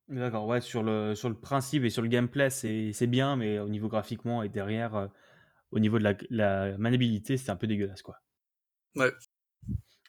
D'accord, 0.10 0.46
ouais, 0.48 0.60
sur 0.60 0.84
le 0.84 1.16
sur 1.16 1.30
le 1.30 1.36
principe 1.36 1.86
et 1.86 1.90
sur 1.90 2.02
le 2.02 2.10
gameplay, 2.10 2.50
c'est 2.50 2.92
c'est 2.92 3.08
bien, 3.08 3.38
mais 3.38 3.58
au 3.60 3.70
niveau 3.70 3.88
graphiquement 3.88 4.44
et 4.44 4.50
derrière, 4.50 4.96
heu, 4.98 5.10
au 5.72 5.80
niveau 5.80 5.98
de 5.98 6.04
la 6.04 6.16
la 6.30 6.78
maniabilité, 6.78 7.38
c'est 7.38 7.52
un 7.52 7.56
peu 7.56 7.68
dégueulasse, 7.68 8.02
quoi. 8.02 8.18
Ouais. 8.96 9.12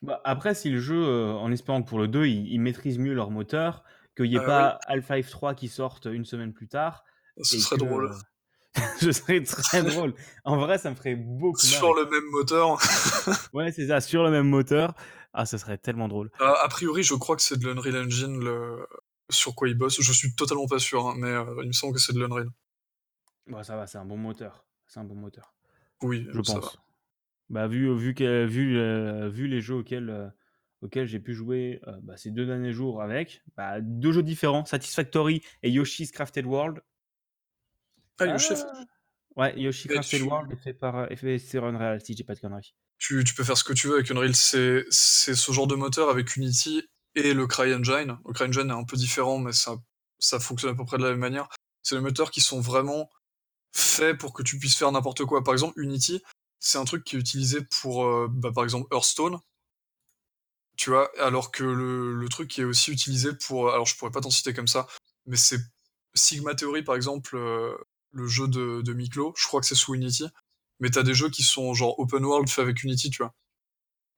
Bah, 0.02 0.20
après, 0.24 0.54
si 0.54 0.68
le 0.70 0.78
jeu, 0.80 0.96
heu, 0.96 1.30
en 1.32 1.50
espérant 1.52 1.82
que 1.82 1.88
pour 1.88 1.98
le 1.98 2.08
2, 2.08 2.26
ils 2.26 2.58
maîtrisent 2.58 2.98
mieux 2.98 3.14
leur 3.14 3.30
moteur, 3.30 3.84
qu'il 4.16 4.26
y 4.26 4.34
ait 4.36 4.38
oui, 4.38 4.44
pas 4.44 4.78
Half-Life 4.86 5.30
3 5.30 5.54
qui 5.54 5.68
sorte 5.68 6.06
une 6.06 6.24
semaine 6.24 6.52
plus 6.52 6.68
tard 6.68 7.04
ce 7.42 7.58
serait 7.58 7.76
que, 7.76 7.84
drôle. 7.84 8.10
ce 9.00 9.12
serait 9.12 9.42
très 9.42 9.82
drôle. 9.82 10.14
En 10.44 10.56
vrai, 10.58 10.78
ça 10.78 10.90
me 10.90 10.96
ferait 10.96 11.14
beaucoup 11.14 11.58
Sur 11.58 11.94
le 11.94 12.06
même 12.06 12.24
moteur. 12.30 12.78
Ouais, 13.52 13.70
c'est 13.70 13.86
ça, 13.86 14.00
sur 14.00 14.24
le 14.24 14.30
même 14.30 14.48
moteur. 14.48 14.94
Ah, 15.34 15.46
ce 15.46 15.58
serait 15.58 15.78
tellement 15.78 16.06
drôle. 16.08 16.30
A 16.40 16.62
a 16.64 16.68
priori, 16.68 17.02
je 17.02 17.14
crois 17.14 17.34
que 17.36 17.42
c'est 17.42 17.56
de 17.58 17.64
l'Unreal 17.66 17.96
Engine 18.06 18.38
le 18.38 18.86
sur 19.30 19.54
quoi 19.54 19.68
ils 19.68 19.74
bossent. 19.74 20.00
Je 20.00 20.12
suis 20.12 20.34
totalement 20.34 20.66
pas 20.66 20.78
sûr, 20.78 21.06
hein, 21.08 21.14
mais, 21.16 21.28
heu, 21.30 21.56
il 21.62 21.68
me 21.68 21.72
semble 21.72 21.94
que 21.94 22.00
c'est 22.00 22.12
de 22.12 22.18
l'Unreal. 22.20 22.48
Bah, 23.46 23.64
ça 23.64 23.76
va, 23.76 23.86
c'est 23.86 23.98
un 23.98 24.04
bon 24.04 24.16
moteur. 24.18 24.66
C'est 24.86 25.00
un 25.00 25.04
bon 25.04 25.14
moteur, 25.14 25.54
Oui, 26.02 26.26
je 26.32 26.40
ça 26.44 26.58
va. 26.60 26.62
pense. 26.62 26.78
Bah, 27.50 27.68
vu, 27.68 27.94
vu 27.96 28.14
que 28.14 28.46
vu, 28.46 28.78
vu 29.30 29.48
les 29.48 29.60
jeux 29.60 29.76
auxquels, 29.76 30.10
heu, 30.10 30.30
auxquels 30.82 31.06
j'ai 31.08 31.20
pu 31.20 31.34
jouer, 31.34 31.80
bah, 32.02 32.16
ces 32.16 32.30
2 32.32 32.46
derniers 32.46 32.72
jours 32.72 33.02
avec, 33.02 33.42
bah, 33.56 33.80
2 33.80 34.12
jeux 34.12 34.22
différents, 34.24 34.64
Satisfactory 34.64 35.42
et 35.62 35.70
Yoshi's 35.70 36.12
Crafted 36.12 36.46
World. 36.46 36.82
Ah, 38.18 38.26
Yoshi 38.26 38.54
Ah! 38.54 38.84
Ouais, 39.36 39.58
Yoshi 39.60 39.88
Crafted 39.88 40.22
tu 40.22 40.22
World 40.22 40.52
est 40.52 40.56
fait 40.56 40.74
par, 40.74 41.10
est 41.12 41.16
fait 41.16 41.38
sur 41.38 41.64
Unreal 41.64 42.00
si 42.04 42.14
dis 42.14 42.24
pas 42.24 42.34
de 42.34 42.40
conneries. 42.40 42.74
Tu 42.98 43.24
tu 43.24 43.34
peux 43.34 43.44
faire 43.44 43.58
ce 43.58 43.64
que 43.64 43.72
tu 43.72 43.88
veux 43.88 43.94
avec 43.96 44.10
Unreal. 44.10 44.34
C'est 44.34 44.84
ce 44.90 45.52
genre 45.52 45.66
de 45.66 45.74
moteur 45.74 46.10
avec 46.10 46.36
Unity 46.36 46.82
et 47.14 47.34
le 47.34 47.46
CryEngine. 47.46 48.18
Le 48.26 48.32
CryEngine 48.32 48.70
est 48.70 48.72
un 48.74 48.84
peu 48.84 48.96
différent, 48.96 49.38
mais 49.38 49.52
ça 49.52 49.76
ça 50.18 50.40
fonctionne 50.40 50.72
à 50.72 50.74
peu 50.76 50.84
près 50.84 50.98
de 50.98 51.02
la 51.04 51.10
même 51.10 51.20
manière. 51.20 51.48
C'est 51.82 51.96
des 51.96 52.00
moteurs 52.00 52.30
qui 52.30 52.40
sont 52.40 52.60
vraiment 52.60 53.10
faits 53.72 54.18
pour 54.18 54.32
que 54.34 54.42
tu 54.42 54.58
puisses 54.58 54.76
faire 54.76 54.92
n'importe 54.92 55.24
quoi. 55.24 55.44
Par 55.44 55.54
exemple, 55.54 55.80
Unity, 55.80 56.22
c'est 56.60 56.78
un 56.78 56.84
truc 56.86 57.04
qui 57.04 57.16
est 57.16 57.20
utilisé 57.20 57.60
pour, 57.82 58.04
heu, 58.06 58.28
bah, 58.30 58.52
par 58.54 58.64
exemple, 58.64 58.88
Hearthstone. 58.94 59.38
Tu 60.76 60.90
vois? 60.90 61.10
Alors 61.20 61.50
que 61.52 61.62
le 61.64 62.14
le 62.14 62.28
truc 62.28 62.48
qui 62.50 62.60
est 62.60 62.64
aussi 62.64 62.90
utilisé 62.92 63.30
pour, 63.46 63.70
alors 63.72 63.86
je 63.86 63.96
pourrais 63.96 64.10
pas 64.10 64.20
t'en 64.20 64.30
citer 64.30 64.52
comme 64.54 64.66
ça, 64.66 64.86
mais 65.26 65.36
c'est 65.36 65.58
Sigma 66.14 66.54
Theory 66.54 66.82
par 66.82 66.96
exemple, 66.96 67.36
heu, 67.36 67.76
le 68.12 68.26
jeu 68.26 68.48
de 68.48 68.82
de 68.82 68.92
Miklo, 68.92 69.34
je 69.36 69.46
crois 69.46 69.60
que 69.60 69.66
c'est 69.66 69.74
sous 69.76 69.94
Unity, 69.94 70.24
mais 70.80 70.90
tu 70.90 70.98
as 70.98 71.02
des 71.04 71.14
jeux 71.14 71.30
qui 71.30 71.42
sont 71.42 71.74
genre 71.74 71.98
open 72.00 72.24
world 72.24 72.48
faits 72.50 72.62
avec 72.64 72.82
Unity, 72.84 73.10
tu 73.10 73.22
vois? 73.22 73.34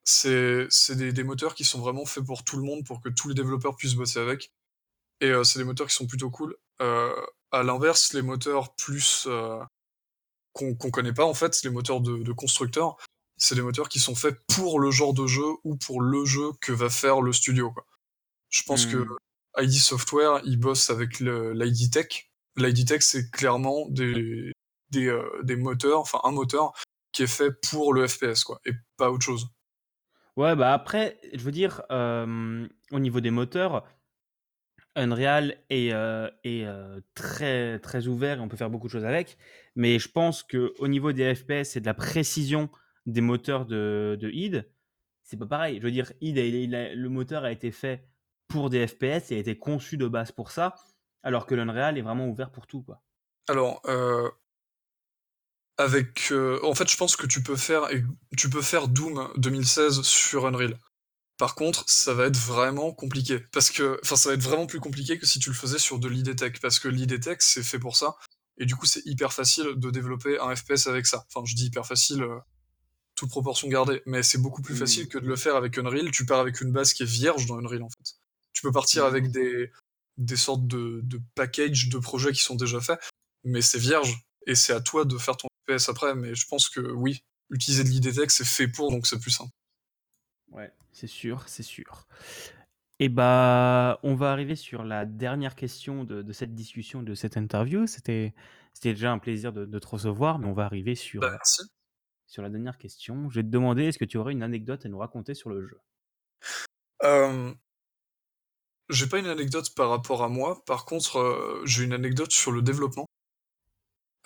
C'est 0.04 0.66
c'est 0.70 0.96
des 0.96 1.12
des 1.12 1.24
moteurs 1.24 1.54
qui 1.54 1.64
sont 1.64 1.80
vraiment 1.80 2.04
faits 2.06 2.24
pour 2.24 2.44
tout 2.44 2.56
le 2.58 2.62
monde, 2.64 2.84
pour 2.86 3.00
que 3.00 3.08
tous 3.08 3.28
les 3.28 3.34
développeurs 3.34 3.76
puissent 3.76 3.94
bosser 3.94 4.20
avec 4.20 4.52
et 5.22 5.28
heu, 5.30 5.44
c'est 5.44 5.58
des 5.60 5.64
moteurs 5.66 5.88
qui 5.88 5.94
sont 5.96 6.06
plutôt 6.08 6.30
cool. 6.30 6.56
Heu, 6.82 7.12
à 7.52 7.62
l'inverse, 7.64 8.12
les 8.14 8.22
moteurs 8.22 8.74
plus, 8.76 9.26
heu, 9.28 9.60
qu'on 10.52 10.74
qu'on 10.74 10.90
connaît 10.90 11.12
pas 11.14 11.24
en 11.26 11.34
fait, 11.34 11.62
les 11.64 11.70
moteurs 11.70 12.00
de 12.00 12.18
de 12.22 12.32
constructeurs, 12.32 12.96
c'est 13.38 13.54
des 13.54 13.62
moteurs 13.62 13.88
qui 13.88 13.98
sont 14.00 14.14
faits 14.14 14.36
pour 14.48 14.80
le 14.80 14.90
genre 14.90 15.14
de 15.14 15.26
jeu 15.26 15.46
ou 15.64 15.76
pour 15.76 16.00
le 16.02 16.24
jeu 16.24 16.52
que 16.60 16.72
va 16.72 16.90
faire 16.90 17.20
le 17.22 17.32
studio, 17.32 17.70
quoi. 17.72 17.86
Je 18.50 18.62
pense 18.64 18.86
que 18.86 18.98
Mmh. 18.98 19.16
ID 19.58 19.78
Software, 19.80 20.42
ils 20.44 20.58
bossent 20.58 20.90
avec 20.90 21.20
le 21.20 21.54
l'ID 21.54 21.90
Tech. 21.90 22.30
L'ID 22.56 22.86
Tech, 22.86 23.02
c'est 23.02 23.30
clairement 23.32 23.86
des 23.90 24.52
des, 24.90 25.06
heu, 25.06 25.30
des 25.42 25.56
moteurs, 25.56 26.00
enfin 26.00 26.20
un 26.24 26.32
moteur 26.32 26.72
qui 27.12 27.22
est 27.22 27.26
fait 27.26 27.50
pour 27.70 27.94
le 27.94 28.06
FPS 28.06 28.44
quoi 28.44 28.60
et 28.66 28.72
pas 28.96 29.10
autre 29.10 29.24
chose. 29.24 29.48
Ouais, 30.36 30.54
bah, 30.54 30.74
après, 30.74 31.18
je 31.32 31.42
veux 31.42 31.50
dire, 31.50 31.82
hem, 31.88 32.68
au 32.92 32.98
niveau 32.98 33.20
des 33.20 33.30
moteurs, 33.30 33.84
Unreal 34.94 35.56
est, 35.70 35.92
heu, 35.92 36.30
est, 36.44 36.66
très, 37.14 37.78
très 37.78 38.06
ouvert 38.06 38.38
et 38.38 38.40
on 38.40 38.48
peut 38.48 38.56
faire 38.56 38.70
beaucoup 38.70 38.86
de 38.86 38.92
choses 38.92 39.04
avec. 39.04 39.38
Mais 39.76 39.98
je 39.98 40.10
pense 40.10 40.42
qu'au 40.42 40.88
niveau 40.88 41.12
des 41.12 41.34
FPS 41.34 41.76
et 41.76 41.80
de 41.80 41.86
la 41.86 41.94
précision 41.94 42.68
des 43.06 43.20
moteurs 43.20 43.66
de 43.66 44.16
de 44.20 44.30
id, 44.30 44.68
c'est 45.22 45.38
pas 45.38 45.46
pareil. 45.46 45.78
Je 45.78 45.82
veux 45.82 45.90
dire, 45.90 46.12
id 46.20 46.38
a 46.38 46.44
il 46.44 46.74
a 46.74 46.94
le 46.94 47.08
moteur 47.08 47.44
a 47.44 47.52
été 47.52 47.70
fait 47.70 48.06
pour 48.48 48.70
des 48.70 48.86
FPS 48.86 49.32
et 49.32 49.36
a 49.36 49.38
été 49.38 49.58
conçu 49.58 49.96
de 49.96 50.06
base 50.06 50.32
pour 50.32 50.50
ça, 50.50 50.74
alors 51.22 51.46
que 51.46 51.54
l'Unreal 51.54 51.98
est 51.98 52.02
vraiment 52.02 52.28
ouvert 52.28 52.50
pour 52.50 52.66
tout, 52.66 52.82
quoi. 52.82 53.02
Alors, 53.48 53.80
heu 53.86 54.30
avec, 55.78 56.28
heu, 56.32 56.58
en 56.64 56.74
fait, 56.74 56.90
je 56.90 56.96
pense 56.96 57.16
que 57.16 57.26
tu 57.26 57.42
peux 57.42 57.56
faire 57.56 57.88
tu 58.36 58.48
peux 58.50 58.62
faire 58.62 58.88
Doom 58.88 59.28
2016 59.36 60.02
sur 60.02 60.46
Unreal. 60.46 60.78
Par 61.38 61.54
contre, 61.54 61.84
ça 61.88 62.14
va 62.14 62.26
être 62.26 62.38
vraiment 62.38 62.92
compliqué 62.92 63.40
parce 63.52 63.70
que 63.70 63.98
enfin, 64.04 64.16
ça 64.16 64.30
va 64.30 64.34
être 64.36 64.42
vraiment 64.42 64.66
plus 64.66 64.80
compliqué 64.80 65.18
que 65.18 65.26
si 65.26 65.38
tu 65.40 65.50
le 65.50 65.54
faisais 65.56 65.78
sur 65.78 65.98
de 65.98 66.08
l'ID 66.08 66.36
Tech 66.36 66.54
parce 66.62 66.78
que 66.78 66.88
l'ID 66.88 67.20
Tech, 67.20 67.38
c'est 67.40 67.62
fait 67.64 67.78
pour 67.80 67.96
ça 67.96 68.16
et 68.58 68.66
du 68.66 68.76
coup, 68.76 68.86
c'est 68.86 69.02
hyper 69.06 69.32
facile 69.34 69.74
de 69.76 69.90
développer 69.90 70.38
un 70.40 70.54
FPS 70.56 70.86
avec 70.88 71.06
ça. 71.06 71.26
Enfin, 71.34 71.44
je 71.46 71.54
dis 71.56 71.66
hyper 71.66 71.86
facile, 71.86 72.22
heu, 72.22 72.38
toute 73.16 73.30
proportion 73.30 73.68
gardée, 73.68 74.02
mais 74.06 74.22
c'est 74.22 74.38
beaucoup 74.38 74.62
plus 74.62 74.74
Mmh. 74.74 74.78
facile 74.78 75.08
que 75.08 75.18
de 75.18 75.26
le 75.26 75.36
faire 75.36 75.56
avec 75.56 75.78
Unreal. 75.78 76.10
Tu 76.10 76.26
pars 76.26 76.40
avec 76.40 76.60
une 76.60 76.72
base 76.72 76.92
qui 76.94 77.02
est 77.02 77.06
vierge 77.06 77.46
dans 77.46 77.58
Unreal, 77.58 77.82
en 77.82 77.90
fait. 77.90 78.14
Tu 78.52 78.62
peux 78.62 78.72
partir 78.72 79.04
avec 79.06 79.26
Mmh. 79.26 79.32
des 79.32 79.72
des 80.18 80.36
sortes 80.36 80.66
de 80.66 81.00
de 81.04 81.20
packages 81.34 81.88
de 81.90 81.98
projets 81.98 82.32
qui 82.32 82.42
sont 82.42 82.56
déjà 82.56 82.80
faits, 82.80 82.98
mais 83.44 83.62
c'est 83.62 83.78
vierge 83.78 84.20
et 84.46 84.54
c'est 84.54 84.72
à 84.74 84.80
toi 84.80 85.04
de 85.04 85.18
faire 85.18 85.36
ton 85.36 85.48
FPS 85.68 85.88
après, 85.88 86.14
mais 86.14 86.34
je 86.34 86.46
pense 86.46 86.68
que 86.68 86.80
oui, 86.80 87.24
utiliser 87.50 87.84
de 87.84 87.88
l'ID 87.88 88.12
Tech, 88.14 88.30
c'est 88.30 88.44
fait 88.46 88.68
pour, 88.68 88.90
donc 88.90 89.06
c'est 89.06 89.18
plus 89.20 89.30
simple. 89.30 89.52
Ouais, 90.52 90.72
c'est 90.92 91.06
sûr, 91.06 91.48
c'est 91.48 91.62
sûr. 91.62 92.06
Et 93.00 93.08
bah, 93.10 94.00
on 94.04 94.14
va 94.14 94.32
arriver 94.32 94.56
sur 94.56 94.84
la 94.84 95.06
dernière 95.06 95.56
question 95.56 96.04
de 96.04 96.22
de 96.22 96.32
cette 96.32 96.54
discussion, 96.54 97.02
de 97.02 97.14
cette 97.14 97.36
interview. 97.36 97.86
C'était 97.86 98.34
déjà 98.82 99.12
un 99.12 99.18
plaisir 99.18 99.52
de 99.52 99.66
de 99.66 99.78
te 99.78 99.86
recevoir, 99.88 100.38
mais 100.38 100.46
on 100.48 100.54
va 100.54 100.64
arriver 100.66 100.94
sur, 100.94 101.22
Bah, 101.22 101.30
merci. 101.30 101.62
sur 102.26 102.42
la 102.42 102.50
dernière 102.50 102.78
question. 102.78 103.30
Je 103.30 103.36
vais 103.40 103.44
te 103.44 103.48
demander, 103.50 103.84
est-ce 103.86 103.98
que 103.98 104.04
tu 104.06 104.18
aurais 104.18 104.32
une 104.32 104.42
anecdote 104.44 104.86
à 104.86 104.88
nous 104.90 104.98
raconter 104.98 105.34
sur 105.34 105.50
le 105.50 105.66
jeu? 105.66 105.80
Hem 107.00 107.58
J'ai 108.88 109.06
pas 109.08 109.18
une 109.20 109.26
anecdote 109.28 109.74
par 109.76 109.88
rapport 109.90 110.22
à 110.24 110.28
moi, 110.28 110.64
par 110.64 110.84
contre, 110.86 111.18
heu, 111.18 111.62
j'ai 111.66 111.84
une 111.84 111.92
anecdote 111.92 112.32
sur 112.32 112.50
le 112.52 112.62
développement 112.62 113.06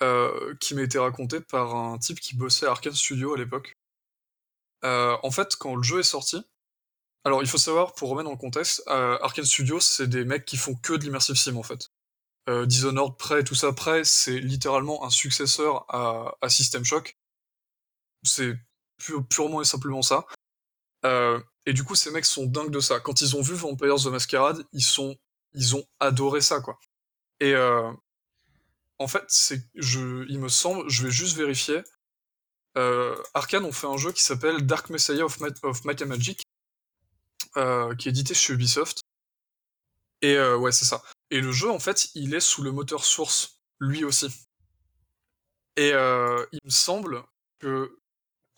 heu, 0.01 0.57
qui 0.59 0.75
m'a 0.75 0.83
été 0.83 0.97
racontée 0.99 1.41
par 1.41 1.75
un 1.75 1.97
type 1.97 2.19
qui 2.19 2.35
bossait 2.35 2.65
à 2.65 2.71
Arkane 2.71 2.93
Studio 2.93 3.33
à 3.33 3.37
l'époque. 3.37 3.73
Heu, 4.83 5.15
en 5.23 5.31
fait, 5.31 5.55
quand 5.55 5.75
le 5.75 5.83
jeu 5.83 5.99
est 5.99 6.03
sorti 6.03 6.43
alors 7.23 7.43
il 7.43 7.47
faut 7.47 7.59
savoir, 7.59 7.93
pour 7.93 8.09
remettre 8.09 8.31
le 8.31 8.35
contexte, 8.35 8.81
heu, 8.87 9.23
Arkane 9.23 9.45
Studio, 9.45 9.79
c'est 9.79 10.07
des 10.07 10.25
mecs 10.25 10.45
qui 10.45 10.57
font 10.57 10.73
que 10.75 10.93
de 10.93 11.03
l'immersive 11.03 11.35
sim, 11.35 11.55
en 11.55 11.63
fait. 11.63 11.91
Dishonored 12.65 13.17
près, 13.17 13.43
tout 13.43 13.55
ça 13.55 13.71
près, 13.73 14.03
c'est 14.03 14.39
littéralement 14.39 15.05
un 15.05 15.09
successeur 15.11 15.85
à, 15.89 16.49
System 16.49 16.83
Shock. 16.83 17.15
C'est 18.23 18.55
purement 19.29 19.61
et 19.61 19.65
simplement 19.65 20.01
ça. 20.01 20.25
et 21.65 21.73
du 21.73 21.83
coup, 21.83 21.95
ces 21.95 22.11
mecs 22.11 22.25
sont 22.25 22.45
dingues 22.45 22.71
de 22.71 22.79
ça. 22.79 22.99
Quand 22.99 23.21
ils 23.21 23.35
ont 23.35 23.41
vu 23.41 23.53
Vampires 23.53 23.97
the 23.97 24.07
Masquerade, 24.07 24.65
ils 24.73 24.83
sont, 24.83 25.15
ils 25.53 25.75
ont 25.75 25.85
adoré 25.99 26.41
ça, 26.41 26.59
quoi. 26.59 26.79
Et 27.39 27.53
en 29.01 29.07
fait, 29.07 29.53
il 29.75 30.39
me 30.39 30.49
semble, 30.49 30.89
je 30.89 31.03
vais 31.03 31.11
juste 31.11 31.37
vérifier. 31.37 31.81
Arkane 33.33 33.65
ont 33.65 33.71
fait 33.71 33.87
un 33.87 33.97
jeu 33.97 34.11
qui 34.11 34.23
s'appelle 34.23 34.65
Dark 34.65 34.89
Messiah 34.89 35.25
of, 35.25 35.39
Might 35.85 36.01
and 36.01 36.07
Magic, 36.07 36.43
qui 37.55 38.07
est 38.07 38.11
édité 38.11 38.33
chez 38.33 38.53
Ubisoft. 38.53 39.01
Et 40.21 40.39
ouais, 40.39 40.71
c'est 40.71 40.85
ça. 40.85 41.01
Et 41.31 41.41
le 41.41 41.51
jeu, 41.51 41.69
en 41.69 41.79
fait, 41.79 42.09
il 42.15 42.33
est 42.33 42.39
sous 42.39 42.61
le 42.61 42.71
moteur 42.71 43.05
source, 43.05 43.61
lui 43.79 44.03
aussi. 44.03 44.27
Et 45.77 45.91
euh, 45.93 46.45
il 46.51 46.59
me 46.65 46.69
semble 46.69 47.23
que 47.59 47.97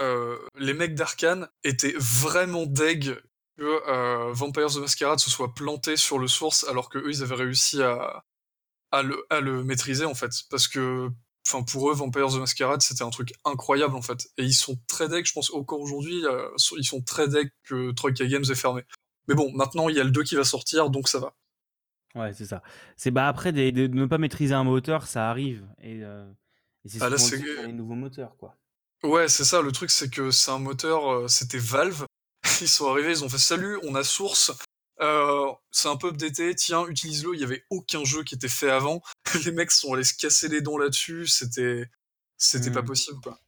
euh, 0.02 0.38
les 0.56 0.74
mecs 0.74 0.96
d'Arkane 0.96 1.48
étaient 1.64 1.94
vraiment 1.98 2.66
deg 2.66 3.22
que 3.58 3.64
euh, 3.88 4.34
Vampires 4.34 4.72
the 4.72 4.78
Masquerade 4.78 5.20
se 5.20 5.30
soit 5.30 5.54
planté 5.54 5.96
sur 5.96 6.18
le 6.18 6.28
source 6.28 6.64
alors 6.64 6.90
que 6.90 6.98
eux 6.98 7.12
ils 7.12 7.22
avaient 7.22 7.36
réussi 7.36 7.84
à, 7.84 8.24
à, 8.94 9.04
le, 9.04 9.26
à 9.30 9.42
le 9.42 9.64
maîtriser 9.64 10.06
en 10.06 10.16
fait. 10.16 10.32
Parce 10.50 10.68
que 10.68 11.10
enfin 11.46 11.64
pour 11.64 11.92
eux 11.92 11.94
Vampires 11.94 12.30
the 12.30 12.38
Masquerade 12.38 12.82
c'était 12.82 13.04
un 13.04 13.10
truc 13.10 13.34
incroyable 13.44 13.96
en 13.96 14.02
fait. 14.02 14.30
Et 14.38 14.44
ils 14.44 14.54
sont 14.54 14.80
très 14.88 15.10
deg, 15.10 15.26
je 15.26 15.34
pense 15.34 15.54
encore 15.54 15.82
aujourd'hui, 15.82 16.24
ils 16.78 16.86
sont 16.86 17.02
très 17.02 17.28
deg 17.28 17.52
que 17.64 17.92
Troika 17.92 18.26
Games 18.26 18.46
est 18.50 18.56
fermé. 18.56 18.84
Mais 19.28 19.36
bon, 19.36 19.52
maintenant 19.54 19.90
il 19.90 19.96
y 19.96 20.00
a 20.00 20.04
le 20.04 20.12
2 20.12 20.24
qui 20.24 20.36
va 20.36 20.44
sortir 20.44 20.90
donc 20.90 21.10
ça 21.10 21.20
va. 21.20 21.36
Ouais, 22.16 22.32
c'est 22.34 22.46
ça. 22.46 22.62
C'est 22.96 23.12
bah 23.12 23.28
après 23.28 23.52
de, 23.52 23.88
ne 23.88 24.06
pas 24.06 24.20
maîtriser 24.20 24.54
un 24.54 24.64
moteur, 24.64 25.08
ça 25.08 25.30
arrive 25.30 25.66
et, 25.82 26.04
euh, 26.04 26.32
c'est 26.86 27.02
ah, 27.02 27.10
les 27.10 27.74
nouveaux 27.74 27.96
moteurs 27.96 28.36
quoi. 28.38 28.56
Ouais, 29.04 29.28
c'est 29.28 29.44
ça. 29.44 29.62
Le 29.62 29.72
truc, 29.72 29.92
c'est 29.92 30.10
que 30.10 30.32
c'est 30.32 30.52
un 30.52 30.60
moteur. 30.60 31.12
Euh, 31.12 31.28
c'était 31.28 31.58
Valve. 31.58 32.06
Ils 32.62 32.68
sont 32.68 32.90
arrivés, 32.90 33.12
ils 33.12 33.24
ont 33.24 33.30
fait 33.30 33.38
salut, 33.38 33.78
on 33.84 33.96
a 33.96 34.04
Source. 34.04 34.52
Euh, 35.04 35.52
c'est 35.72 35.90
un 35.90 35.98
peu 35.98 36.08
updaté. 36.10 36.56
Tiens, 36.56 36.88
utilise-le. 36.88 37.36
Il 37.36 37.42
y 37.42 37.44
avait 37.44 37.64
aucun 37.70 38.04
jeu 38.04 38.24
qui 38.24 38.36
était 38.36 38.48
fait 38.48 38.72
avant. 38.72 39.02
les 39.46 39.52
mecs 39.52 39.72
sont 39.72 39.94
allés 39.94 40.04
se 40.04 40.16
casser 40.16 40.48
les 40.48 40.62
dents 40.62 40.78
là-dessus. 40.78 41.28
C'était, 41.28 41.90
c'était 42.38 42.72
pas 42.72 42.82
mmh. 42.82 42.86
possible 42.86 43.20
quoi. 43.22 43.40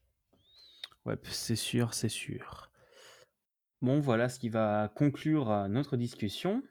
Ouais, 1.06 1.18
c'est 1.32 1.56
sûr, 1.56 1.94
c'est 1.94 2.10
sûr. 2.10 2.70
Bon, 3.82 4.00
voilà 4.00 4.30
ce 4.30 4.40
qui 4.40 4.50
va 4.50 4.92
conclure 4.96 5.68
notre 5.70 5.98
discussion. 5.98 6.64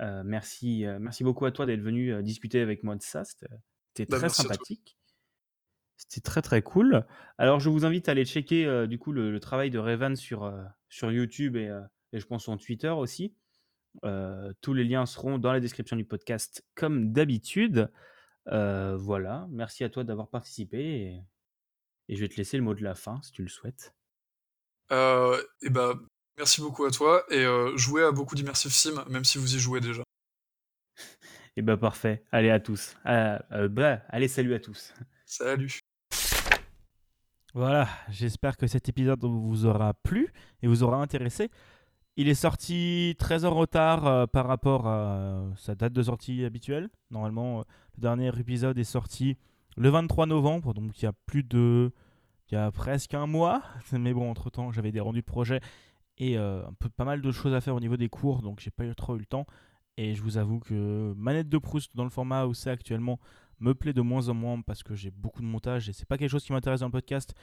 Euh, 0.00 0.22
merci, 0.24 0.86
euh, 0.86 0.98
merci 0.98 1.24
beaucoup 1.24 1.44
à 1.44 1.52
toi 1.52 1.66
d'être 1.66 1.80
venu 1.80 2.12
euh, 2.12 2.22
discuter 2.22 2.60
avec 2.60 2.82
moi 2.82 2.96
de 2.96 3.02
ça. 3.02 3.24
C'était 3.24 4.06
bah, 4.06 4.18
très 4.18 4.28
sympathique. 4.28 4.96
C'était 5.96 6.22
très 6.22 6.40
très 6.40 6.62
cool. 6.62 7.04
Alors 7.36 7.60
je 7.60 7.68
vous 7.68 7.84
invite 7.84 8.08
à 8.08 8.12
aller 8.12 8.24
checker 8.24 8.86
du 8.88 8.98
coup 8.98 9.12
le, 9.12 9.38
travail 9.38 9.68
de 9.68 9.78
Revan 9.78 10.16
sur, 10.16 10.50
sur 10.88 11.12
YouTube 11.12 11.56
et, 11.56 11.70
je 12.14 12.24
pense 12.24 12.44
son 12.44 12.56
Twitter 12.56 12.88
aussi. 12.88 13.34
Tous 14.60 14.74
les 14.74 14.84
liens 14.84 15.06
seront 15.06 15.38
dans 15.38 15.52
la 15.52 15.60
description 15.60 15.96
du 15.96 16.04
podcast 16.04 16.64
comme 16.74 17.12
d'habitude. 17.12 17.90
voilà, 18.46 19.46
merci 19.50 19.84
à 19.84 19.88
toi 19.88 20.04
d'avoir 20.04 20.28
participé 20.28 20.78
et, 20.78 21.22
et, 22.08 22.16
je 22.16 22.20
vais 22.20 22.28
te 22.28 22.36
laisser 22.36 22.56
le 22.56 22.62
mot 22.62 22.74
de 22.74 22.82
la 22.82 22.94
fin 22.94 23.20
si 23.22 23.32
tu 23.32 23.42
le 23.42 23.48
souhaites. 23.48 23.94
et 24.90 25.70
ben 25.70 26.00
Merci 26.40 26.62
beaucoup 26.62 26.86
à 26.86 26.90
toi 26.90 27.22
et 27.28 27.44
euh, 27.44 27.76
jouez 27.76 28.02
à 28.02 28.12
beaucoup 28.12 28.34
d'immersive 28.34 28.72
sim, 28.72 29.04
même 29.10 29.26
si 29.26 29.36
vous 29.36 29.56
y 29.56 29.58
jouez 29.58 29.80
déjà. 29.80 30.00
et 30.00 31.02
eh 31.56 31.62
bah 31.62 31.76
ben, 31.76 31.80
parfait. 31.80 32.24
Allez 32.32 32.48
à 32.48 32.58
tous. 32.60 32.96
Euh, 33.04 33.38
euh, 33.52 33.68
bah, 33.68 34.00
allez, 34.08 34.26
salut 34.26 34.54
à 34.54 34.58
tous. 34.58 34.94
Salut. 35.26 35.80
Voilà, 37.52 37.90
j'espère 38.08 38.56
que 38.56 38.66
cet 38.66 38.88
épisode 38.88 39.22
vous 39.22 39.66
aura 39.66 39.92
plu 39.92 40.32
et 40.62 40.66
vous 40.66 40.82
aura 40.82 40.96
intéressé. 41.02 41.50
Il 42.16 42.28
est 42.28 42.34
sorti 42.34 43.14
très 43.18 43.44
en 43.44 43.54
retard 43.54 44.28
par 44.28 44.46
rapport 44.46 44.86
à 44.86 45.44
sa 45.56 45.74
date 45.74 45.92
de 45.92 46.02
sortie 46.02 46.44
habituelle. 46.44 46.90
Normalement, 47.10 47.64
le 47.96 48.02
dernier 48.02 48.30
épisode 48.38 48.78
est 48.78 48.84
sorti 48.84 49.36
le 49.76 49.88
23 49.88 50.26
novembre, 50.26 50.74
donc 50.74 51.00
il 51.00 51.04
y 51.04 51.08
a 51.08 51.12
plus 51.26 51.44
de. 51.44 51.92
Il 52.50 52.54
y 52.54 52.58
a 52.58 52.70
presque 52.72 53.14
un 53.14 53.26
mois. 53.26 53.62
Mais 53.92 54.12
bon, 54.12 54.28
entre 54.30 54.50
temps, 54.50 54.72
j'avais 54.72 54.92
des 54.92 55.00
rendus 55.00 55.20
de 55.20 55.26
projet 55.26 55.60
et 56.20 56.36
euh, 56.36 56.62
pas 56.96 57.06
mal 57.06 57.22
de 57.22 57.32
choses 57.32 57.54
à 57.54 57.60
faire 57.60 57.74
au 57.74 57.80
niveau 57.80 57.96
des 57.96 58.10
cours, 58.10 58.42
donc 58.42 58.60
j'ai 58.60 58.70
pas 58.70 58.84
eu 58.84 58.94
trop 58.94 59.16
eu 59.16 59.18
le 59.18 59.26
temps. 59.26 59.46
Et 59.96 60.14
je 60.14 60.22
vous 60.22 60.36
avoue 60.36 60.60
que 60.60 61.14
Manette 61.16 61.48
de 61.48 61.58
Proust 61.58 61.96
dans 61.96 62.04
le 62.04 62.10
format 62.10 62.46
où 62.46 62.54
c'est 62.54 62.70
actuellement 62.70 63.18
me 63.58 63.74
plaît 63.74 63.92
de 63.92 64.02
moins 64.02 64.28
en 64.28 64.34
moins 64.34 64.60
parce 64.60 64.82
que 64.82 64.94
j'ai 64.94 65.10
beaucoup 65.10 65.40
de 65.40 65.46
montage 65.46 65.88
et 65.88 65.92
c'est 65.92 66.06
pas 66.06 66.16
quelque 66.16 66.30
chose 66.30 66.44
qui 66.44 66.52
m'intéresse 66.52 66.80
dans 66.80 66.86
le 66.86 66.92
podcast. 66.92 67.34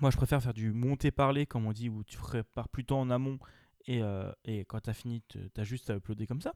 Moi, 0.00 0.10
je 0.10 0.16
préfère 0.16 0.42
faire 0.42 0.54
du 0.54 0.72
monter-parler, 0.72 1.46
comme 1.46 1.66
on 1.66 1.72
dit, 1.72 1.88
où 1.88 2.02
tu 2.04 2.16
prépares 2.16 2.68
plutôt 2.68 2.96
en 2.96 3.10
amont 3.10 3.38
et, 3.86 4.02
euh, 4.02 4.32
et 4.44 4.64
quand 4.64 4.80
tu 4.80 4.90
as 4.90 4.94
fini, 4.94 5.22
tu 5.28 5.38
as 5.56 5.64
juste 5.64 5.90
à 5.90 5.96
uploader 5.96 6.26
comme 6.26 6.40
ça. 6.40 6.54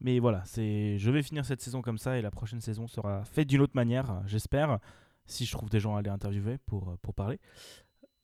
Mais 0.00 0.18
voilà, 0.18 0.42
c'est, 0.44 0.98
je 0.98 1.10
vais 1.10 1.22
finir 1.22 1.44
cette 1.44 1.60
saison 1.60 1.82
comme 1.82 1.98
ça 1.98 2.18
et 2.18 2.22
la 2.22 2.30
prochaine 2.30 2.60
saison 2.60 2.86
sera 2.86 3.24
faite 3.24 3.48
d'une 3.48 3.60
autre 3.60 3.76
manière, 3.76 4.22
j'espère, 4.26 4.78
si 5.26 5.46
je 5.46 5.52
trouve 5.52 5.70
des 5.70 5.80
gens 5.80 5.96
à 5.96 6.00
aller 6.00 6.10
interviewer 6.10 6.58
pour, 6.66 6.98
pour 6.98 7.14
parler. 7.14 7.38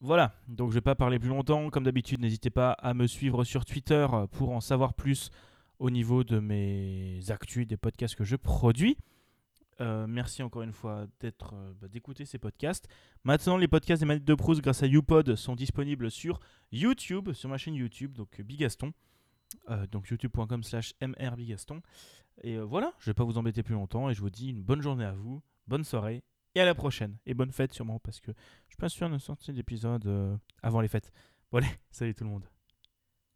Voilà, 0.01 0.35
donc 0.49 0.71
je 0.71 0.75
vais 0.75 0.81
pas 0.81 0.95
parler 0.95 1.19
plus 1.19 1.29
longtemps. 1.29 1.69
Comme 1.69 1.85
d'habitude, 1.85 2.21
n'hésitez 2.21 2.51
pas 2.51 2.73
à 2.73 2.95
me 2.95 3.07
suivre 3.07 3.45
sur 3.45 3.65
Twitter 3.67 4.07
pour 4.33 4.51
en 4.51 4.61
savoir 4.61 4.95
plus 4.95 5.31
au 5.79 5.91
niveau 5.91 6.25
de 6.25 6.39
mes 6.39 7.21
actus, 7.31 7.67
des 7.67 7.77
podcasts 7.77 8.15
que 8.15 8.25
je 8.25 8.37
produis. 8.37 8.97
Euh, 9.81 10.07
merci 10.07 10.43
encore 10.43 10.63
une 10.63 10.73
fois 10.73 11.07
d'être, 11.21 11.55
euh, 11.55 11.73
bah, 11.81 11.89
d'écouter 11.89 12.27
ces 12.27 12.39
podcasts. 12.39 12.87
Maintenant, 13.25 13.57
les 13.57 13.69
podcasts 13.69 14.01
des 14.01 14.07
manettes 14.07 14.25
de 14.25 14.35
Proust 14.35 14.61
grâce 14.61 14.83
à 14.83 14.87
YouPod 14.87 15.37
sont 15.37 15.57
disponibles 15.57 16.11
sur 16.11 16.39
YouTube, 16.71 17.33
sur 17.33 17.49
ma 17.49 17.57
chaîne 17.57 17.75
YouTube, 17.75 18.13
donc 18.13 18.41
Bigaston. 18.41 18.93
Euh, 19.69 19.87
donc 19.87 20.09
youtube.com 20.09 20.63
slash 20.63 20.95
mrbigaston. 21.01 21.83
Et 22.43 22.59
voilà, 22.59 22.93
je 23.01 23.07
vais 23.07 23.15
pas 23.15 23.25
vous 23.25 23.37
embêter 23.37 23.63
plus 23.63 23.75
longtemps 23.75 24.09
et 24.09 24.15
je 24.15 24.21
vous 24.21 24.31
dis 24.31 24.51
une 24.51 24.63
bonne 24.63 24.81
journée 24.81 25.05
à 25.05 25.13
vous, 25.13 25.43
bonne 25.67 25.85
soirée 25.85 26.23
et 26.55 26.61
à 26.61 26.65
la 26.65 26.75
prochaine. 26.75 27.19
Et 27.27 27.35
bonne 27.35 27.51
fête 27.51 27.73
sûrement 27.73 27.99
parce 27.99 28.21
que 28.21 28.31
je 28.67 28.75
suis 28.75 28.77
pas 28.77 28.89
sûr 28.89 29.11
de 29.11 29.19
sortir 29.19 29.53
d'épisode 29.53 30.39
avant 30.63 30.81
les 30.81 30.89
fêtes. 30.89 31.13
Bon 31.51 31.59
allez, 31.59 31.69
salut 31.91 32.15
tout 32.15 32.25
le 32.25 32.31
monde. 32.31 32.60